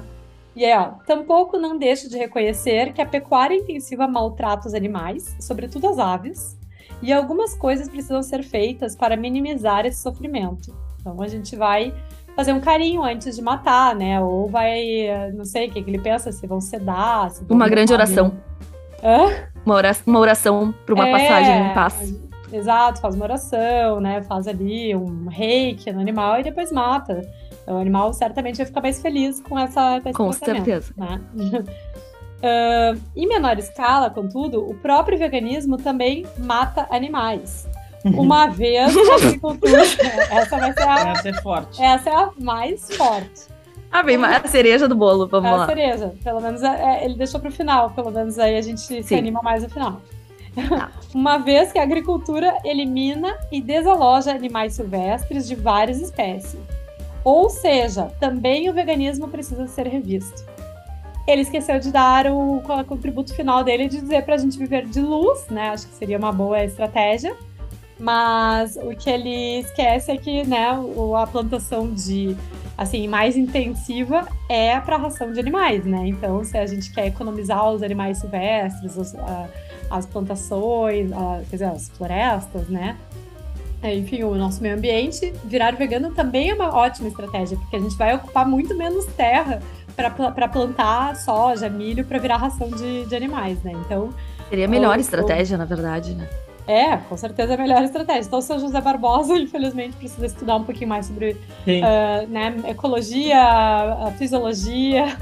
E 0.56 0.64
é, 0.64 0.80
ó, 0.80 0.92
tampouco 1.06 1.58
não 1.58 1.78
deixa 1.78 2.08
de 2.08 2.18
reconhecer 2.18 2.94
que 2.94 3.02
a 3.02 3.06
pecuária 3.06 3.56
intensiva 3.56 4.08
maltrata 4.08 4.68
os 4.68 4.74
animais, 4.74 5.36
sobretudo 5.40 5.88
as 5.88 5.98
aves, 5.98 6.58
e 7.02 7.12
algumas 7.12 7.56
coisas 7.56 7.90
precisam 7.90 8.22
ser 8.22 8.44
feitas 8.44 8.96
para 8.96 9.18
minimizar 9.18 9.86
esse 9.86 10.02
sofrimento. 10.02 10.74
Então 11.00 11.22
a 11.22 11.28
gente 11.28 11.56
vai 11.56 11.94
fazer 12.36 12.54
um 12.54 12.60
carinho 12.60 13.04
antes 13.04 13.36
de 13.36 13.42
matar, 13.42 13.96
né? 13.96 14.22
Ou 14.22 14.48
vai, 14.48 15.32
não 15.34 15.44
sei 15.44 15.68
o 15.68 15.72
que, 15.72 15.84
que 15.84 15.90
ele 15.90 16.00
pensa, 16.00 16.32
se 16.32 16.46
vão 16.48 16.62
sedar. 16.62 17.30
Se 17.32 17.44
vão 17.44 17.58
uma 17.58 17.68
grande 17.68 17.92
oração. 17.92 18.34
Hã? 19.04 19.50
Uma 19.66 19.76
oração, 19.76 20.04
uma 20.08 20.20
oração 20.20 20.74
para 20.86 20.96
uma 20.96 21.08
é, 21.08 21.12
passagem 21.12 21.66
em 21.66 21.74
paz. 21.74 22.16
Exato, 22.52 23.02
faz 23.02 23.16
uma 23.16 23.26
oração, 23.26 24.00
né? 24.00 24.22
Faz 24.22 24.48
ali 24.48 24.96
um 24.96 25.28
reiki 25.28 25.92
no 25.92 26.00
animal 26.00 26.40
e 26.40 26.44
depois 26.44 26.72
mata. 26.72 27.22
O 27.68 27.78
animal 27.78 28.14
certamente 28.14 28.58
vai 28.58 28.66
ficar 28.66 28.82
mais 28.82 29.02
feliz 29.02 29.40
com 29.40 29.58
essa 29.58 30.02
com, 30.02 30.14
com 30.14 30.32
certeza. 30.34 30.94
Né? 30.98 31.22
uh, 32.44 33.02
em 33.16 33.28
menor 33.28 33.58
escala, 33.58 34.10
contudo, 34.10 34.68
o 34.68 34.76
próprio 34.76 35.18
veganismo 35.18 35.78
também 35.78 36.26
mata 36.38 36.88
animais. 36.90 37.68
Uma 38.04 38.48
vez 38.48 38.96
a 38.98 39.16
agricultura. 39.16 39.82
essa 40.30 40.58
vai 40.58 40.74
ser 40.74 40.88
a. 40.88 41.10
Essa 41.10 41.30
é 41.30 41.34
forte. 41.42 41.82
Essa 41.82 42.10
é 42.10 42.16
a 42.16 42.30
mais 42.40 42.96
forte. 42.96 43.54
Ah, 43.90 44.02
bem, 44.02 44.18
a 44.18 44.48
cereja 44.48 44.88
do 44.88 44.96
bolo, 44.96 45.28
vamos 45.28 45.50
é 45.50 45.54
lá. 45.54 45.64
A 45.64 45.68
cereja. 45.68 46.14
Pelo 46.24 46.42
menos 46.42 46.64
é, 46.64 46.68
é 46.68 47.06
ele 47.06 47.16
deixou 47.16 47.40
para 47.40 47.50
o 47.50 47.52
final, 47.52 47.92
pelo 47.92 48.12
menos 48.12 48.40
aí 48.40 48.58
a 48.58 48.62
gente 48.62 48.82
Sim. 48.82 49.04
se 49.04 49.16
anima 49.16 49.42
mais 49.42 49.64
no 49.64 49.70
final. 49.70 50.02
Tá. 50.68 50.92
Uma 51.14 51.38
vez 51.38 51.72
que 51.72 51.80
a 51.80 51.84
agricultura 51.84 52.58
elimina 52.64 53.38
e 53.52 53.62
desaloja 53.62 54.32
animais 54.32 54.74
silvestres 54.74 55.48
de 55.48 55.56
várias 55.56 56.02
espécies. 56.02 56.60
Ou 57.24 57.50
seja, 57.50 58.12
também 58.20 58.70
o 58.70 58.74
veganismo 58.74 59.28
precisa 59.28 59.68
ser 59.68 59.88
revisto. 59.88 60.44
Ele 61.26 61.42
esqueceu 61.42 61.80
de 61.80 61.92
dar 61.92 62.28
o, 62.28 62.58
o 62.58 62.84
contributo 62.86 63.34
final 63.34 63.64
dele 63.64 63.88
de 63.88 64.02
dizer 64.02 64.24
para 64.24 64.36
a 64.36 64.38
gente 64.38 64.58
viver 64.58 64.86
de 64.86 65.00
luz, 65.00 65.48
né? 65.48 65.70
Acho 65.70 65.88
que 65.88 65.94
seria 65.94 66.18
uma 66.18 66.34
boa 66.34 66.64
estratégia. 66.64 67.36
Mas 67.98 68.76
o 68.76 68.90
que 68.96 69.10
ele 69.10 69.60
esquece 69.60 70.12
é 70.12 70.18
que, 70.18 70.46
né, 70.46 70.68
a 71.16 71.28
plantação 71.28 71.94
de 71.94 72.36
assim 72.78 73.08
mais 73.08 73.38
intensiva 73.38 74.28
é 74.50 74.78
para 74.80 74.98
ração 74.98 75.32
de 75.32 75.40
animais, 75.40 75.86
né? 75.86 76.08
Então, 76.08 76.44
se 76.44 76.58
a 76.58 76.66
gente 76.66 76.92
quer 76.92 77.08
economizar 77.08 77.72
os 77.72 77.82
animais 77.82 78.18
silvestres, 78.18 78.98
os, 78.98 79.16
as 79.90 80.06
plantações, 80.06 81.12
quer 81.50 81.56
dizer, 81.56 81.66
as 81.66 81.88
florestas, 81.90 82.68
né? 82.68 82.98
É, 83.84 83.94
enfim, 83.94 84.24
o 84.24 84.34
nosso 84.36 84.64
meio 84.64 84.76
ambiente, 84.76 85.34
virar 85.44 85.76
vegano 85.76 86.12
também 86.12 86.50
é 86.50 86.54
uma 86.54 86.74
ótima 86.74 87.10
estratégia, 87.10 87.58
porque 87.58 87.76
a 87.76 87.80
gente 87.80 87.98
vai 87.98 88.16
ocupar 88.16 88.48
muito 88.48 88.74
menos 88.76 89.06
terra 89.08 89.62
para 89.94 90.48
plantar 90.48 91.18
soja, 91.18 91.70
milho, 91.70 92.06
para 92.06 92.18
virar 92.18 92.38
ração 92.38 92.70
de, 92.70 93.06
de 93.06 93.16
animais, 93.16 93.62
né? 93.62 93.74
Então. 93.74 94.10
Seria 94.50 94.66
a 94.66 94.70
melhor 94.70 94.98
o, 94.98 95.02
estratégia, 95.02 95.56
o... 95.56 95.58
na 95.58 95.66
verdade, 95.66 96.16
né? 96.16 96.28
É, 96.66 96.96
com 96.96 97.18
certeza 97.18 97.54
é 97.54 97.56
a 97.56 97.60
melhor 97.60 97.84
estratégia. 97.84 98.26
Então, 98.26 98.40
o 98.40 98.42
seu 98.42 98.58
José 98.58 98.80
Barbosa, 98.80 99.36
infelizmente, 99.38 99.98
precisa 99.98 100.26
estudar 100.26 100.56
um 100.56 100.64
pouquinho 100.64 100.88
mais 100.88 101.08
sobre 101.08 101.32
uh, 101.32 102.30
né, 102.30 102.56
ecologia, 102.68 103.38
fisiologia. 104.18 105.18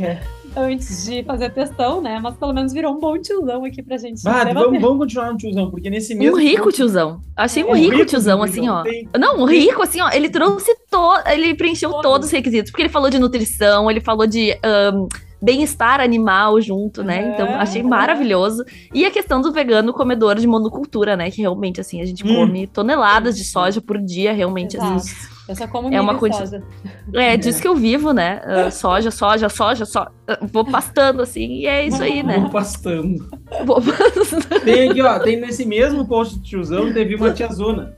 É. 0.00 0.22
antes 0.56 1.04
de 1.04 1.22
fazer 1.24 1.50
testão, 1.50 2.00
né? 2.00 2.18
Mas 2.22 2.36
pelo 2.36 2.52
menos 2.52 2.72
virou 2.72 2.94
um 2.94 3.00
bom 3.00 3.18
tiozão 3.18 3.64
aqui 3.64 3.82
pra 3.82 3.96
gente. 3.96 4.20
Ah, 4.26 4.44
vamos, 4.52 4.80
vamos 4.80 4.98
continuar 4.98 5.32
no 5.32 5.38
tiozão, 5.38 5.70
porque 5.70 5.90
nesse 5.90 6.14
mesmo. 6.14 6.36
Um 6.36 6.40
rico 6.40 6.70
tiozão. 6.72 7.20
Achei 7.36 7.64
um, 7.64 7.74
é, 7.74 7.78
rico, 7.78 7.96
rico 7.96 8.06
tiozão, 8.06 8.42
assim, 8.42 8.68
ó. 8.68 8.82
Tem... 8.82 9.08
Não, 9.18 9.40
um 9.40 9.44
rico, 9.44 9.82
assim, 9.82 10.00
ó. 10.00 10.10
Ele 10.10 10.28
trouxe 10.28 10.74
todo. 10.90 11.26
Ele 11.26 11.54
preencheu 11.54 11.92
todos 11.94 12.26
os 12.26 12.32
requisitos, 12.32 12.70
porque 12.70 12.82
ele 12.82 12.88
falou 12.88 13.10
de 13.10 13.18
nutrição, 13.18 13.90
ele 13.90 14.00
falou 14.00 14.26
de. 14.26 14.56
Um, 14.92 15.08
bem-estar 15.42 16.00
animal 16.00 16.58
junto, 16.58 17.04
né? 17.04 17.22
É, 17.22 17.34
então, 17.34 17.46
achei 17.56 17.82
maravilhoso. 17.82 18.64
E 18.94 19.04
a 19.04 19.10
questão 19.10 19.42
do 19.42 19.52
vegano 19.52 19.92
comedor 19.92 20.36
de 20.36 20.46
monocultura, 20.46 21.18
né? 21.18 21.30
Que 21.30 21.42
realmente, 21.42 21.80
assim, 21.82 22.00
a 22.00 22.06
gente 22.06 22.24
hum. 22.26 22.34
come 22.34 22.66
toneladas 22.66 23.36
de 23.36 23.44
soja 23.44 23.80
por 23.82 23.98
dia, 23.98 24.32
realmente, 24.32 24.76
Exato. 24.76 24.94
assim. 24.94 25.33
Eu 25.46 25.54
só 25.54 25.68
como 25.68 25.92
é 25.92 26.00
uma 26.00 26.16
quantidade. 26.16 26.62
É, 27.12 27.36
disso 27.36 27.60
que 27.60 27.68
eu 27.68 27.76
vivo, 27.76 28.12
né? 28.12 28.40
Uh, 28.44 28.70
soja, 28.72 29.10
soja, 29.10 29.48
soja, 29.48 29.84
só. 29.84 30.04
Uh, 30.28 30.46
vou 30.50 30.64
pastando 30.64 31.22
assim, 31.22 31.58
e 31.58 31.66
é 31.66 31.86
isso 31.86 32.02
aí, 32.02 32.22
né? 32.22 32.38
Vou 32.38 32.50
pastando. 32.50 33.28
Vou 33.64 33.80
pastando. 33.80 34.60
Tem 34.64 34.90
aqui, 34.90 35.02
ó, 35.02 35.18
tem 35.20 35.38
nesse 35.38 35.64
mesmo 35.64 36.06
post 36.06 36.38
de 36.38 36.42
tiozão, 36.42 36.92
teve 36.92 37.14
uma 37.14 37.30
tiazona. 37.30 37.94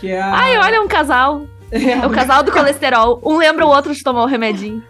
Que 0.00 0.10
é 0.10 0.20
a... 0.20 0.34
Ai, 0.34 0.58
olha, 0.58 0.82
um 0.82 0.88
casal. 0.88 1.46
É, 1.72 1.92
é 1.92 2.04
o 2.04 2.10
casal 2.10 2.42
do 2.42 2.50
colesterol. 2.50 3.20
Um 3.24 3.38
lembra 3.38 3.64
o 3.64 3.68
outro 3.68 3.94
de 3.94 4.02
tomar 4.02 4.24
o 4.24 4.26
remedinho. 4.26 4.82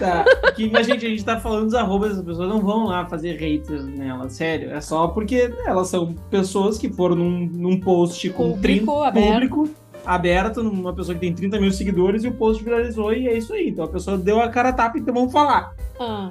Tá. 0.00 0.24
Que, 0.56 0.68
mas, 0.68 0.84
gente, 0.84 1.06
a 1.06 1.08
gente 1.08 1.24
tá 1.24 1.38
falando 1.38 1.66
dos 1.66 1.74
arrobas, 1.74 2.18
as 2.18 2.24
pessoas 2.24 2.48
não 2.48 2.60
vão 2.60 2.86
lá 2.86 3.06
fazer 3.06 3.36
haters 3.36 3.84
nela, 3.86 4.28
sério. 4.28 4.72
É 4.72 4.80
só 4.80 5.06
porque 5.06 5.54
elas 5.64 5.86
são 5.86 6.12
pessoas 6.28 6.76
que 6.76 6.92
foram 6.92 7.14
num, 7.14 7.46
num 7.46 7.78
post 7.78 8.28
com 8.30 8.52
público 8.54 8.60
30 8.62 9.06
aberto. 9.06 9.32
público 9.32 9.70
aberto, 10.04 10.62
numa 10.62 10.92
pessoa 10.92 11.14
que 11.14 11.20
tem 11.20 11.34
30 11.34 11.60
mil 11.60 11.72
seguidores, 11.72 12.24
e 12.24 12.28
o 12.28 12.34
post 12.34 12.62
viralizou 12.62 13.12
e 13.12 13.28
é 13.28 13.36
isso 13.36 13.52
aí. 13.52 13.68
Então 13.68 13.84
a 13.84 13.88
pessoa 13.88 14.18
deu 14.18 14.40
a 14.40 14.48
cara 14.48 14.70
a 14.70 14.72
tapa, 14.72 14.98
então 14.98 15.14
vamos 15.14 15.32
falar. 15.32 15.74
Ah. 15.98 16.30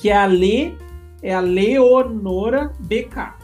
Que 0.00 0.10
é 0.10 0.16
a 0.16 0.26
Le, 0.26 0.76
é 1.22 1.34
a 1.34 1.40
Leonora 1.40 2.72
BK. 2.80 3.34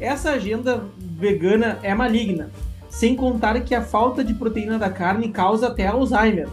Essa 0.00 0.30
agenda 0.30 0.84
vegana 0.96 1.78
é 1.82 1.92
maligna, 1.94 2.50
sem 2.88 3.16
contar 3.16 3.60
que 3.60 3.74
a 3.74 3.82
falta 3.82 4.22
de 4.22 4.34
proteína 4.34 4.78
da 4.78 4.90
carne 4.90 5.28
causa 5.30 5.66
até 5.66 5.86
Alzheimer. 5.86 6.48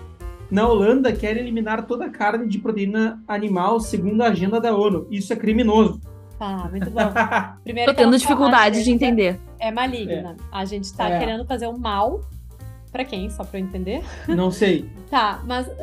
Na 0.50 0.68
Holanda, 0.68 1.12
querem 1.12 1.42
eliminar 1.42 1.86
toda 1.86 2.06
a 2.06 2.10
carne 2.10 2.48
de 2.48 2.60
proteína 2.60 3.22
animal, 3.28 3.80
segundo 3.80 4.22
a 4.22 4.28
agenda 4.28 4.60
da 4.60 4.76
ONU. 4.76 5.08
Isso 5.10 5.34
é 5.34 5.36
criminoso. 5.36 6.00
Tá, 6.38 6.68
muito 6.70 6.90
bom. 6.90 7.02
Primeiro 7.64 7.92
Tô 7.92 7.98
tendo 7.98 8.18
dificuldade 8.18 8.84
de 8.84 8.92
entender. 8.92 9.40
É 9.60 9.72
maligna. 9.72 10.36
É. 10.40 10.44
A 10.52 10.66
gente 10.66 10.94
tá 10.94 11.10
é. 11.10 11.20
querendo 11.20 11.46
fazer 11.46 11.68
um 11.68 11.78
mal 11.78 12.22
Pra 12.96 13.04
quem? 13.04 13.30
Só 13.30 13.44
pra 13.44 13.60
eu 13.60 13.66
entender? 13.66 14.02
Não 14.26 14.50
sei. 14.50 14.90
tá, 15.12 15.44
mas 15.46 15.68
uh, 15.68 15.74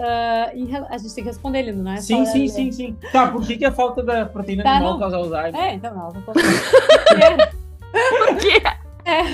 a 0.88 0.96
gente 0.96 1.14
tem 1.14 1.22
que 1.22 1.28
responder 1.28 1.58
ele, 1.58 1.72
não 1.72 1.92
é? 1.92 1.98
Sim, 1.98 2.24
sim, 2.24 2.48
sim, 2.48 2.72
sim. 2.72 2.96
Tá, 3.12 3.30
por 3.30 3.46
que, 3.46 3.58
que 3.58 3.66
a 3.66 3.70
falta 3.70 4.02
da 4.02 4.24
proteína 4.24 4.62
tá, 4.62 4.76
animal 4.76 4.94
não. 4.94 4.98
causa 4.98 5.18
Alzheimer? 5.18 5.54
É, 5.54 5.74
então, 5.74 5.90
ela 5.90 6.10
tá 6.10 6.22
Por 6.22 6.32
quê? 8.40 8.62
É. 9.04 9.24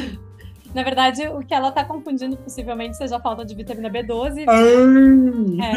Na 0.74 0.83
verdade, 0.83 1.29
o 1.29 1.39
que 1.39 1.55
ela 1.55 1.70
tá 1.70 1.85
confundindo 1.85 2.37
possivelmente 2.37 2.97
seja 2.97 3.18
a 3.18 3.20
falta 3.20 3.45
de 3.45 3.55
vitamina 3.55 3.89
B12. 3.89 4.45
Ah. 4.49 4.55
É, 5.64 5.74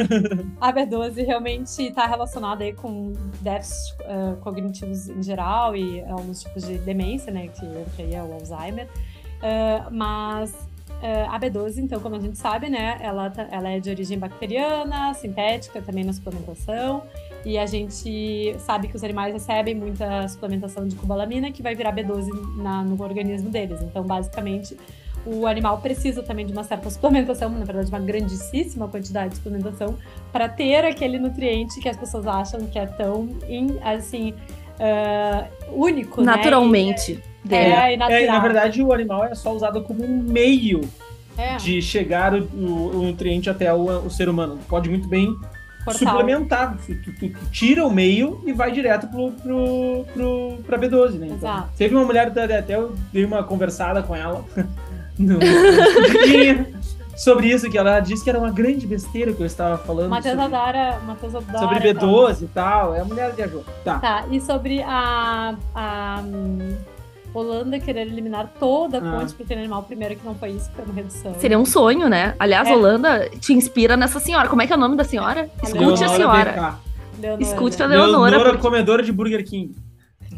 a 0.59 0.73
B12 0.73 1.23
realmente 1.23 1.83
está 1.83 2.07
relacionada 2.07 2.63
aí 2.63 2.73
com 2.73 3.13
déficits 3.41 3.91
uh, 3.99 4.37
cognitivos 4.37 5.07
em 5.07 5.21
geral 5.21 5.75
e 5.75 6.01
alguns 6.05 6.41
tipos 6.41 6.65
de 6.65 6.79
demência, 6.79 7.31
né? 7.31 7.49
Que 7.49 7.63
entra 7.63 7.83
aí 7.99 8.15
é 8.15 8.23
o 8.23 8.33
Alzheimer. 8.33 8.87
Uh, 9.37 9.85
mas 9.91 10.70
a 11.29 11.39
B12, 11.39 11.77
então, 11.77 11.99
como 11.99 12.15
a 12.15 12.19
gente 12.19 12.37
sabe, 12.37 12.69
né, 12.69 12.97
ela, 13.01 13.29
tá, 13.29 13.47
ela 13.51 13.69
é 13.69 13.79
de 13.79 13.89
origem 13.89 14.19
bacteriana, 14.19 15.13
sintética 15.13 15.81
também 15.81 16.03
na 16.03 16.13
suplementação, 16.13 17.03
e 17.43 17.57
a 17.57 17.65
gente 17.65 18.55
sabe 18.59 18.87
que 18.87 18.95
os 18.95 19.03
animais 19.03 19.33
recebem 19.33 19.73
muita 19.73 20.27
suplementação 20.27 20.87
de 20.87 20.95
cobalamina 20.95 21.51
que 21.51 21.63
vai 21.63 21.73
virar 21.73 21.93
B12 21.95 22.29
na, 22.57 22.83
no 22.83 23.01
organismo 23.01 23.49
deles. 23.49 23.81
Então, 23.81 24.03
basicamente, 24.03 24.77
o 25.25 25.45
animal 25.45 25.79
precisa 25.79 26.23
também 26.23 26.45
de 26.45 26.51
uma 26.51 26.63
certa 26.63 26.89
suplementação, 26.89 27.49
na 27.49 27.65
verdade, 27.65 27.89
uma 27.89 27.99
grandíssima 27.99 28.87
quantidade 28.87 29.31
de 29.31 29.35
suplementação, 29.37 29.97
para 30.31 30.49
ter 30.49 30.83
aquele 30.85 31.19
nutriente 31.19 31.79
que 31.79 31.89
as 31.89 31.97
pessoas 31.97 32.25
acham 32.25 32.67
que 32.67 32.79
é 32.79 32.85
tão, 32.85 33.29
assim, 33.83 34.33
uh, 34.81 35.47
único, 35.71 36.21
né? 36.21 36.35
Naturalmente. 36.35 37.15
Né? 37.15 37.21
É, 37.51 37.93
é, 37.93 38.27
na 38.27 38.39
verdade, 38.39 38.81
o 38.81 38.93
animal 38.93 39.25
é 39.25 39.35
só 39.35 39.53
usado 39.53 39.81
como 39.83 40.03
um 40.03 40.21
meio 40.21 40.81
é. 41.37 41.57
de 41.57 41.81
chegar 41.81 42.33
o, 42.33 42.43
o, 42.53 43.03
nutriente 43.03 43.49
até 43.49 43.73
o, 43.73 44.05
o, 44.05 44.09
ser 44.09 44.29
humano. 44.29 44.59
Pode 44.67 44.89
muito 44.89 45.07
bem 45.07 45.35
Portal. 45.83 46.07
suplementar. 46.09 46.77
Tu, 46.85 46.95
tu, 47.01 47.13
tu, 47.13 47.49
tira 47.51 47.85
o 47.85 47.91
meio 47.91 48.41
e 48.45 48.53
vai 48.53 48.71
direto 48.71 49.07
pro, 49.07 49.31
pro, 49.31 50.05
pro, 50.13 50.57
pra 50.65 50.77
B12, 50.77 51.13
né? 51.13 51.27
Então, 51.31 51.69
teve 51.77 51.95
uma 51.95 52.05
mulher, 52.05 52.27
até 52.27 52.75
eu 52.75 52.95
dei 53.11 53.25
uma 53.25 53.43
conversada 53.43 54.03
com 54.03 54.15
ela 54.15 54.45
no, 55.17 55.39
sobre 57.15 57.47
isso, 57.47 57.69
que 57.69 57.77
ela 57.77 57.99
disse 57.99 58.23
que 58.23 58.29
era 58.29 58.39
uma 58.39 58.51
grande 58.51 58.87
besteira 58.87 59.33
que 59.33 59.41
eu 59.41 59.45
estava 59.45 59.77
falando. 59.77 60.09
Matheus 60.09 60.39
sobre, 60.39 60.55
Adara, 60.55 60.99
Matheus 61.05 61.35
Adara. 61.35 61.59
Sobre 61.59 61.93
B12 61.93 62.41
e 62.43 62.47
tal. 62.47 62.95
É 62.95 63.01
a 63.01 63.05
mulher 63.05 63.33
viajou. 63.33 63.63
Tá. 63.83 63.99
Tá, 63.99 64.25
e 64.31 64.39
sobre 64.41 64.81
a, 64.81 65.55
a 65.75 66.23
Holanda 67.33 67.79
querer 67.79 68.07
eliminar 68.07 68.51
toda 68.59 68.97
a 68.97 69.01
fonte 69.01 69.23
ah. 69.23 69.25
de 69.25 69.33
proteína 69.35 69.61
animal, 69.61 69.83
primeiro 69.83 70.15
que 70.15 70.25
não 70.25 70.35
foi 70.35 70.49
isso, 70.49 70.69
foi 70.75 70.83
uma 70.83 70.93
redução. 70.93 71.33
Seria 71.39 71.57
um 71.57 71.65
sonho, 71.65 72.09
né? 72.09 72.35
Aliás, 72.37 72.67
é. 72.67 72.73
Holanda 72.73 73.29
te 73.39 73.53
inspira 73.53 73.95
nessa 73.95 74.19
senhora. 74.19 74.49
Como 74.49 74.61
é 74.61 74.67
que 74.67 74.73
é 74.73 74.75
o 74.75 74.79
nome 74.79 74.97
da 74.97 75.03
senhora? 75.03 75.49
Escute 75.63 75.77
Leonora 75.77 76.05
a 76.05 76.09
senhora. 76.09 76.79
Leonora. 77.19 77.43
Escute 77.43 77.83
a 77.83 77.85
Leonora. 77.85 78.31
Leonora, 78.31 78.49
porque... 78.49 78.61
comedora 78.61 79.03
de 79.03 79.11
Burger 79.11 79.45
King. 79.45 79.75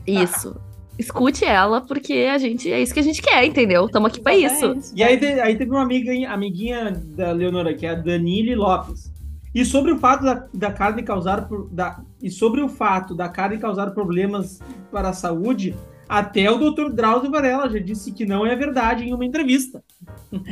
Isso. 0.06 0.56
Escute 0.98 1.44
ela, 1.44 1.82
porque 1.82 2.30
a 2.32 2.38
gente 2.38 2.72
é 2.72 2.82
isso 2.82 2.94
que 2.94 3.00
a 3.00 3.04
gente 3.04 3.22
quer, 3.22 3.44
entendeu? 3.46 3.86
Estamos 3.86 4.12
aqui 4.12 4.22
para 4.22 4.36
isso. 4.36 4.94
E 4.96 5.04
aí, 5.04 5.20
aí 5.40 5.56
teve 5.56 5.72
uma 5.72 5.82
amiga, 5.82 6.12
amiguinha 6.32 6.92
da 6.92 7.32
Leonora, 7.32 7.74
que 7.74 7.86
é 7.86 7.90
a 7.90 7.96
Danile 7.96 8.56
Lopes. 8.56 9.12
E 9.54 9.64
sobre 9.64 9.92
o 9.92 10.00
fato 10.00 10.24
da, 10.24 10.48
da 10.54 10.72
carne 10.72 11.04
causar 11.04 11.48
da, 11.72 12.02
e 12.22 12.30
sobre 12.30 12.62
o 12.62 12.68
fato 12.68 13.14
da 13.14 13.30
carne 13.30 13.60
causar 13.60 13.92
problemas 13.92 14.60
para 14.92 15.10
a 15.10 15.14
saúde, 15.14 15.76
até 16.10 16.50
o 16.50 16.58
Dr. 16.58 16.92
Drauzio 16.92 17.30
Varela 17.30 17.70
já 17.70 17.80
disse 17.80 18.12
que 18.12 18.26
não 18.26 18.46
é 18.46 18.56
verdade 18.56 19.04
em 19.04 19.14
uma 19.14 19.26
entrevista. 19.26 19.84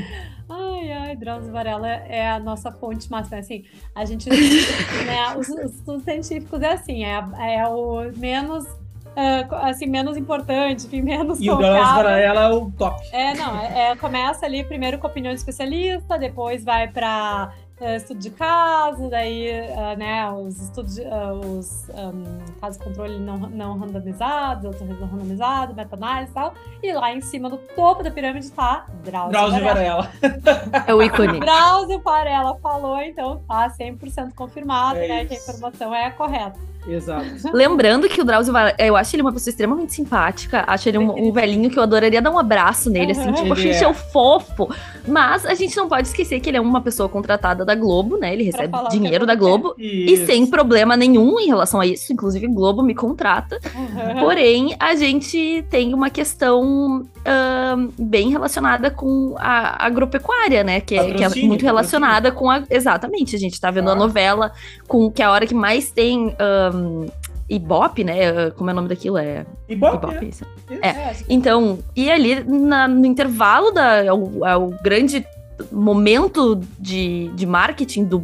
Ai, 0.54 0.92
ai, 0.92 1.16
Drauzio 1.16 1.50
Varela 1.50 1.88
é 1.88 2.30
a 2.30 2.38
nossa 2.38 2.72
fonte 2.74 3.10
máxima. 3.10 3.38
Assim, 3.38 3.64
a 3.96 4.04
gente. 4.04 4.28
né, 5.06 5.38
os, 5.38 5.48
os 5.48 5.76
estudos 5.76 6.04
científicos 6.04 6.62
é 6.62 6.74
assim, 6.74 7.06
é, 7.06 7.24
é 7.56 7.68
o 7.68 8.12
menos 8.18 8.66
Uh, 9.12 9.56
assim, 9.56 9.88
menos 9.88 10.16
importante, 10.16 10.86
enfim, 10.88 11.02
menos 11.04 11.42
E 11.42 11.50
o 11.50 11.58
Drauzio 11.58 11.96
Varela 11.96 12.42
é 12.44 12.50
o 12.50 12.72
top. 12.72 13.04
É, 13.12 13.34
não, 13.34 13.60
é, 13.60 13.92
é, 13.92 13.96
começa 13.96 14.46
ali 14.46 14.64
primeiro 14.64 14.98
com 15.00 15.08
opinião 15.08 15.34
de 15.34 15.40
especialista, 15.40 16.18
depois 16.18 16.64
vai 16.64 16.88
para 16.88 17.52
uh, 17.82 17.96
estudo 17.96 18.20
de 18.20 18.30
caso, 18.30 19.10
daí, 19.10 19.50
uh, 19.50 19.98
né, 19.98 20.32
os 20.32 20.62
estudos, 20.62 20.98
uh, 20.98 21.58
os 21.58 21.90
um, 21.90 22.40
casos 22.62 22.78
de 22.78 22.86
controle 22.86 23.20
não, 23.20 23.38
não 23.38 23.78
randomizados, 23.78 24.64
outros 24.64 24.88
randomizados, 24.90 25.76
meta-análise 25.76 26.32
e 26.32 26.34
tal. 26.34 26.54
E 26.82 26.94
lá 26.94 27.14
em 27.14 27.22
cima, 27.22 27.50
do 27.50 27.58
topo 27.58 28.04
da 28.04 28.12
pirâmide, 28.12 28.50
tá 28.52 28.86
Drauzio, 29.04 29.32
Drauzio 29.32 29.64
Varela. 29.64 30.10
Varela. 30.22 30.86
é 30.88 30.94
o 30.94 31.02
ícone. 31.02 31.40
Drauzio 31.40 32.00
Varela 32.00 32.58
falou, 32.60 33.02
então 33.02 33.42
tá 33.48 33.70
100% 33.70 34.34
confirmado, 34.36 35.00
é 35.00 35.08
né, 35.08 35.24
isso. 35.24 35.28
que 35.28 35.34
a 35.36 35.38
informação 35.38 35.94
é 35.94 36.12
correta. 36.12 36.71
Exato. 36.88 37.26
Lembrando 37.54 38.10
que 38.10 38.22
o 38.22 38.24
Drauzio 38.24 38.54
eu 38.78 38.96
acho 38.96 39.16
ele 39.16 39.22
uma 39.22 39.32
pessoa 39.32 39.52
extremamente 39.52 39.94
simpática, 39.94 40.64
acho 40.68 40.90
ele 40.90 40.98
um, 40.98 41.28
um 41.28 41.32
velhinho 41.32 41.70
que 41.70 41.78
eu 41.78 41.84
adoraria 41.84 42.22
dar 42.22 42.32
um 42.32 42.40
abraço 42.40 42.90
nele, 42.90 43.12
assim, 43.12 43.32
tipo, 43.34 43.54
ele 43.54 43.70
é. 43.70 43.84
é 43.84 43.88
o 43.88 43.94
fofo. 43.94 44.68
Mas 45.08 45.46
a 45.46 45.54
gente 45.54 45.76
não 45.78 45.88
pode 45.88 46.08
esquecer 46.08 46.40
que 46.40 46.50
ele 46.50 46.58
é 46.58 46.62
uma 46.62 46.82
pessoa 46.82 47.08
contratada 47.08 47.64
da 47.64 47.76
Globo, 47.76 48.18
né? 48.18 48.34
Ele 48.34 48.44
recebe 48.44 48.74
dinheiro 48.90 49.26
da 49.26 49.36
Globo 49.36 49.76
e 49.78 50.18
sem 50.26 50.48
problema 50.48 50.98
nenhum 50.98 51.40
em 51.40 51.48
relação 51.48 51.80
a 51.80 51.86
isso, 51.86 52.12
inclusive 52.12 52.48
Globo 52.48 52.84
me 52.84 52.96
contrata. 52.96 53.60
Uhum. 53.76 54.20
Porém, 54.20 54.76
a 54.80 54.96
gente 54.96 55.64
tem 55.70 55.94
uma 55.94 56.10
questão 56.10 57.04
uh, 57.22 57.94
bem 57.98 58.30
relacionada 58.30 58.92
com 58.92 59.36
a 59.38 59.86
agropecuária, 59.86 60.64
né? 60.64 60.82
Que 60.82 60.96
é, 60.96 61.14
que 61.14 61.24
é 61.24 61.30
muito 61.46 61.64
relacionada 61.64 62.32
com 62.32 62.50
a. 62.50 62.64
Exatamente, 62.70 63.36
a 63.36 63.40
gente 63.40 63.60
tá 63.60 63.72
vendo 63.72 63.90
ah. 63.90 63.94
a 63.94 63.96
novela 63.96 64.52
com 64.88 65.12
que 65.12 65.22
é 65.22 65.26
a 65.26 65.32
hora 65.32 65.48
que 65.48 65.56
mais 65.56 65.92
tem. 65.92 66.36
Um, 66.74 67.08
Ibope, 67.50 68.06
né? 68.06 68.50
Como 68.52 68.70
é 68.70 68.74
o 68.74 68.76
nome 68.78 68.88
daquilo? 68.88 69.18
É. 69.18 69.46
Ibope. 69.68 70.08
Ibope 70.08 70.30
isso. 70.30 70.46
É. 70.82 70.88
é. 70.88 71.16
Então, 71.28 71.80
e 71.94 72.10
ali 72.10 72.42
na, 72.46 72.88
no 72.88 73.06
intervalo 73.06 73.72
da. 73.72 73.98
É 73.98 74.14
o, 74.14 74.46
é 74.46 74.56
o 74.56 74.70
grande 74.82 75.26
momento 75.72 76.60
de, 76.80 77.30
de 77.36 77.46
marketing 77.46 78.06
do 78.06 78.20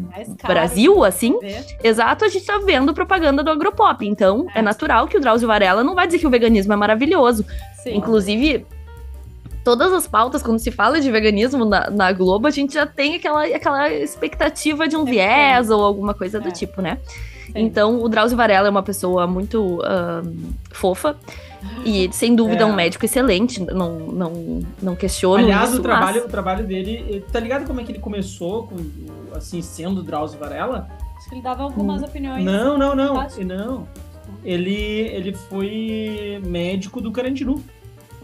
Brasil, 0.46 1.04
assim, 1.04 1.38
exato, 1.84 2.26
a 2.26 2.30
gente 2.30 2.46
tá 2.46 2.58
vendo 2.60 2.94
propaganda 2.94 3.44
do 3.44 3.52
Agropop. 3.52 4.08
Então, 4.08 4.48
é. 4.56 4.60
é 4.60 4.62
natural 4.62 5.08
que 5.08 5.18
o 5.18 5.20
Drauzio 5.20 5.48
Varela 5.48 5.84
não 5.84 5.94
vai 5.94 6.08
dizer 6.08 6.20
que 6.20 6.28
o 6.28 6.30
veganismo 6.30 6.74
é 6.74 6.76
maravilhoso. 6.76 7.46
Sim. 7.84 7.96
Inclusive, 7.96 8.66
todas 9.68 9.92
as 9.92 10.08
pautas, 10.08 10.42
quando 10.42 10.60
se 10.60 10.72
fala 10.72 11.02
de 11.02 11.12
veganismo 11.12 11.66
na, 11.66 11.90
na, 11.90 12.14
Globo, 12.14 12.48
a 12.48 12.50
gente 12.50 12.74
já 12.74 12.86
tem 12.86 13.16
aquela, 13.16 13.44
aquela 13.44 13.92
expectativa 13.92 14.88
de 14.88 14.96
um 14.96 15.04
viés 15.04 15.70
ou 15.70 15.84
alguma 15.84 16.14
coisa 16.14 16.40
do 16.40 16.48
é. 16.48 16.52
tipo, 16.52 16.82
né? 16.82 17.00
Sim. 17.48 17.52
Então, 17.54 18.02
o 18.02 18.08
Drauzio 18.08 18.38
Varela 18.38 18.70
é 18.70 18.72
uma 18.72 18.82
pessoa 18.82 19.28
muito 19.28 19.82
uh, 19.82 20.56
fofa. 20.72 21.18
E, 21.84 22.08
sem 22.14 22.34
dúvida, 22.34 22.64
é. 22.64 22.66
um 22.66 22.74
médico 22.74 23.04
excelente, 23.04 23.60
não, 23.60 24.00
não, 24.00 24.62
não 24.82 24.96
questiono 24.96 25.44
Aliás, 25.44 25.72
isso, 25.72 25.80
o, 25.80 25.84
trabalho, 25.84 26.16
mas... 26.16 26.26
o 26.26 26.30
trabalho 26.30 26.66
dele, 26.66 27.26
tá 27.30 27.42
ligado 27.42 27.68
como 27.68 27.82
é 27.82 27.84
que 27.84 27.92
ele 27.92 28.00
começou, 28.00 28.68
com, 28.68 28.78
assim, 29.36 29.62
sendo 29.62 30.02
Drauzio 30.02 30.40
Varela? 30.40 30.88
Acho 31.18 31.28
que 31.28 31.36
ele 31.36 31.42
dava 31.42 31.64
algumas 31.64 32.02
hum. 32.02 32.06
opiniões. 32.06 32.46
Não, 32.46 32.78
não, 32.78 32.96
não. 32.96 33.28
Não. 33.44 33.88
Ele, 34.46 34.74
ele 34.74 35.34
foi 35.34 36.42
médico 36.46 37.02
do 37.02 37.12
Carandiru. 37.12 37.62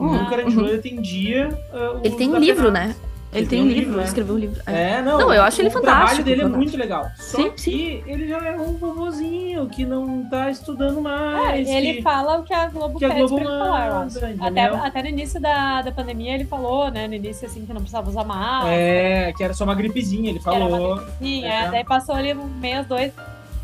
Hum. 0.03 0.23
O 0.23 0.29
Carandiru 0.29 0.65
uhum. 0.65 0.75
atendia. 0.75 1.49
Uh, 1.73 2.01
ele 2.03 2.15
tem 2.15 2.29
um 2.29 2.37
livro, 2.37 2.71
né? 2.71 2.95
Ele, 3.33 3.47
tem 3.47 3.61
um 3.61 3.65
livro, 3.65 3.79
livro 3.79 3.97
né? 3.97 4.03
escreveu 4.03 4.35
um 4.35 4.37
livro. 4.37 4.61
É, 4.67 5.01
não. 5.01 5.17
Não, 5.17 5.33
eu 5.33 5.41
acho 5.41 5.59
ele 5.59 5.69
fantástico. 5.71 5.81
O 5.81 6.05
trabalho 6.05 6.23
dele 6.23 6.41
fantástico. 6.43 6.55
é 6.55 6.57
muito 6.57 6.77
legal. 6.77 7.11
Só 7.17 7.37
sim, 7.37 7.49
que 7.49 7.61
sim. 7.61 8.03
ele 8.05 8.27
já 8.27 8.37
é 8.45 8.55
um 8.55 8.77
vovozinho 8.77 9.67
que 9.67 9.85
não 9.85 10.23
tá 10.29 10.51
estudando 10.51 11.01
mais. 11.01 11.67
É, 11.67 11.79
ele 11.79 12.01
fala 12.03 12.39
o 12.39 12.43
que 12.43 12.53
a 12.53 12.67
Globo 12.67 12.99
que 12.99 13.07
pede 13.07 13.21
a 13.21 13.25
Globo 13.25 13.43
pra 13.43 13.51
ele 13.51 13.59
falar, 13.59 13.87
eu 13.87 13.97
acho. 13.97 14.19
Até, 14.39 14.65
até 14.65 15.01
no 15.01 15.09
início 15.09 15.41
da, 15.41 15.81
da 15.81 15.91
pandemia 15.91 16.35
ele 16.35 16.45
falou, 16.45 16.91
né? 16.91 17.07
No 17.07 17.15
início, 17.15 17.47
assim, 17.47 17.65
que 17.65 17.73
não 17.73 17.81
precisava 17.81 18.07
usar 18.07 18.23
máscara. 18.23 18.71
É, 18.71 19.33
que 19.33 19.43
era 19.43 19.53
só 19.53 19.63
uma 19.63 19.73
gripezinha, 19.73 20.29
ele 20.29 20.39
falou. 20.39 20.97
Que 20.97 21.03
gripezinha, 21.03 21.51
é. 21.51 21.65
é. 21.65 21.71
Daí 21.71 21.83
passou 21.83 22.13
ali 22.13 22.33
um 22.33 22.45
mês, 22.45 22.85
dois 22.85 23.11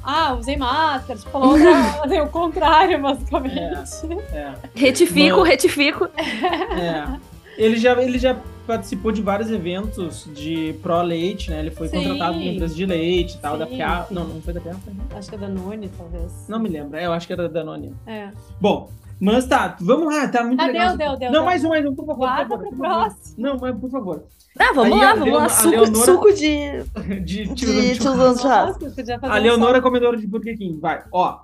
ah, 0.03 0.33
usei 0.33 0.57
máscara, 0.57 1.17
tipo, 1.19 1.31
falou 1.31 1.51
outra, 1.51 2.23
o 2.23 2.29
contrário, 2.29 3.01
basicamente. 3.01 3.59
É, 3.59 4.37
é. 4.37 4.53
Retifico, 4.75 5.39
Mas, 5.39 5.49
retifico. 5.49 6.09
É. 6.15 7.19
Ele 7.57 7.77
já, 7.77 8.01
ele 8.01 8.17
já 8.17 8.37
participou 8.65 9.11
de 9.11 9.21
vários 9.21 9.49
eventos 9.49 10.29
de 10.33 10.73
Pro 10.81 11.01
Leite, 11.01 11.49
né? 11.49 11.59
Ele 11.59 11.71
foi 11.71 11.87
Sim. 11.87 11.97
contratado 11.97 12.37
por 12.37 12.43
empresa 12.43 12.75
de 12.75 12.85
leite 12.85 13.35
e 13.35 13.37
tal, 13.39 13.53
Sim. 13.53 13.59
da 13.59 13.67
Pia. 13.67 14.05
Não, 14.11 14.23
não 14.25 14.41
foi 14.41 14.53
da 14.53 14.61
Pia? 14.61 14.75
Acho 15.15 15.29
que 15.29 15.35
é 15.35 15.37
da 15.39 15.47
Noni, 15.47 15.89
talvez. 15.89 16.45
Não 16.47 16.59
me 16.59 16.69
lembro. 16.69 16.95
É, 16.95 17.05
eu 17.05 17.11
acho 17.11 17.27
que 17.27 17.33
era 17.33 17.49
da 17.49 17.63
Noni. 17.63 17.93
É. 18.05 18.29
Bom, 18.61 18.89
mas 19.19 19.45
tá, 19.45 19.75
vamos 19.81 20.13
lá, 20.13 20.27
tá 20.27 20.43
muito 20.43 20.61
ah, 20.61 20.67
legal. 20.67 20.95
Deu, 20.95 21.09
deu, 21.09 21.19
deu. 21.19 21.31
Não, 21.31 21.43
mais 21.43 21.63
um, 21.65 21.69
mais 21.69 21.85
um, 21.85 21.93
por 21.93 22.05
favor. 22.05 22.19
Guarda 22.19 22.57
por 22.57 22.63
favor, 22.63 22.69
pro 22.69 22.77
próximo. 22.77 23.35
Não, 23.37 23.57
mas 23.59 23.77
por 23.77 23.89
favor. 23.89 24.23
Ah, 24.59 24.73
vamos 24.73 24.93
Aí 24.93 24.99
lá, 24.99 25.15
vamos 25.15 25.33
lá. 25.33 25.47
Suco, 25.47 25.69
Leonora... 25.69 26.05
suco 26.05 26.33
de. 26.33 26.83
de 27.23 27.53
tiozão 27.55 28.33
de 28.33 28.41
churrasco. 28.41 28.85
A 29.23 29.37
Leonora 29.37 29.81
comedora 29.81 30.17
de 30.17 30.27
Burger 30.27 30.57
King. 30.57 30.77
Vai, 30.79 31.01
ó. 31.13 31.39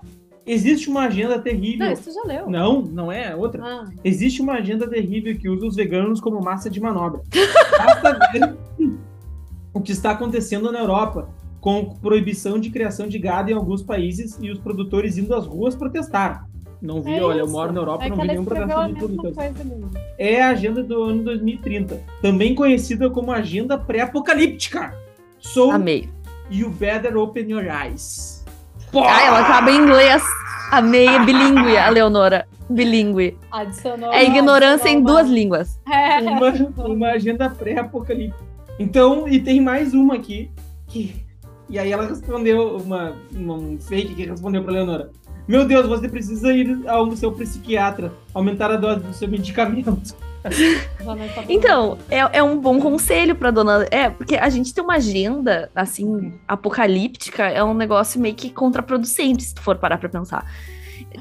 Existe 0.46 0.90
uma 0.90 1.06
agenda 1.06 1.40
terrível. 1.40 1.88
Não, 1.88 1.94
isso 1.94 2.04
tu 2.04 2.14
já 2.14 2.22
leu. 2.24 2.48
Não, 2.48 2.82
não 2.82 3.12
é 3.12 3.36
outra. 3.36 3.64
Ah. 3.64 3.90
Existe 4.04 4.42
uma 4.42 4.54
agenda 4.54 4.88
terrível 4.88 5.36
que 5.36 5.50
usa 5.50 5.66
os 5.66 5.76
veganos 5.76 6.20
como 6.20 6.40
massa 6.44 6.70
de 6.70 6.80
manobra. 6.80 7.22
Basta 7.78 8.20
ver 8.32 8.56
o 9.74 9.82
que 9.82 9.92
está 9.92 10.12
acontecendo 10.12 10.72
na 10.72 10.80
Europa, 10.80 11.28
com 11.60 11.96
proibição 11.96 12.60
de 12.60 12.70
criação 12.70 13.08
de 13.08 13.18
gado 13.18 13.50
em 13.50 13.56
alguns 13.56 13.82
países 13.82 14.38
e 14.40 14.52
os 14.52 14.60
produtores 14.60 15.18
indo 15.18 15.34
às 15.34 15.48
ruas 15.48 15.76
protestar. 15.76 16.48
Não 16.82 17.02
vi, 17.02 17.16
é 17.16 17.24
olha, 17.24 17.40
eu 17.40 17.48
moro 17.48 17.72
na 17.72 17.80
Europa, 17.80 18.06
é 18.06 18.10
não 18.10 18.18
vi 18.18 18.28
nenhum 18.28 18.46
protesto 18.46 18.88
de 18.88 18.94
produtores. 18.96 19.38
É 20.18 20.42
a 20.42 20.50
agenda 20.50 20.84
do 20.84 21.04
ano 21.04 21.24
2030, 21.24 22.02
também 22.22 22.54
conhecida 22.54 23.10
como 23.10 23.32
agenda 23.32 23.78
pré-apocalíptica. 23.78 24.94
Sou 25.40 25.72
Amei. 25.72 26.10
You 26.50 26.70
Better 26.70 27.18
Open 27.18 27.50
Your 27.50 27.66
Eyes. 27.66 28.44
Ah, 28.94 29.24
ela 29.24 29.40
acaba 29.42 29.72
em 29.72 29.78
inglês. 29.78 30.24
Amei, 30.72 31.08
é 31.08 31.26
bilíngue, 31.26 31.78
a 31.78 31.90
Leonora. 31.90 32.48
Bilíngue. 32.70 33.38
Adicionou. 33.52 34.12
É 34.12 34.26
ignorância 34.26 34.90
em 34.90 35.02
duas 35.02 35.30
línguas. 35.30 35.80
É. 35.92 36.20
Uma, 36.20 36.52
uma 36.88 37.08
agenda 37.10 37.50
pré-apocalíptica. 37.50 38.44
Então, 38.80 39.28
e 39.28 39.40
tem 39.40 39.62
mais 39.62 39.94
uma 39.94 40.16
aqui. 40.16 40.50
Que, 40.88 41.16
e 41.70 41.80
aí 41.80 41.92
ela 41.92 42.08
respondeu, 42.08 42.78
uma, 42.78 43.16
um 43.34 43.78
fake 43.80 44.16
que 44.16 44.26
respondeu 44.26 44.64
pra 44.64 44.74
Leonora. 44.74 45.12
Meu 45.48 45.66
Deus, 45.66 45.88
você 45.88 46.10
precisa 46.10 46.52
ir 46.52 46.88
ao 46.88 47.16
seu 47.16 47.32
psiquiatra, 47.32 48.12
aumentar 48.34 48.72
a 48.72 48.78
dose 48.78 49.02
do 49.02 49.14
seu 49.14 49.28
medicamento. 49.28 50.16
Então, 51.50 51.98
é, 52.08 52.38
é 52.38 52.44
um 52.44 52.60
bom 52.60 52.80
conselho 52.80 53.36
pra 53.36 53.50
dona. 53.50 53.88
É, 53.90 54.12
porque 54.12 54.36
a 54.36 54.48
gente 54.48 54.74
tem 54.74 54.84
uma 54.84 54.96
agenda, 54.96 55.72
assim, 55.76 56.34
apocalíptica, 56.48 57.48
é 57.48 57.64
um 57.64 57.74
negócio 57.74 58.20
meio 58.20 58.36
que 58.36 58.52
contraproducente, 58.52 59.44
se 59.44 59.56
tu 59.56 59.62
for 59.62 59.76
parar 59.78 59.98
pra 59.98 60.08
pensar. 60.08 60.46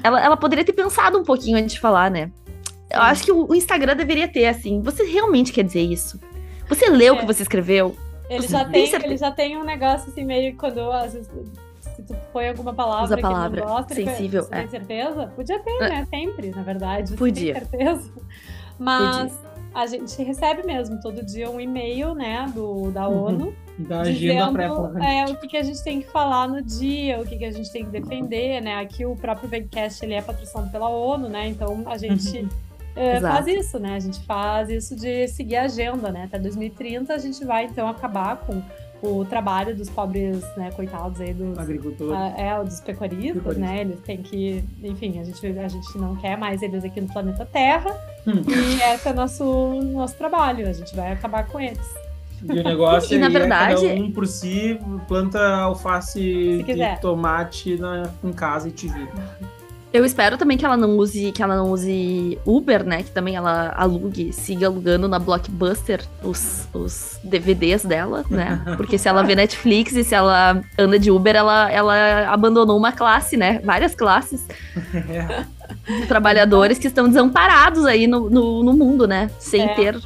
Ela, 0.03 0.23
ela 0.23 0.37
poderia 0.37 0.63
ter 0.63 0.73
pensado 0.73 1.17
um 1.17 1.23
pouquinho 1.23 1.57
antes 1.57 1.73
de 1.73 1.79
falar, 1.79 2.11
né? 2.11 2.31
Eu 2.89 3.01
acho 3.01 3.23
que 3.23 3.31
o, 3.31 3.53
Instagram 3.55 3.95
deveria 3.95 4.27
ter, 4.27 4.45
assim, 4.45 4.81
você 4.81 5.03
realmente 5.03 5.51
quer 5.51 5.63
dizer 5.63 5.81
isso? 5.81 6.19
Você 6.69 6.89
leu 6.89 7.15
o 7.15 7.17
que 7.17 7.23
é. 7.23 7.27
você 7.27 7.41
escreveu? 7.41 7.95
Ele 8.29 8.47
já, 8.47 8.65
tem, 8.65 8.93
ele 9.03 9.17
já 9.17 9.31
tem 9.31 9.57
um 9.57 9.63
negócio 9.63 10.09
assim, 10.09 10.23
meio 10.23 10.55
quando 10.55 10.79
às 10.91 11.13
vezes, 11.13 11.29
se 11.95 12.03
tu 12.03 12.15
põe 12.33 12.49
alguma 12.49 12.73
palavra, 12.73 13.05
Usa 13.05 13.17
palavra 13.17 13.61
que 13.61 13.67
não 13.67 13.73
gosta, 13.73 13.95
sensível, 13.95 14.43
você 14.43 14.55
é. 14.55 14.59
tem 14.59 14.69
certeza? 14.69 15.27
Podia 15.35 15.59
ter, 15.59 15.83
é. 15.83 15.89
né? 15.89 16.07
Sempre, 16.09 16.49
na 16.49 16.61
verdade. 16.61 17.15
Podia. 17.15 17.53
Tem 17.53 17.65
certeza. 17.65 18.11
Mas 18.77 19.39
a 19.73 19.85
gente 19.87 20.21
recebe 20.23 20.65
mesmo 20.65 20.99
todo 21.01 21.23
dia 21.23 21.49
um 21.49 21.59
e-mail, 21.59 22.13
né, 22.13 22.49
do, 22.53 22.91
da 22.91 23.07
uhum. 23.07 23.23
ONU. 23.25 23.55
Da 23.77 24.01
agenda 24.01 24.51
pré 24.53 24.65
é, 24.65 25.25
o 25.25 25.35
que, 25.35 25.47
que 25.49 25.57
a 25.57 25.63
gente 25.63 25.83
tem 25.83 26.01
que 26.01 26.09
falar 26.09 26.47
no 26.47 26.61
dia, 26.61 27.19
o 27.19 27.25
que, 27.25 27.37
que 27.37 27.43
a 27.43 27.51
gente 27.51 27.69
tem 27.69 27.83
que 27.83 27.91
defender, 27.91 28.61
né? 28.61 28.79
Aqui 28.79 29.05
o 29.05 29.17
próprio 29.17 29.49
Vegcast 29.49 30.05
ele 30.05 30.13
é 30.13 30.21
patrocinado 30.21 30.71
pela 30.71 30.87
ONU, 30.87 31.27
né? 31.27 31.49
Então 31.49 31.83
a 31.85 31.97
gente 31.97 32.39
uhum. 32.39 32.49
é, 32.95 33.19
faz 33.19 33.47
isso, 33.47 33.77
né? 33.77 33.95
A 33.95 33.99
gente 33.99 34.21
faz 34.21 34.69
isso 34.69 34.95
de 34.95 35.27
seguir 35.27 35.57
a 35.57 35.63
agenda, 35.63 36.09
né? 36.09 36.23
Até 36.23 36.39
2030 36.39 37.13
a 37.13 37.17
gente 37.17 37.43
vai 37.43 37.65
então 37.65 37.85
acabar 37.89 38.37
com 38.37 38.63
o 39.05 39.25
trabalho 39.25 39.75
dos 39.75 39.89
pobres, 39.89 40.43
né, 40.57 40.71
coitados 40.71 41.19
aí 41.21 41.33
dos 41.33 41.57
agricultores, 41.57 42.13
uh, 42.13 42.39
é, 42.39 42.63
dos 42.63 42.79
pecuaristas, 42.81 43.57
né? 43.57 43.81
Eles 43.81 43.99
têm 44.01 44.17
que, 44.17 44.63
enfim, 44.83 45.19
a 45.19 45.23
gente, 45.23 45.45
a 45.45 45.67
gente 45.67 45.97
não 45.97 46.15
quer 46.15 46.37
mais 46.37 46.61
eles 46.61 46.83
aqui 46.83 46.99
no 47.01 47.07
planeta 47.07 47.45
Terra. 47.45 47.95
Hum. 48.27 48.41
E 48.47 48.93
esse 48.93 49.07
é 49.07 49.11
o 49.11 49.15
nosso, 49.15 49.81
nosso 49.91 50.15
trabalho, 50.17 50.67
a 50.67 50.73
gente 50.73 50.95
vai 50.95 51.11
acabar 51.11 51.47
com 51.47 51.59
eles. 51.59 52.05
E 52.43 52.59
o 52.59 52.63
negócio 52.63 53.15
e, 53.15 53.19
na 53.19 53.29
verdade, 53.29 53.85
é 53.85 53.89
cada 53.89 54.01
um 54.01 54.11
por 54.11 54.27
si, 54.27 54.79
planta 55.07 55.39
alface 55.39 56.19
e 56.19 56.97
tomate 57.01 57.77
na, 57.77 58.09
em 58.23 58.33
casa 58.33 58.67
e 58.67 58.71
te 58.71 58.87
vira. 58.87 59.11
Eu 59.95 60.03
espero 60.03 60.37
também 60.37 60.57
que 60.57 60.65
ela 60.65 60.75
não 60.75 60.97
use, 60.97 61.31
que 61.31 61.41
ela 61.41 61.55
não 61.55 61.71
use 61.71 62.37
Uber, 62.45 62.83
né? 62.83 63.01
Que 63.01 63.11
também 63.11 63.37
ela 63.37 63.73
alugue, 63.77 64.33
siga 64.33 64.67
alugando 64.67 65.07
na 65.07 65.17
Blockbuster 65.17 66.03
os, 66.21 66.67
os 66.73 67.17
DVDs 67.23 67.85
dela, 67.85 68.25
né? 68.29 68.61
Porque 68.75 68.97
se 68.97 69.07
ela 69.07 69.23
vê 69.23 69.35
Netflix 69.35 69.93
e 69.95 70.03
se 70.03 70.13
ela 70.13 70.61
anda 70.77 70.99
de 70.99 71.09
Uber, 71.09 71.33
ela, 71.33 71.71
ela 71.71 72.27
abandonou 72.27 72.77
uma 72.77 72.91
classe, 72.91 73.37
né? 73.37 73.61
Várias 73.63 73.95
classes 73.95 74.45
de 75.87 76.05
trabalhadores 76.07 76.77
que 76.77 76.87
estão 76.87 77.07
desamparados 77.07 77.85
aí 77.85 78.05
no, 78.05 78.29
no, 78.29 78.63
no 78.63 78.73
mundo, 78.73 79.07
né? 79.07 79.31
Sem 79.39 79.61
é. 79.61 79.75
ter 79.75 79.97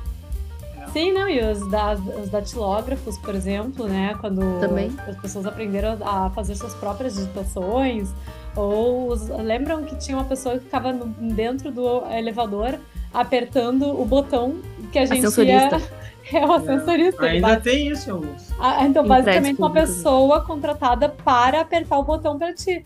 Sim, 0.92 1.12
não, 1.12 1.30
e 1.30 1.40
os, 1.40 1.68
da, 1.70 1.94
os 1.94 2.30
datilógrafos, 2.30 3.18
por 3.18 3.36
exemplo, 3.36 3.88
né? 3.88 4.16
Quando 4.20 4.60
Também. 4.60 4.92
as 5.08 5.16
pessoas 5.18 5.46
aprenderam 5.46 5.98
a 6.02 6.30
fazer 6.32 6.56
suas 6.56 6.74
próprias 6.76 7.16
digitações, 7.16 8.10
ou 8.56 9.10
os, 9.10 9.28
lembram 9.30 9.84
que 9.84 9.96
tinha 9.98 10.18
uma 10.18 10.26
pessoa 10.26 10.58
que 10.58 10.66
ficava 10.66 10.92
no, 10.92 11.06
dentro 11.34 11.72
do 11.72 12.06
elevador 12.12 12.80
apertando 13.14 14.00
o 14.00 14.06
botão 14.06 14.60
que 14.92 15.00
a 15.00 15.06
gente 15.06 15.26
Ascensorista. 15.26 15.78
ia. 15.78 16.00
É 16.32 16.46
o 16.46 16.54
ascensorista. 16.54 17.26
É, 17.26 17.32
ainda 17.32 17.60
tem 17.60 17.88
isso, 17.88 18.12
alguns. 18.12 18.52
Ah, 18.60 18.86
então, 18.86 19.04
basicamente, 19.04 19.58
uma 19.58 19.72
pessoa 19.72 20.42
contratada 20.42 21.10
para 21.10 21.62
apertar 21.62 21.98
o 21.98 22.04
botão 22.04 22.38
para 22.38 22.54
ti. 22.54 22.86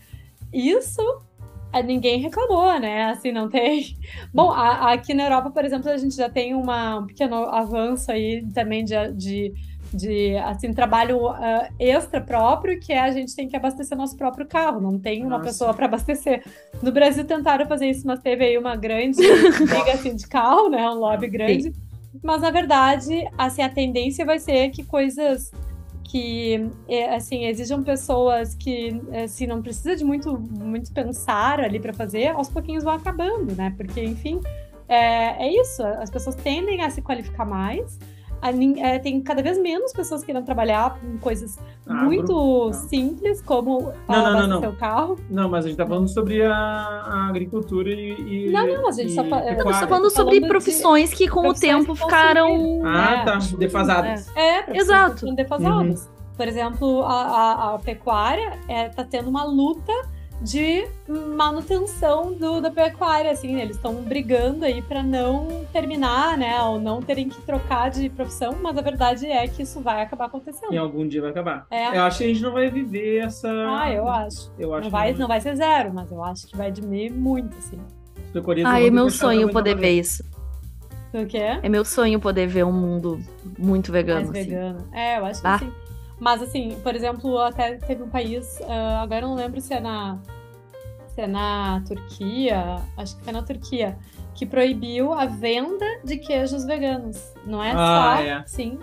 Isso 0.50 1.02
ninguém 1.82 2.20
reclamou, 2.20 2.78
né? 2.78 3.06
Assim, 3.06 3.32
não 3.32 3.48
tem. 3.48 3.96
Bom, 4.32 4.50
a, 4.50 4.92
aqui 4.92 5.14
na 5.14 5.24
Europa, 5.24 5.50
por 5.50 5.64
exemplo, 5.64 5.90
a 5.90 5.96
gente 5.96 6.14
já 6.14 6.28
tem 6.28 6.54
uma, 6.54 6.98
um 6.98 7.06
pequeno 7.06 7.34
avanço 7.34 8.10
aí 8.12 8.46
também 8.52 8.84
de, 8.84 9.12
de 9.12 9.54
de 9.94 10.36
assim 10.38 10.72
trabalho 10.72 11.28
uh, 11.28 11.68
extra 11.78 12.20
próprio 12.20 12.80
que 12.80 12.92
é 12.92 13.00
a 13.00 13.12
gente 13.12 13.34
tem 13.34 13.48
que 13.48 13.56
abastecer 13.56 13.96
nosso 13.96 14.16
próprio 14.16 14.44
carro 14.44 14.80
não 14.80 14.98
tem 14.98 15.22
uma 15.22 15.38
Nossa. 15.38 15.44
pessoa 15.44 15.74
para 15.74 15.86
abastecer 15.86 16.42
no 16.82 16.90
Brasil 16.90 17.24
tentaram 17.24 17.64
fazer 17.66 17.88
isso 17.88 18.04
mas 18.04 18.20
teve 18.20 18.44
aí 18.44 18.58
uma 18.58 18.74
grande 18.74 19.22
briga 19.22 19.96
sindical 19.98 20.68
né 20.68 20.88
um 20.90 20.94
lobby 20.94 21.28
grande 21.28 21.64
Sim. 21.64 21.74
mas 22.22 22.42
na 22.42 22.50
verdade 22.50 23.24
assim 23.38 23.62
a 23.62 23.68
tendência 23.68 24.24
vai 24.24 24.38
ser 24.38 24.70
que 24.70 24.82
coisas 24.82 25.52
que 26.14 26.70
é, 26.88 27.12
assim 27.12 27.46
exijam 27.46 27.82
pessoas 27.82 28.54
que 28.54 29.02
assim 29.24 29.48
não 29.48 29.60
precisa 29.60 29.96
de 29.96 30.04
muito 30.04 30.38
muito 30.38 30.92
pensar 30.92 31.58
ali 31.58 31.80
para 31.80 31.92
fazer 31.92 32.28
aos 32.28 32.48
pouquinhos 32.48 32.84
vão 32.84 32.94
acabando 32.94 33.52
né? 33.56 33.74
Porque 33.76 34.00
enfim 34.00 34.40
é, 34.88 35.46
é 35.46 35.60
isso. 35.60 35.82
As 35.82 36.10
pessoas 36.10 36.36
tendem 36.36 36.82
a 36.82 36.90
se 36.90 37.02
qualificar 37.02 37.44
mais 37.44 37.98
é, 38.78 38.98
tem 38.98 39.20
cada 39.20 39.42
vez 39.42 39.58
menos 39.58 39.92
pessoas 39.92 40.22
querendo 40.22 40.44
trabalhar 40.44 40.98
com 40.98 41.18
coisas 41.18 41.58
ah, 41.86 41.94
muito 42.04 42.32
não. 42.32 42.72
simples, 42.72 43.40
como 43.40 43.92
não, 44.08 44.32
não, 44.32 44.46
não, 44.46 44.60
seu 44.60 44.72
carro. 44.72 45.18
Não, 45.30 45.48
mas 45.48 45.64
a 45.64 45.68
gente 45.68 45.76
tá 45.78 45.86
falando 45.86 46.08
sobre 46.08 46.42
a, 46.42 46.54
a 46.54 47.28
agricultura 47.28 47.90
e, 47.90 48.48
e, 48.48 48.52
Não, 48.52 48.66
não, 48.66 48.88
a 48.88 48.92
gente 48.92 49.12
e, 49.12 49.14
só, 49.14 49.22
é, 49.22 49.54
tá 49.54 49.86
falando 49.86 50.10
sobre 50.10 50.36
falando 50.36 50.48
profissões 50.48 51.10
de, 51.10 51.16
que 51.16 51.28
com 51.28 51.48
o 51.48 51.54
tempo 51.54 51.94
ficaram... 51.94 52.82
Ah, 52.84 53.12
é, 53.12 53.24
tá, 53.24 53.38
defasadas. 53.56 54.30
É, 54.36 54.70
é 54.70 54.76
exato. 54.76 55.34
defasadas. 55.34 56.04
Uhum. 56.04 56.14
Por 56.36 56.48
exemplo, 56.48 57.02
a, 57.02 57.22
a, 57.22 57.74
a 57.74 57.78
pecuária 57.78 58.58
é, 58.68 58.88
tá 58.88 59.04
tendo 59.04 59.30
uma 59.30 59.44
luta 59.44 59.92
de 60.40 60.86
manutenção 61.08 62.32
do, 62.32 62.60
da 62.60 62.70
pecuária, 62.70 63.30
assim, 63.30 63.54
né? 63.54 63.62
eles 63.62 63.76
estão 63.76 63.94
brigando 64.02 64.64
aí 64.64 64.82
para 64.82 65.02
não 65.02 65.64
terminar, 65.72 66.36
né, 66.36 66.60
ou 66.62 66.80
não 66.80 67.00
terem 67.00 67.28
que 67.28 67.40
trocar 67.42 67.90
de 67.90 68.08
profissão, 68.10 68.56
mas 68.60 68.76
a 68.76 68.82
verdade 68.82 69.26
é 69.26 69.46
que 69.48 69.62
isso 69.62 69.80
vai 69.80 70.02
acabar 70.02 70.26
acontecendo. 70.26 70.72
Em 70.72 70.78
algum 70.78 71.06
dia 71.06 71.20
vai 71.20 71.30
acabar. 71.30 71.66
É. 71.70 71.96
Eu 71.96 72.02
acho 72.02 72.18
que 72.18 72.24
a 72.24 72.26
gente 72.28 72.42
não 72.42 72.52
vai 72.52 72.68
viver 72.68 73.18
essa... 73.24 73.48
Ah, 73.48 73.90
eu 73.90 74.08
acho. 74.08 74.52
Eu 74.58 74.74
acho 74.74 74.84
não, 74.84 74.90
vai, 74.90 75.12
não... 75.12 75.20
não 75.20 75.28
vai 75.28 75.40
ser 75.40 75.56
zero, 75.56 75.92
mas 75.94 76.10
eu 76.10 76.22
acho 76.22 76.46
que 76.46 76.56
vai 76.56 76.70
diminuir 76.70 77.10
muito, 77.10 77.56
assim. 77.56 77.78
Ah, 78.66 78.80
é 78.80 78.90
meu 78.90 79.10
sonho 79.10 79.48
poder 79.50 79.76
ver 79.76 79.92
isso. 79.92 80.24
O 81.12 81.24
quê? 81.26 81.60
É 81.62 81.68
meu 81.68 81.84
sonho 81.84 82.18
poder 82.18 82.48
ver 82.48 82.64
um 82.64 82.72
mundo 82.72 83.20
muito 83.56 83.92
vegano. 83.92 84.26
Mais 84.26 84.30
assim. 84.30 84.50
vegano. 84.50 84.88
É, 84.92 85.18
eu 85.18 85.24
acho 85.24 85.40
que 85.40 85.46
ah. 85.46 85.58
sim. 85.60 85.72
Mas, 86.18 86.42
assim, 86.42 86.78
por 86.82 86.94
exemplo, 86.94 87.38
até 87.38 87.76
teve 87.76 88.02
um 88.02 88.08
país, 88.08 88.58
uh, 88.60 89.02
agora 89.02 89.24
eu 89.24 89.28
não 89.28 89.34
lembro 89.34 89.60
se 89.60 89.74
é 89.74 89.80
na. 89.80 90.18
Se 91.08 91.20
é 91.20 91.26
na 91.28 91.80
Turquia, 91.86 92.80
acho 92.96 93.16
que 93.16 93.22
foi 93.22 93.32
na 93.32 93.42
Turquia, 93.42 93.96
que 94.34 94.44
proibiu 94.44 95.12
a 95.12 95.26
venda 95.26 95.86
de 96.02 96.16
queijos 96.16 96.64
veganos. 96.64 97.32
Não 97.46 97.62
é 97.62 97.70
ah, 97.70 98.16
só. 98.16 98.22
É. 98.22 98.42
Sim. 98.46 98.78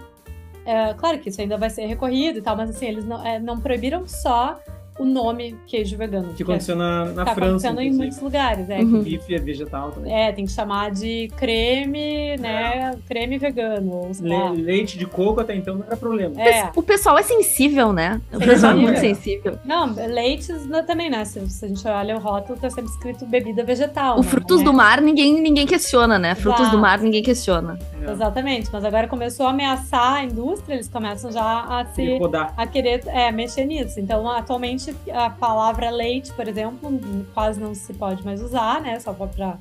É, 0.65 0.93
claro 0.93 1.19
que 1.19 1.27
isso 1.27 1.41
ainda 1.41 1.57
vai 1.57 1.69
ser 1.69 1.87
recorrido 1.87 2.39
e 2.39 2.41
tal, 2.41 2.55
mas 2.55 2.69
assim, 2.69 2.85
eles 2.85 3.03
não, 3.03 3.25
é, 3.25 3.37
não 3.37 3.59
proibiram 3.59 4.07
só 4.07 4.59
o 4.99 5.05
nome 5.05 5.55
queijo 5.65 5.97
vegano. 5.97 6.33
Que 6.33 6.43
aconteceu 6.43 6.75
na, 6.75 7.05
na 7.05 7.25
tá 7.25 7.33
França. 7.33 7.67
acontecendo 7.67 7.81
em 7.81 7.91
muitos 7.91 8.19
lugares, 8.19 8.69
é. 8.69 8.79
Uhum. 8.79 9.01
Bife 9.01 9.33
é 9.33 9.39
vegetal 9.39 9.91
também. 9.91 10.13
É, 10.13 10.31
tem 10.31 10.45
que 10.45 10.51
chamar 10.51 10.91
de 10.91 11.29
creme, 11.37 12.37
né? 12.37 12.91
É. 12.91 12.97
Creme 13.07 13.37
vegano. 13.37 14.11
Le 14.21 14.61
leite 14.61 14.97
de 14.97 15.05
coco 15.05 15.39
até 15.39 15.55
então 15.55 15.75
não 15.75 15.85
era 15.85 15.97
problema. 15.97 16.39
É. 16.41 16.71
O 16.75 16.83
pessoal 16.83 17.17
é 17.17 17.23
sensível, 17.23 17.93
né? 17.93 18.21
O 18.31 18.39
pessoal 18.39 18.73
é 18.73 18.75
muito 18.75 18.99
sensível. 18.99 19.57
Não, 19.65 19.93
leites 19.93 20.49
também, 20.85 21.09
né? 21.09 21.25
Se, 21.25 21.49
se, 21.49 21.65
a 21.65 21.67
gente 21.67 21.87
olha 21.87 22.17
o 22.17 22.19
rótulo, 22.19 22.59
tá 22.59 22.69
sempre 22.69 22.91
escrito 22.91 23.25
bebida 23.25 23.63
vegetal. 23.63 24.17
O 24.17 24.21
né? 24.21 24.27
frutos 24.27 24.61
é. 24.61 24.63
do 24.63 24.73
mar 24.73 25.01
ninguém, 25.01 25.41
ninguém 25.41 25.65
questiona, 25.65 26.19
né? 26.19 26.31
Exato. 26.31 26.41
Frutos 26.41 26.69
do 26.69 26.77
mar 26.77 26.99
ninguém 26.99 27.23
questiona. 27.23 27.79
É. 28.01 28.11
Exatamente, 28.11 28.69
mas 28.71 28.83
agora 28.83 29.07
começou 29.07 29.45
a 29.45 29.51
ameaçar 29.51 30.15
a 30.15 30.23
indústria, 30.23 30.75
eles 30.75 30.87
começam 30.87 31.31
já 31.31 31.43
a 31.43 31.85
se 31.85 32.19
a 32.57 32.67
querer 32.67 33.03
é, 33.07 33.31
mexer 33.31 33.65
nisso. 33.65 33.99
Então, 33.99 34.29
atualmente 34.29 34.95
a 35.13 35.29
palavra 35.29 35.89
leite, 35.89 36.33
por 36.33 36.47
exemplo, 36.47 36.99
quase 37.33 37.59
não 37.59 37.75
se 37.75 37.93
pode 37.93 38.23
mais 38.25 38.41
usar, 38.41 38.81
né? 38.81 38.99
Só 38.99 39.13
para 39.13 39.57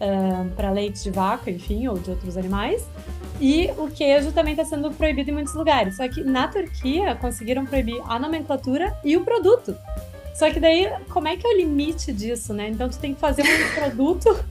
uh, 0.00 0.50
para 0.56 0.70
leite 0.70 1.02
de 1.02 1.10
vaca, 1.10 1.50
enfim, 1.50 1.86
ou 1.88 1.98
de 1.98 2.10
outros 2.10 2.36
animais. 2.36 2.86
E 3.40 3.70
o 3.78 3.88
queijo 3.88 4.32
também 4.32 4.52
está 4.52 4.64
sendo 4.64 4.90
proibido 4.90 5.30
em 5.30 5.32
muitos 5.32 5.54
lugares. 5.54 5.96
Só 5.96 6.08
que 6.08 6.22
na 6.22 6.48
Turquia 6.48 7.14
conseguiram 7.14 7.64
proibir 7.64 8.00
a 8.06 8.18
nomenclatura 8.18 8.94
e 9.04 9.16
o 9.16 9.24
produto. 9.24 9.76
Só 10.34 10.50
que 10.50 10.60
daí, 10.60 10.90
como 11.10 11.28
é 11.28 11.36
que 11.36 11.46
é 11.46 11.50
o 11.50 11.56
limite 11.56 12.12
disso, 12.12 12.52
né? 12.52 12.68
Então 12.68 12.88
tu 12.88 12.98
tem 12.98 13.14
que 13.14 13.20
fazer 13.20 13.42
um 13.42 13.74
produto 13.74 14.44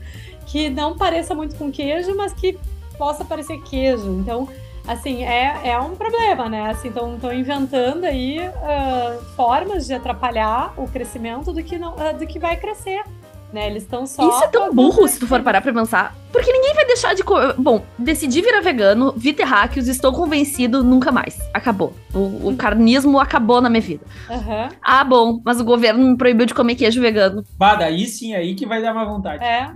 que 0.46 0.68
não 0.70 0.96
pareça 0.96 1.34
muito 1.34 1.56
com 1.56 1.70
queijo, 1.70 2.16
mas 2.16 2.32
que 2.32 2.58
possa 3.00 3.24
parecer 3.24 3.58
queijo. 3.62 4.10
Então, 4.10 4.46
assim, 4.86 5.24
é, 5.24 5.70
é 5.70 5.80
um 5.80 5.96
problema, 5.96 6.50
né? 6.50 6.70
Assim, 6.70 6.88
estão 6.88 7.32
inventando 7.32 8.04
aí 8.04 8.38
uh, 8.38 9.24
formas 9.34 9.86
de 9.86 9.94
atrapalhar 9.94 10.74
o 10.76 10.86
crescimento 10.86 11.50
do 11.50 11.62
que, 11.62 11.78
não, 11.78 11.94
uh, 11.94 12.18
do 12.18 12.26
que 12.26 12.38
vai 12.38 12.58
crescer. 12.58 13.02
Né? 13.50 13.66
Eles 13.66 13.82
estão 13.82 14.06
só. 14.06 14.28
Isso 14.28 14.44
é 14.44 14.48
tão 14.48 14.72
burro 14.72 15.08
se 15.08 15.18
tu 15.18 15.26
for 15.26 15.42
parar 15.42 15.60
pra 15.60 15.72
pensar. 15.72 16.14
Porque 16.30 16.52
ninguém 16.52 16.72
vai 16.72 16.86
deixar 16.86 17.14
de 17.14 17.24
comer. 17.24 17.54
Bom, 17.58 17.82
decidi 17.98 18.40
virar 18.42 18.60
vegano, 18.60 19.12
vi 19.16 19.32
terráqueos, 19.32 19.88
estou 19.88 20.12
convencido, 20.12 20.84
nunca 20.84 21.10
mais. 21.10 21.40
Acabou. 21.52 21.92
O, 22.14 22.50
o 22.50 22.56
carnismo 22.56 23.18
acabou 23.18 23.60
na 23.60 23.68
minha 23.68 23.80
vida. 23.80 24.04
Uhum. 24.28 24.68
Ah, 24.80 25.02
bom, 25.02 25.40
mas 25.44 25.58
o 25.58 25.64
governo 25.64 26.06
me 26.06 26.16
proibiu 26.16 26.46
de 26.46 26.54
comer 26.54 26.76
queijo 26.76 27.00
vegano. 27.00 27.42
Bah, 27.58 27.74
daí 27.74 28.06
sim, 28.06 28.34
aí 28.34 28.54
que 28.54 28.66
vai 28.66 28.80
dar 28.80 28.94
mais 28.94 29.08
vontade. 29.08 29.42
É. 29.42 29.72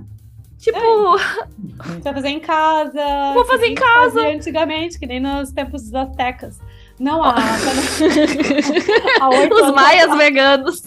Tipo. 0.59 0.79
É. 0.79 0.81
Você 0.81 2.01
vai 2.03 2.15
fazer 2.15 2.29
em 2.29 2.41
casa. 2.41 3.35
Vou 3.35 3.45
fazer 3.45 3.67
em 3.67 3.75
casa. 3.75 4.29
Antigamente, 4.29 4.99
que 4.99 5.07
nem 5.07 5.21
nos 5.21 5.53
tempos 5.53 5.83
dos 5.83 5.95
aztecas. 5.95 6.61
Não, 6.99 7.25
a. 7.25 7.35
há 9.21 9.29
Os 9.29 9.75
maias 9.75 10.05
atrás. 10.05 10.19
veganos. 10.19 10.83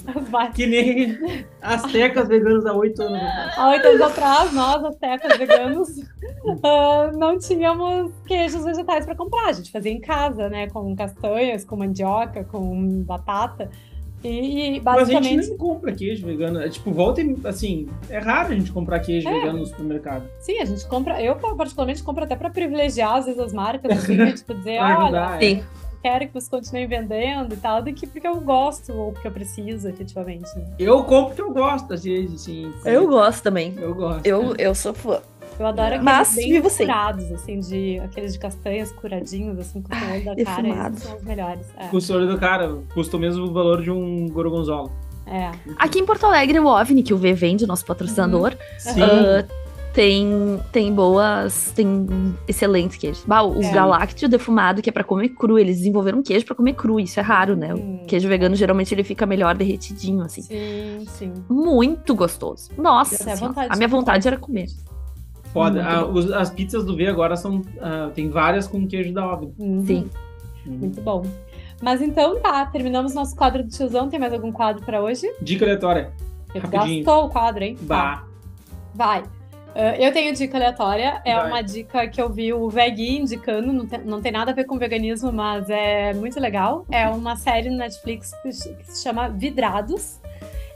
Que 0.55 0.65
nem 0.65 1.45
aztecas 1.61 2.29
veganos 2.29 2.65
há 2.65 2.73
oito 2.73 3.01
anos 3.01 3.21
atrás. 3.21 3.57
Há 3.57 3.69
oito 3.69 3.87
anos 3.87 4.01
atrás, 4.01 4.53
nós, 4.53 4.85
aztecas 4.85 5.37
veganos, 5.37 5.89
uh, 5.89 7.11
não 7.19 7.37
tínhamos 7.37 8.13
queijos 8.25 8.63
vegetais 8.63 9.05
para 9.05 9.15
comprar. 9.15 9.49
A 9.49 9.53
gente 9.53 9.69
fazia 9.69 9.91
em 9.91 9.99
casa, 9.99 10.47
né? 10.49 10.69
Com 10.69 10.95
castanhas, 10.95 11.65
com 11.65 11.75
mandioca, 11.75 12.45
com 12.45 13.03
batata. 13.03 13.69
E, 14.27 14.79
basicamente. 14.79 15.13
Mas 15.13 15.25
a 15.25 15.29
gente 15.29 15.49
nem 15.49 15.57
compra 15.57 15.91
queijo 15.91 16.25
vegano. 16.25 16.61
É, 16.61 16.69
tipo, 16.69 16.91
volta 16.91 17.21
e, 17.21 17.35
assim, 17.45 17.87
é 18.09 18.19
raro 18.19 18.51
a 18.51 18.55
gente 18.55 18.71
comprar 18.71 18.99
queijo 18.99 19.27
é. 19.27 19.33
vegano 19.33 19.59
no 19.59 19.65
supermercado. 19.65 20.23
Sim, 20.39 20.59
a 20.59 20.65
gente 20.65 20.85
compra. 20.87 21.21
Eu, 21.21 21.35
particularmente, 21.35 22.03
compro 22.03 22.23
até 22.23 22.35
para 22.35 22.49
privilegiar, 22.49 23.15
às 23.15 23.25
vezes, 23.25 23.39
as 23.39 23.53
marcas, 23.53 23.97
assim, 23.97 24.17
tipo, 24.33 24.53
dizer, 24.53 24.79
olha. 24.79 25.39
Sim. 25.39 25.63
Quero 25.99 26.27
que 26.27 26.33
você 26.33 26.49
continue 26.49 26.85
vendendo 26.85 27.53
e 27.53 27.57
tal, 27.57 27.81
do 27.81 27.91
que 27.91 28.05
porque 28.05 28.27
eu 28.27 28.39
gosto 28.39 28.93
ou 28.93 29.11
porque 29.11 29.27
eu 29.27 29.31
preciso, 29.31 29.89
efetivamente. 29.89 30.47
Né? 30.55 30.65
Eu 30.77 31.03
compro 31.03 31.35
porque 31.35 31.41
eu 31.41 31.51
gosto, 31.51 31.91
às 31.93 32.03
vezes, 32.03 32.41
assim. 32.41 32.71
Eu 32.85 33.07
gosto 33.07 33.41
também. 33.41 33.73
Eu 33.77 33.95
gosto. 33.95 34.25
Eu, 34.25 34.55
eu 34.57 34.75
sou 34.75 34.93
fã. 34.93 35.19
Eu 35.59 35.65
adoro 35.65 35.87
aqueles 35.87 36.03
Mas, 36.03 36.35
bem 36.35 36.61
curados, 36.61 37.31
assim, 37.31 37.59
de 37.59 37.99
aqueles 37.99 38.33
de 38.33 38.39
castanhas 38.39 38.91
curadinhos, 38.91 39.57
assim, 39.59 39.81
com 39.81 39.93
o 39.93 40.11
olho 40.13 40.25
da 40.25 40.45
cara. 40.45 40.67
Esses 40.67 41.03
são 41.03 41.17
os 41.17 41.23
melhores. 41.23 41.65
É. 41.77 41.87
Com 41.87 41.97
o 41.97 42.15
olho 42.15 42.27
da 42.27 42.37
cara, 42.37 42.77
custa 42.93 43.17
o 43.17 43.19
mesmo 43.19 43.51
valor 43.51 43.81
de 43.81 43.89
um 43.89 44.27
gorgonzola. 44.29 44.91
É. 45.25 45.51
Aqui 45.77 45.99
em 45.99 46.05
Porto 46.05 46.25
Alegre, 46.25 46.59
o 46.59 46.67
OVNI, 46.67 47.03
que 47.03 47.13
o 47.13 47.17
V 47.17 47.33
vende, 47.33 47.67
nosso 47.67 47.85
patrocinador, 47.85 48.55
uhum. 48.85 49.03
uh, 49.03 49.67
tem, 49.97 50.59
tem 50.71 50.93
boas, 50.93 51.71
tem 51.75 52.07
excelentes 52.47 52.97
queijos. 52.97 53.23
Bah, 53.25 53.41
o 53.41 53.61
é. 53.61 53.71
Galáctio 53.71 54.29
defumado, 54.29 54.81
que 54.81 54.89
é 54.89 54.93
para 54.93 55.03
comer 55.03 55.29
cru, 55.29 55.57
eles 55.57 55.77
desenvolveram 55.77 56.19
um 56.19 56.23
queijo 56.23 56.45
para 56.45 56.55
comer 56.55 56.73
cru, 56.73 56.99
isso 56.99 57.19
é 57.19 57.23
raro, 57.23 57.55
né? 57.55 57.73
Hum. 57.73 58.01
O 58.03 58.05
queijo 58.05 58.29
vegano 58.29 58.55
geralmente 58.55 58.93
ele 58.93 59.03
fica 59.03 59.25
melhor 59.25 59.55
derretidinho, 59.55 60.21
assim. 60.21 60.43
Sim, 60.43 61.05
sim. 61.07 61.33
Muito 61.49 62.13
gostoso. 62.15 62.69
Nossa, 62.77 63.33
a 63.69 63.75
minha 63.75 63.87
vontade 63.87 64.27
era 64.27 64.37
comer. 64.37 64.67
Foda. 65.57 65.83
Ah, 65.83 66.05
os, 66.05 66.31
as 66.31 66.49
pizzas 66.49 66.85
do 66.85 66.95
V 66.95 67.07
agora 67.07 67.35
são. 67.35 67.61
Ah, 67.81 68.09
tem 68.13 68.29
várias 68.29 68.67
com 68.67 68.87
queijo 68.87 69.13
da 69.13 69.25
Ovni. 69.25 69.53
Uhum. 69.57 69.85
Sim. 69.85 70.09
Uhum. 70.65 70.77
Muito 70.77 71.01
bom. 71.01 71.23
Mas 71.81 72.01
então 72.01 72.39
tá, 72.39 72.65
terminamos 72.65 73.13
nosso 73.13 73.35
quadro 73.35 73.63
do 73.63 73.69
tiozão. 73.69 74.09
Tem 74.09 74.19
mais 74.19 74.33
algum 74.33 74.51
quadro 74.51 74.83
para 74.85 75.01
hoje? 75.01 75.31
Dica 75.41 75.65
aleatória. 75.65 76.11
Rapidinho. 76.53 77.03
Gastou 77.03 77.25
o 77.25 77.29
quadro, 77.29 77.63
hein? 77.63 77.77
Bah. 77.81 78.17
Tá. 78.17 78.27
Vai. 78.93 79.21
Uh, 79.21 79.93
eu 79.99 80.11
tenho 80.11 80.33
dica 80.33 80.57
aleatória. 80.57 81.21
É 81.23 81.35
Vai. 81.35 81.47
uma 81.47 81.61
dica 81.61 82.07
que 82.07 82.19
eu 82.19 82.31
vi 82.31 82.51
o 82.51 82.67
Vegui 82.67 83.19
indicando. 83.19 83.71
Não 83.71 83.85
tem, 83.85 83.99
não 84.03 84.21
tem 84.21 84.31
nada 84.31 84.51
a 84.51 84.53
ver 84.53 84.63
com 84.63 84.77
veganismo, 84.77 85.31
mas 85.31 85.69
é 85.69 86.13
muito 86.13 86.39
legal. 86.39 86.85
É 86.89 87.07
uma 87.07 87.35
série 87.35 87.69
no 87.69 87.77
Netflix 87.77 88.31
que 88.41 88.51
se 88.51 89.03
chama 89.03 89.29
Vidrados 89.29 90.19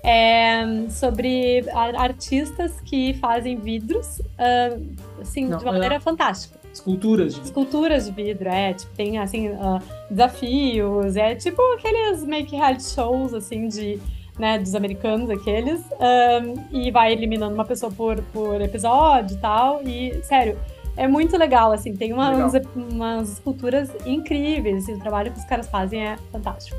é, 0.04 0.64
sobre 0.89 1.64
artistas 1.95 2.80
que 2.82 3.14
fazem 3.16 3.56
vidros, 3.58 4.20
uh, 4.20 4.82
assim, 5.22 5.45
Não, 5.45 5.58
de 5.58 5.64
uma 5.64 5.74
maneira 5.74 5.99
fantástica. 5.99 6.60
Esculturas 6.74 7.34
de 7.34 7.39
vidro. 7.39 7.45
Esculturas 7.45 8.06
de 8.06 8.12
vidro, 8.12 8.49
é. 8.49 8.74
Tipo, 8.74 8.93
tem, 8.95 9.20
assim, 9.20 9.49
uh, 9.49 9.80
desafios. 10.10 11.16
É 11.16 11.36
tipo 11.36 11.62
aqueles 11.74 12.24
make 12.24 12.56
reality 12.56 12.84
shows, 12.84 13.34
assim, 13.34 13.68
de... 13.68 13.99
Né, 14.39 14.58
dos 14.58 14.74
americanos, 14.74 15.30
aqueles. 15.30 15.82
Um, 15.91 16.66
e 16.72 16.89
vai 16.89 17.12
eliminando 17.12 17.54
uma 17.54 17.66
pessoa 17.66 17.91
por, 17.91 18.20
por 18.34 18.60
episódio 18.60 19.36
e 19.36 19.39
tal. 19.39 19.84
E, 19.84 20.20
sério, 20.24 20.58
é 20.97 21.08
muito 21.08 21.38
legal, 21.38 21.72
assim. 21.72 21.95
Tem 21.95 22.12
umas, 22.12 22.54
umas 22.76 23.34
esculturas 23.34 23.91
incríveis. 24.04 24.84
Assim, 24.84 24.93
o 24.93 24.99
trabalho 24.99 25.32
que 25.32 25.38
os 25.38 25.45
caras 25.45 25.70
fazem 25.70 26.08
é 26.08 26.18
fantástico. 26.32 26.78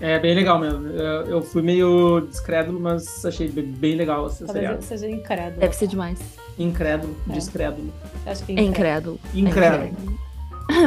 É 0.00 0.18
bem 0.18 0.34
legal 0.34 0.58
mesmo. 0.58 0.86
Eu, 0.88 1.42
fui 1.42 1.62
meio 1.62 2.20
descrédulo, 2.28 2.78
mas 2.78 3.24
achei 3.24 3.48
bem 3.48 3.94
legal 3.94 4.26
essa 4.26 4.44
Talvez 4.44 4.64
seriado. 4.64 4.84
seja 4.84 5.08
incrédulo. 5.08 5.60
Deve 5.60 5.74
ser 5.74 5.86
demais. 5.86 6.18
Incrédulo, 6.58 7.16
é. 7.28 7.32
descrédulo. 7.32 7.92
Acho 8.26 8.44
que 8.44 8.52
é 8.52 8.62
incrédulo. 8.62 9.18
Incrédulo. 9.34 9.84
incrédulo. 9.84 10.18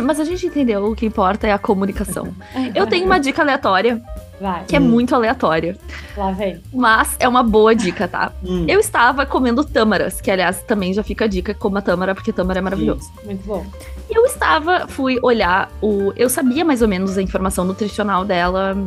Mas 0.03 0.19
a 0.19 0.25
gente 0.25 0.45
entendeu, 0.45 0.85
o 0.85 0.95
que 0.95 1.05
importa 1.05 1.47
é 1.47 1.51
a 1.51 1.57
comunicação. 1.57 2.33
Eu 2.75 2.85
tenho 2.85 3.05
uma 3.05 3.19
dica 3.19 3.41
aleatória. 3.41 4.01
Vai. 4.39 4.63
Que 4.65 4.75
é 4.75 4.79
muito 4.79 5.13
aleatória. 5.13 5.77
Lá 6.15 6.31
vem. 6.31 6.61
Mas 6.73 7.15
é 7.19 7.27
uma 7.27 7.43
boa 7.43 7.75
dica, 7.75 8.07
tá? 8.07 8.31
Hum. 8.43 8.65
Eu 8.67 8.79
estava 8.79 9.25
comendo 9.25 9.63
tâmaras, 9.63 10.21
que 10.21 10.31
aliás 10.31 10.61
também 10.63 10.93
já 10.93 11.03
fica 11.03 11.25
a 11.25 11.27
dica, 11.27 11.53
coma 11.53 11.81
tâmara, 11.81 12.15
porque 12.15 12.31
tâmara 12.31 12.59
é 12.59 12.61
maravilhoso. 12.61 13.11
Muito 13.25 13.45
bom. 13.45 13.65
Eu 14.09 14.25
estava, 14.25 14.87
fui 14.87 15.19
olhar 15.21 15.69
o. 15.81 16.13
Eu 16.15 16.29
sabia 16.29 16.63
mais 16.63 16.81
ou 16.81 16.87
menos 16.87 17.17
a 17.17 17.21
informação 17.21 17.65
nutricional 17.65 18.23
dela, 18.23 18.77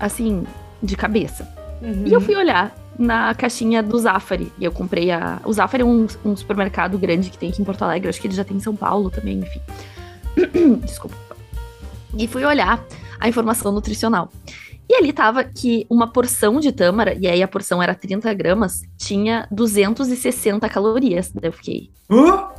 assim, 0.00 0.44
de 0.82 0.96
cabeça. 0.96 1.46
Uhum. 1.82 2.04
E 2.06 2.12
eu 2.12 2.20
fui 2.20 2.34
olhar 2.34 2.74
na 2.98 3.34
caixinha 3.34 3.82
do 3.82 3.98
Zafari. 3.98 4.50
E 4.58 4.64
eu 4.64 4.72
comprei 4.72 5.10
a. 5.10 5.40
O 5.44 5.52
Zafari 5.52 5.82
é 5.82 5.86
um, 5.86 6.06
um 6.24 6.36
supermercado 6.36 6.98
grande 6.98 7.30
que 7.30 7.38
tem 7.38 7.50
aqui 7.50 7.60
em 7.60 7.64
Porto 7.64 7.82
Alegre. 7.82 8.08
Acho 8.08 8.20
que 8.20 8.26
ele 8.26 8.34
já 8.34 8.44
tem 8.44 8.56
em 8.56 8.60
São 8.60 8.74
Paulo 8.74 9.10
também, 9.10 9.40
enfim. 9.40 9.60
Desculpa. 10.84 11.16
E 12.16 12.26
fui 12.26 12.44
olhar 12.44 12.82
a 13.18 13.28
informação 13.28 13.72
nutricional. 13.72 14.30
E 14.88 14.94
ali 14.94 15.12
tava 15.12 15.42
que 15.44 15.86
uma 15.88 16.12
porção 16.12 16.60
de 16.60 16.70
tâmara, 16.72 17.14
e 17.18 17.26
aí 17.26 17.42
a 17.42 17.48
porção 17.48 17.82
era 17.82 17.94
30 17.94 18.32
gramas, 18.34 18.82
tinha 18.98 19.46
260 19.50 20.68
calorias. 20.68 21.30
Daí 21.32 21.48
eu 21.48 21.52
fiquei. 21.52 21.90
Uh? 22.10 22.52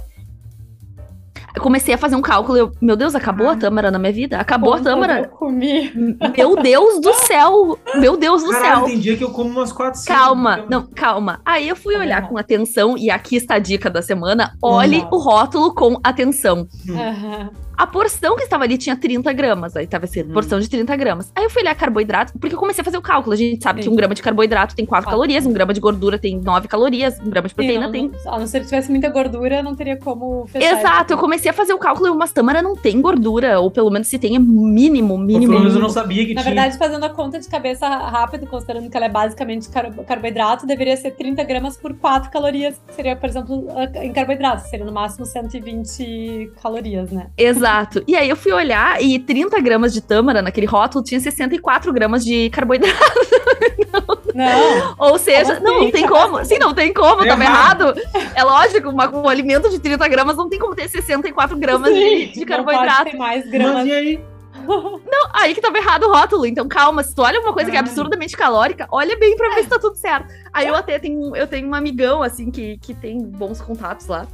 Eu 1.55 1.61
comecei 1.61 1.93
a 1.93 1.97
fazer 1.99 2.15
um 2.15 2.21
cálculo. 2.21 2.57
Eu, 2.57 2.71
meu 2.82 2.95
Deus, 2.95 3.13
acabou 3.13 3.47
a 3.47 3.55
tâmara 3.55 3.91
na 3.91 3.99
minha 3.99 4.11
vida? 4.11 4.39
Acabou 4.39 4.74
a 4.74 4.80
tâmara? 4.80 5.19
Eu 5.19 5.30
comi. 5.30 5.93
Meu 6.36 6.55
Deus 6.55 6.99
do 6.99 7.13
céu! 7.13 7.78
Meu 7.99 8.17
Deus 8.17 8.43
do 8.43 8.49
Caralho, 8.49 8.76
céu! 8.78 8.86
tem 8.86 8.99
dia 8.99 9.15
que 9.15 9.24
eu 9.24 9.30
como 9.30 9.51
umas 9.51 9.71
400. 9.71 10.05
Calma, 10.07 10.65
não, 10.67 10.88
calma. 10.88 11.39
Aí 11.45 11.69
eu 11.69 11.76
fui 11.76 11.95
olhar 11.95 12.28
com 12.28 12.39
atenção, 12.39 12.97
e 12.97 13.11
aqui 13.11 13.36
está 13.36 13.55
a 13.55 13.59
dica 13.59 13.88
da 13.88 14.01
semana: 14.01 14.57
olhe 14.63 15.01
Uhum. 15.01 15.09
o 15.11 15.17
rótulo 15.19 15.76
com 15.76 15.99
atenção. 16.03 16.67
Aham. 16.89 17.51
A 17.78 17.88
porção 17.88 18.36
que 18.36 18.43
estava 18.43 18.63
ali 18.63 18.78
tinha 18.78 18.95
30 18.95 19.32
gramas. 19.34 19.76
Aí 19.76 19.88
tava 19.88 20.05
assim, 20.05 20.24
porção 20.26 20.59
de 20.59 20.69
30 20.69 20.95
gramas. 20.95 21.32
Aí 21.36 21.43
eu 21.43 21.49
fui 21.49 21.61
olhar 21.61 21.76
carboidrato, 21.76 22.34
porque 22.39 22.55
eu 22.55 22.59
comecei 22.59 22.82
a 22.82 22.86
fazer 22.86 22.97
o 22.97 23.01
cálculo. 23.01 23.34
A 23.34 23.38
gente 23.38 23.61
sabe 23.63 23.82
Sim. 23.82 23.89
que 23.89 23.93
um 23.93 23.95
grama 23.95 24.13
de 24.15 24.21
carboidrato 24.21 24.76
tem 24.76 24.86
4 24.86 25.03
Quatro. 25.05 25.11
calorias, 25.11 25.45
um 25.45 25.53
grama 25.53 25.74
de 25.74 25.80
gordura 25.80 26.17
tem 26.19 26.39
9 26.39 26.67
calorias, 26.67 27.19
um 27.19 27.30
grama 27.30 27.47
de 27.47 27.55
proteína 27.55 27.88
Sim, 27.88 27.91
tem. 27.91 28.11
não- 28.26 28.34
A 28.34 28.39
não 28.39 28.47
ser 28.47 28.59
que 28.61 28.65
tivesse 28.65 28.89
muita 28.91 29.09
gordura, 29.09 29.61
não 29.63 29.76
teria 29.76 29.97
como 29.97 30.45
fechar. 30.47 30.80
Exato, 30.80 31.13
eu 31.13 31.17
comecei 31.17 31.49
a 31.49 31.53
fazer 31.53 31.74
o 31.74 31.78
cálculo 31.78 32.07
e 32.07 32.11
umas 32.11 32.32
tâmara 32.32 32.61
não 32.61 32.76
tem 32.76 33.01
gordura, 33.01 33.59
ou 33.59 33.69
pelo 33.71 33.89
menos 33.89 34.07
se 34.07 34.17
tem 34.19 34.36
é 34.36 34.39
mínimo, 34.39 35.17
mínimo. 35.17 35.47
Pelo 35.47 35.59
menos 35.59 35.76
eu 35.76 35.82
não 35.82 35.89
sabia 35.89 36.26
que 36.26 36.34
Na 36.34 36.41
tinha. 36.41 36.53
verdade, 36.53 36.78
fazendo 36.78 37.03
a 37.05 37.09
conta 37.09 37.39
de 37.39 37.47
cabeça 37.47 37.88
rápido, 37.88 38.45
considerando 38.47 38.89
que 38.89 38.95
ela 38.95 39.07
é 39.07 39.09
basicamente 39.09 39.69
car- 39.69 39.91
carboidrato, 40.05 40.65
deveria 40.65 40.95
ser 40.95 41.11
30 41.11 41.43
gramas 41.43 41.76
por 41.78 41.93
4 41.95 42.30
calorias, 42.32 42.80
que 42.88 42.93
seria, 42.93 43.15
por 43.15 43.28
exemplo, 43.30 43.67
a- 43.76 44.05
em 44.05 44.13
carboidrato, 44.13 44.67
seria 44.69 44.86
no 44.86 44.91
máximo 44.91 45.26
120 45.26 46.51
calorias, 46.61 47.11
né? 47.11 47.28
Exato. 47.38 47.62
E 48.07 48.16
aí 48.16 48.30
eu 48.30 48.36
fui 48.36 48.51
olhar 48.51 49.01
e 49.01 49.18
30 49.20 49.59
gramas 49.61 49.93
de 49.93 50.01
tâmara 50.01 50.41
naquele 50.41 50.66
rótulo 50.66 51.03
tinha 51.03 51.20
64 51.20 51.91
gramas 51.93 52.24
de 52.24 52.49
carboidrato. 52.49 52.97
Não, 54.34 54.95
Ou 54.97 55.18
seja, 55.20 55.55
Como 55.57 55.64
não, 55.68 55.76
assim? 55.76 55.84
não 55.86 55.91
tem 55.91 56.07
como. 56.07 56.45
Sim, 56.45 56.57
não 56.57 56.74
tem 56.74 56.93
como, 56.93 57.24
É 57.24 57.28
tava 57.28 57.43
errado. 57.43 57.93
errado. 57.95 58.32
É 58.36 58.43
lógico, 58.43 58.89
uma, 58.89 59.07
um 59.16 59.30
alimento 59.30 59.70
de 59.70 59.78
30 59.80 60.07
gramas 60.07 60.36
não 60.36 60.49
tem 60.49 60.57
como 60.57 60.76
ter 60.76 60.89
64 60.89 61.55
gramas 61.57 61.93
de, 61.93 62.28
de 62.32 62.39
não 62.39 62.45
carboidrato. 62.47 62.97
pode 63.03 63.11
ter 63.11 63.18
mais 63.18 63.47
gramas. 63.49 63.74
Mas 63.76 63.88
e 63.88 63.91
aí? 63.91 64.20
Aí 65.34 65.53
que 65.53 65.61
tava 65.61 65.78
errado 65.78 66.03
o 66.05 66.11
rótulo. 66.11 66.45
Então, 66.45 66.68
calma, 66.68 67.03
se 67.03 67.14
tu 67.14 67.22
olha 67.22 67.39
uma 67.41 67.53
coisa 67.53 67.70
que 67.70 67.76
é 67.76 67.80
Caralho. 67.80 67.91
absurdamente 67.91 68.36
calórica, 68.38 68.88
olha 68.91 69.16
bem 69.18 69.36
pra 69.36 69.49
ver 69.55 69.64
se 69.64 69.70
tá 69.70 69.78
tudo 69.78 69.95
certo. 69.97 70.34
Aí 70.51 70.68
eu 70.68 70.76
até 70.76 70.97
tenho, 70.97 71.36
eu 71.36 71.45
tenho 71.47 71.68
um 71.68 71.76
amigão, 71.76 72.24
assim, 72.24 72.49
que, 72.49 72.78
que 72.78 72.93
tem 72.93 73.22
bons 73.22 73.61
contatos 73.61 74.07
lá. 74.07 74.26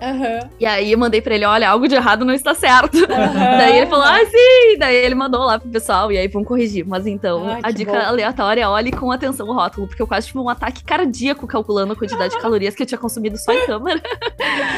Aham, 0.00 0.50
E 0.60 0.66
aí 0.66 0.92
eu 0.92 0.98
mandei 0.98 1.22
pra 1.22 1.34
ele, 1.34 1.44
olha, 1.46 1.70
algo 1.70 1.88
de 1.88 1.94
errado 1.94 2.24
não 2.24 2.34
está 2.34 2.54
certo. 2.54 2.98
aham. 3.10 3.58
Daí 3.58 3.78
ele 3.78 3.86
falou, 3.86 4.04
ah, 4.04 4.18
sim! 4.26 4.76
Daí 4.78 4.94
ele 4.96 5.14
mandou 5.14 5.42
lá 5.44 5.58
pro 5.58 5.68
pessoal, 5.70 6.12
e 6.12 6.18
aí 6.18 6.28
vão 6.28 6.44
corrigir. 6.44 6.86
Mas 6.86 7.06
então, 7.06 7.48
Ai, 7.48 7.60
a 7.62 7.70
dica 7.70 7.92
bom. 7.92 7.98
aleatória 7.98 8.60
é 8.62 8.68
olhe 8.68 8.90
com 8.92 9.10
atenção 9.10 9.48
o 9.48 9.54
rótulo, 9.54 9.86
porque 9.86 10.02
eu 10.02 10.06
quase 10.06 10.26
tive 10.26 10.38
um 10.38 10.48
ataque 10.50 10.84
cardíaco 10.84 11.46
calculando 11.46 11.94
a 11.94 11.96
quantidade 11.96 12.34
de 12.34 12.40
calorias 12.40 12.74
que 12.74 12.82
eu 12.82 12.86
tinha 12.86 12.98
consumido 12.98 13.38
só 13.38 13.52
em 13.52 13.66
câmera. 13.66 14.02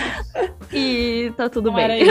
e 0.72 1.32
tá 1.36 1.48
tudo 1.48 1.70
Não 1.70 1.76
bem. 1.76 2.04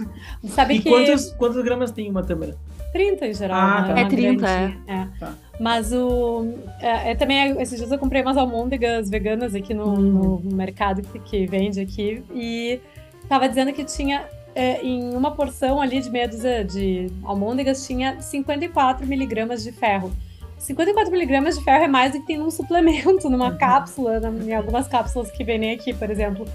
Sabe 0.48 0.74
E 0.76 0.80
que 0.80 0.88
quantos, 0.88 1.32
quantos 1.32 1.62
gramas 1.62 1.90
tem 1.90 2.10
uma 2.10 2.22
tâmara? 2.22 2.56
30 2.92 3.26
em 3.26 3.34
geral. 3.34 3.58
Ah, 3.60 3.82
né? 3.82 3.94
tá. 3.94 4.00
É 4.00 4.04
30, 4.06 4.46
grandinha, 4.46 4.78
é. 4.86 5.06
Tá. 5.20 5.34
Mas 5.58 5.92
o. 5.92 6.46
É, 6.80 7.12
é 7.12 7.14
também, 7.14 7.60
esses 7.60 7.78
dias 7.78 7.90
eu 7.90 7.98
comprei 7.98 8.20
umas 8.22 8.36
almôndegas 8.36 9.08
veganas 9.08 9.54
aqui 9.54 9.72
no, 9.72 9.88
Hum. 9.94 10.40
no 10.44 10.54
mercado 10.56 11.02
que, 11.02 11.18
que 11.18 11.46
vende 11.46 11.80
aqui. 11.80 12.22
E 12.34 12.80
tava 13.28 13.48
dizendo 13.48 13.72
que 13.72 13.84
tinha. 13.84 14.24
é, 14.54 14.80
em 14.82 15.14
uma 15.14 15.30
porção 15.32 15.80
ali 15.80 16.00
de 16.00 16.08
meia 16.10 16.26
dúzia 16.28 16.64
de 16.64 17.10
almôndegas 17.24 17.86
tinha 17.86 18.20
54 18.20 19.06
miligramas 19.06 19.62
de 19.62 19.70
ferro. 19.72 20.10
54 20.58 21.12
miligramas 21.12 21.58
de 21.58 21.64
ferro 21.64 21.84
é 21.84 21.88
mais 21.88 22.12
do 22.12 22.20
que 22.20 22.26
tem 22.26 22.38
num 22.38 22.50
suplemento, 22.50 23.28
numa 23.30 23.50
Uhum. 23.50 23.58
cápsula, 23.58 24.20
em 24.46 24.54
algumas 24.54 24.88
cápsulas 24.88 25.30
que 25.30 25.44
vendem 25.44 25.72
aqui, 25.72 25.92
por 25.92 26.10
exemplo. 26.10 26.46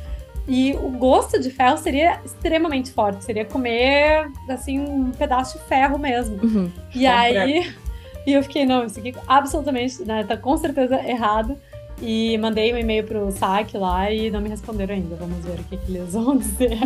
E 0.47 0.74
o 0.74 0.89
gosto 0.89 1.39
de 1.39 1.52
ferro 1.52 1.78
seria 1.78 2.20
extremamente 2.26 2.91
forte, 2.91 3.24
seria 3.24 3.45
comer, 3.45 4.28
assim, 4.49 4.80
um 4.80 5.12
pedaço 5.12 5.60
de 5.60 5.64
ferro 5.66 5.99
mesmo. 5.99 6.39
Uhum. 6.43 6.72
E 6.95 7.06
aí, 7.06 7.72
e 8.28 8.34
eu 8.34 8.43
fiquei, 8.43 8.65
não, 8.65 8.86
isso 8.86 8.99
aqui 8.99 9.13
absolutamente, 9.28 10.03
né, 10.03 10.24
tá 10.24 10.38
com 10.38 10.55
certeza 10.57 10.95
errado. 11.07 11.57
E 12.03 12.36
mandei 12.39 12.74
um 12.74 12.78
e-mail 12.78 13.03
pro 13.03 13.32
saque 13.32 13.78
lá 13.78 14.09
e 14.09 14.32
não 14.32 14.41
me 14.41 14.49
responderam 14.49 14.95
ainda. 14.95 15.15
Vamos 15.17 15.45
ver 15.45 15.59
o 15.59 15.63
que, 15.65 15.78
que 15.78 15.91
eles 15.91 16.13
vão 16.13 16.36
dizer. 16.38 16.80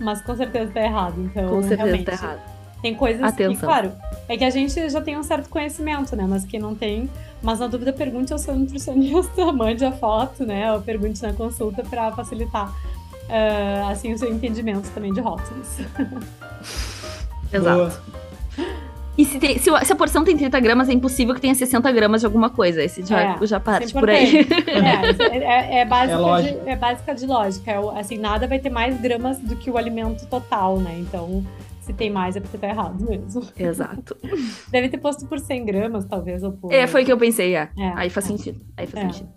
Mas 0.00 0.20
com 0.22 0.34
certeza 0.34 0.72
tá 0.72 0.80
errado. 0.82 1.14
Então, 1.20 1.48
Com 1.48 1.62
certeza 1.62 1.84
realmente, 1.84 2.04
tá 2.04 2.12
errado. 2.12 2.40
Tem 2.82 2.94
coisas 2.94 3.34
que, 3.34 3.42
Atenção. 3.44 3.68
claro, 3.68 3.92
é 4.28 4.36
que 4.36 4.44
a 4.44 4.50
gente 4.50 4.90
já 4.90 5.00
tem 5.00 5.16
um 5.16 5.22
certo 5.22 5.48
conhecimento, 5.48 6.16
né? 6.16 6.26
Mas 6.28 6.44
quem 6.44 6.58
não 6.58 6.74
tem, 6.74 7.08
mas 7.40 7.60
na 7.60 7.68
dúvida, 7.68 7.92
pergunte 7.92 8.32
ao 8.32 8.38
seu 8.38 8.54
nutricionista, 8.56 9.50
mande 9.54 9.84
a 9.84 9.92
foto, 9.92 10.44
né? 10.44 10.72
Ou 10.72 10.82
pergunte 10.82 11.22
na 11.22 11.32
consulta 11.32 11.84
pra 11.84 12.10
facilitar. 12.10 12.74
ah, 13.30 13.90
assim, 13.90 14.12
o 14.12 14.18
seu 14.18 14.28
entendimento 14.30 14.90
também 14.90 15.12
de 15.12 15.20
rótulos. 15.20 15.78
Exato. 17.52 17.76
Boa. 17.76 18.23
E 19.16 19.24
se, 19.24 19.38
tem- 19.38 19.58
se 19.58 19.70
se 19.84 19.92
a 19.92 19.96
porção 19.96 20.24
tem 20.24 20.36
30 20.36 20.58
gramas, 20.58 20.88
é 20.88 20.92
impossível 20.92 21.34
que 21.34 21.40
tenha 21.40 21.54
60 21.54 21.90
gramas 21.92 22.20
de 22.20 22.26
alguma 22.26 22.50
coisa. 22.50 22.82
Esse 22.82 23.04
já, 23.06 23.20
É, 23.40 23.46
já 23.46 23.60
parte 23.60 23.96
é 23.96 24.00
por 24.00 24.10
aí. 24.10 24.38
É, 24.66 25.76
é, 25.76 25.78
é 25.80 25.84
básica 25.86 26.12
É 26.12 26.16
de, 26.16 26.22
lógica. 26.22 26.60
é 26.66 26.76
básica 26.76 27.14
de 27.14 27.26
lógica. 27.26 27.70
É 27.70 28.00
assim, 28.00 28.18
nada 28.18 28.46
vai 28.48 28.58
ter 28.58 28.70
mais 28.70 29.00
gramas 29.00 29.38
do 29.38 29.54
que 29.54 29.70
o 29.70 29.78
alimento 29.78 30.26
total, 30.26 30.78
né? 30.80 30.96
Então, 30.98 31.44
se 31.80 31.92
tem 31.92 32.10
mais 32.10 32.34
é 32.34 32.40
porque 32.40 32.58
tá 32.58 32.66
errado 32.68 33.04
mesmo. 33.08 33.42
Exato. 33.56 34.16
Deve 34.72 34.88
ter 34.88 34.98
posto 34.98 35.26
por 35.26 35.38
100 35.38 35.64
gramas, 35.64 36.04
talvez, 36.06 36.42
ou 36.42 36.50
por... 36.52 36.72
É, 36.72 36.86
foi 36.88 37.02
o 37.02 37.06
que 37.06 37.12
eu 37.12 37.18
pensei, 37.18 37.54
é. 37.54 37.68
É, 37.78 37.92
Aí 37.94 38.10
faz 38.10 38.26
é. 38.26 38.28
sentido. 38.36 38.60
Aí 38.76 38.86
faz 38.86 39.04
É. 39.04 39.08
sentido. 39.12 39.28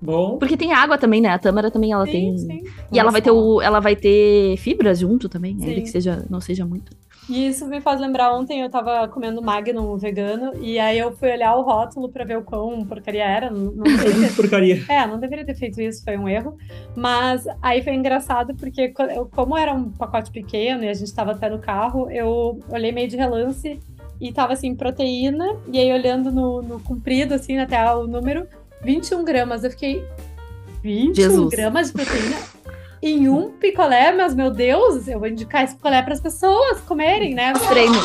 Bom. 0.00 0.36
Porque 0.38 0.56
tem 0.56 0.72
água 0.72 0.96
também, 0.98 1.20
né? 1.20 1.28
A 1.28 1.38
tâmara 1.38 1.70
também 1.70 1.92
ela 1.92 2.04
Sim, 2.06 2.12
tem. 2.12 2.38
sim. 2.38 2.62
E 2.90 2.98
ela 2.98 3.06
Não 3.08 3.12
vai 3.12 3.22
ter 3.22 3.30
o, 3.30 3.60
ela 3.60 3.78
vai 3.78 3.94
ter 3.94 4.56
fibras 4.56 4.98
junto 4.98 5.28
também, 5.28 5.52
ainda 5.52 5.66
Sim. 5.66 5.80
que 5.82 5.86
seja, 5.90 6.24
não 6.28 6.40
seja 6.40 6.64
muito. 6.66 6.92
E 7.28 7.46
isso 7.46 7.66
me 7.66 7.80
faz 7.80 8.00
lembrar, 8.00 8.34
ontem 8.34 8.62
eu 8.62 8.70
tava 8.70 9.06
comendo 9.06 9.40
Magnum 9.40 9.96
vegano, 9.96 10.52
e 10.60 10.78
aí 10.78 10.98
eu 10.98 11.12
fui 11.12 11.30
olhar 11.30 11.54
o 11.54 11.62
rótulo 11.62 12.08
pra 12.08 12.24
ver 12.24 12.36
o 12.36 12.42
quão 12.42 12.84
porcaria 12.84 13.24
era. 13.24 13.50
Não, 13.50 13.72
não 13.72 13.84
deveria 13.96 14.28
Porcaria. 14.32 14.84
É, 14.88 15.06
não 15.06 15.18
deveria 15.18 15.44
ter 15.44 15.54
feito 15.54 15.80
isso, 15.80 16.02
foi 16.02 16.16
um 16.16 16.28
erro. 16.28 16.56
Mas 16.96 17.46
aí 17.60 17.82
foi 17.82 17.94
engraçado 17.94 18.54
porque, 18.54 18.92
como 19.30 19.56
era 19.56 19.72
um 19.72 19.90
pacote 19.90 20.30
pequeno 20.30 20.84
e 20.84 20.88
a 20.88 20.94
gente 20.94 21.14
tava 21.14 21.32
até 21.32 21.48
no 21.48 21.58
carro, 21.58 22.10
eu 22.10 22.58
olhei 22.68 22.90
meio 22.90 23.08
de 23.08 23.16
relance 23.16 23.78
e 24.20 24.32
tava 24.32 24.52
assim, 24.52 24.74
proteína, 24.74 25.56
e 25.72 25.78
aí 25.78 25.92
olhando 25.92 26.30
no, 26.30 26.62
no 26.62 26.80
comprido, 26.80 27.34
assim, 27.34 27.58
até 27.58 27.92
o 27.92 28.06
número, 28.06 28.46
21 28.82 29.24
gramas. 29.24 29.64
Eu 29.64 29.70
fiquei. 29.70 30.04
21 30.82 31.14
Jesus. 31.14 31.50
gramas 31.50 31.86
de 31.88 31.92
proteína? 31.92 32.36
Em 33.02 33.28
um 33.28 33.50
picolé, 33.50 34.12
mas 34.12 34.34
meu 34.34 34.50
Deus, 34.50 35.08
eu 35.08 35.18
vou 35.18 35.28
indicar 35.28 35.64
esse 35.64 35.74
picolé 35.74 36.00
para 36.02 36.12
as 36.12 36.20
pessoas 36.20 36.80
comerem, 36.82 37.34
né? 37.34 37.52
Treino. 37.68 37.98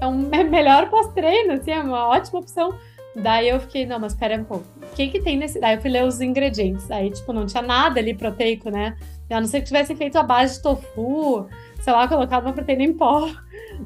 É 0.00 0.06
um 0.06 0.28
é 0.32 0.44
melhor 0.44 0.90
pós-treino, 0.90 1.54
assim, 1.54 1.70
é 1.70 1.80
uma 1.80 2.08
ótima 2.08 2.40
opção. 2.40 2.74
Daí 3.16 3.48
eu 3.48 3.58
fiquei, 3.58 3.86
não, 3.86 3.98
mas 3.98 4.14
pera 4.14 4.36
um 4.36 4.44
pouco. 4.44 4.66
O 4.82 4.94
que 4.94 5.08
que 5.08 5.20
tem 5.20 5.38
nesse... 5.38 5.58
Daí 5.58 5.76
eu 5.76 5.80
fui 5.80 5.90
ler 5.90 6.04
os 6.04 6.20
ingredientes. 6.20 6.90
Aí, 6.90 7.10
tipo, 7.10 7.32
não 7.32 7.46
tinha 7.46 7.62
nada 7.62 7.98
ali 7.98 8.12
proteico, 8.12 8.68
né? 8.68 8.94
A 9.30 9.40
não 9.40 9.48
ser 9.48 9.60
que 9.60 9.66
tivesse 9.66 9.94
feito 9.96 10.16
a 10.16 10.22
base 10.22 10.56
de 10.56 10.62
tofu, 10.62 11.48
sei 11.80 11.92
lá, 11.92 12.06
colocado 12.06 12.44
uma 12.44 12.52
proteína 12.52 12.84
em 12.84 12.92
pó. 12.92 13.30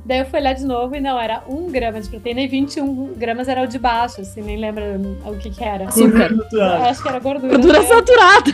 Daí 0.05 0.19
eu 0.21 0.25
fui 0.27 0.41
olhar 0.41 0.55
de 0.55 0.65
novo 0.65 0.95
e 0.95 1.01
não, 1.01 1.19
era 1.19 1.43
1 1.49 1.71
grama 1.71 2.01
de 2.01 2.09
proteína 2.09 2.41
e 2.41 2.49
21 2.49 3.15
gramas 3.15 3.49
era 3.49 3.63
o 3.63 3.67
de 3.67 3.79
baixo, 3.79 4.21
assim, 4.21 4.43
nem 4.43 4.57
lembro 4.57 4.83
o 5.25 5.37
que 5.37 5.51
que 5.51 5.63
era. 5.65 5.89
Açúcar. 5.89 6.31
Eu 6.53 6.63
acho 6.85 7.03
que 7.03 7.09
era 7.09 7.19
gordura. 7.19 7.53
Gordura 7.53 7.81
né? 7.81 7.87
saturada. 7.87 8.53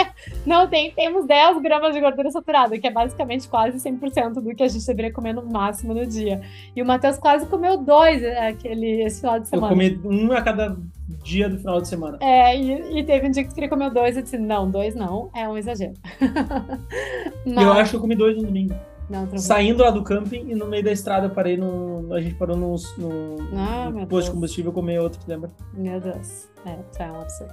Não, 0.44 0.66
tem, 0.66 0.90
temos 0.92 1.26
10 1.26 1.60
gramas 1.62 1.94
de 1.94 2.00
gordura 2.00 2.30
saturada, 2.30 2.78
que 2.78 2.86
é 2.86 2.90
basicamente 2.90 3.48
quase 3.48 3.78
100% 3.78 4.34
do 4.34 4.54
que 4.54 4.62
a 4.62 4.68
gente 4.68 4.86
deveria 4.86 5.12
comer 5.12 5.34
no 5.34 5.42
máximo 5.44 5.94
no 5.94 6.06
dia. 6.06 6.40
E 6.74 6.82
o 6.82 6.86
Matheus 6.86 7.18
quase 7.18 7.46
comeu 7.46 7.76
dois 7.76 8.22
é, 8.22 8.48
aquele, 8.48 9.02
esse 9.02 9.20
final 9.20 9.38
de 9.38 9.46
Eu 9.46 9.50
semana. 9.50 9.68
comi 9.68 10.00
um 10.04 10.32
a 10.32 10.40
cada 10.42 10.76
dia 11.22 11.48
do 11.48 11.58
final 11.58 11.80
de 11.80 11.88
semana. 11.88 12.18
É, 12.20 12.56
e, 12.56 12.98
e 13.00 13.04
teve 13.04 13.26
um 13.26 13.30
dia 13.30 13.44
que 13.44 13.54
queria 13.54 13.68
comer 13.68 13.90
dois 13.90 14.16
e 14.16 14.22
disse, 14.22 14.38
não, 14.38 14.70
dois 14.70 14.94
não, 14.94 15.30
é 15.34 15.48
um 15.48 15.56
exagero. 15.56 15.94
Mas- 17.46 17.64
Eu 17.64 17.72
acho 17.72 17.90
que 17.90 17.96
eu 17.96 18.00
comi 18.00 18.14
dois 18.14 18.36
no 18.36 18.44
domingo. 18.44 18.74
Não. 19.10 19.36
Saindo 19.36 19.82
lá 19.82 19.90
do 19.90 20.04
camping 20.04 20.50
e 20.50 20.54
no 20.54 20.66
meio 20.66 20.84
da 20.84 20.92
estrada 20.92 21.26
eu 21.26 21.30
parei 21.30 21.56
num. 21.56 22.14
A 22.14 22.20
gente 22.20 22.36
parou 22.36 22.56
num, 22.56 22.76
num, 22.96 23.36
Ah, 23.56 23.90
num 23.90 24.06
posto 24.06 24.28
de 24.28 24.34
combustível 24.34 24.70
e 24.70 24.74
comi 24.74 24.96
outro, 24.98 25.20
lembra? 25.26 25.50
Meu 25.74 26.00
Deus. 26.00 26.48
É, 26.64 26.76
isso 26.92 27.02
é 27.02 27.10
um 27.10 27.20
absurdo. 27.20 27.52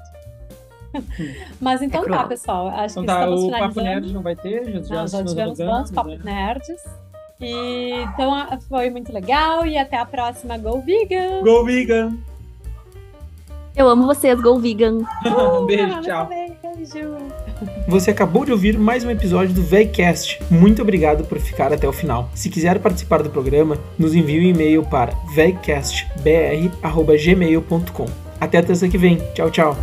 Mas 1.59 1.81
então 1.81 2.03
É 2.03 2.09
tá, 2.09 2.23
pessoal. 2.25 2.67
Acho 2.67 2.99
Então 2.99 3.03
que 3.03 3.07
tá, 3.07 3.19
estamos 3.21 3.43
o 3.43 3.49
Papo 3.49 3.73
finalizando. 3.73 4.01
Nerd 4.01 4.13
não 4.13 4.21
vai 4.21 4.35
ter, 4.35 4.65
já, 4.65 4.81
já, 4.81 4.95
Não, 4.95 5.07
já 5.07 5.21
nos 5.23 5.31
tivemos 5.31 5.57
bons 5.57 5.91
papos 5.91 6.23
né? 6.23 6.33
nerds. 6.33 6.83
E, 7.41 7.91
então 8.03 8.59
foi 8.69 8.89
muito 8.89 9.11
legal 9.11 9.65
e 9.65 9.77
até 9.77 9.97
a 9.97 10.05
próxima 10.05 10.57
Go 10.57 10.79
Vegan! 10.81 11.43
Go 11.43 11.63
Vegan! 11.65 12.17
Eu 13.75 13.87
amo 13.89 14.05
vocês, 14.07 14.39
Go 14.41 14.57
Vegan. 14.59 14.99
um 15.59 15.65
beijo, 15.65 16.01
tchau. 16.01 16.27
Beijo! 16.27 17.17
Você 17.87 18.11
acabou 18.11 18.45
de 18.45 18.51
ouvir 18.51 18.77
mais 18.77 19.03
um 19.03 19.09
episódio 19.09 19.51
do 19.53 19.63
VEICast. 19.63 20.39
Muito 20.49 20.81
obrigado 20.81 21.25
por 21.25 21.37
ficar 21.39 21.73
até 21.73 21.85
o 21.87 21.93
final. 21.93 22.29
Se 22.33 22.49
quiser 22.49 22.79
participar 22.79 23.21
do 23.23 23.29
programa, 23.29 23.77
nos 23.97 24.15
envie 24.15 24.39
um 24.39 24.43
e-mail 24.43 24.83
para 24.83 25.13
veicastbr.gmail.com. 25.33 28.05
Até 28.39 28.59
a 28.59 28.63
terça 28.63 28.87
que 28.87 28.97
vem. 28.97 29.17
Tchau, 29.33 29.49
tchau. 29.49 29.75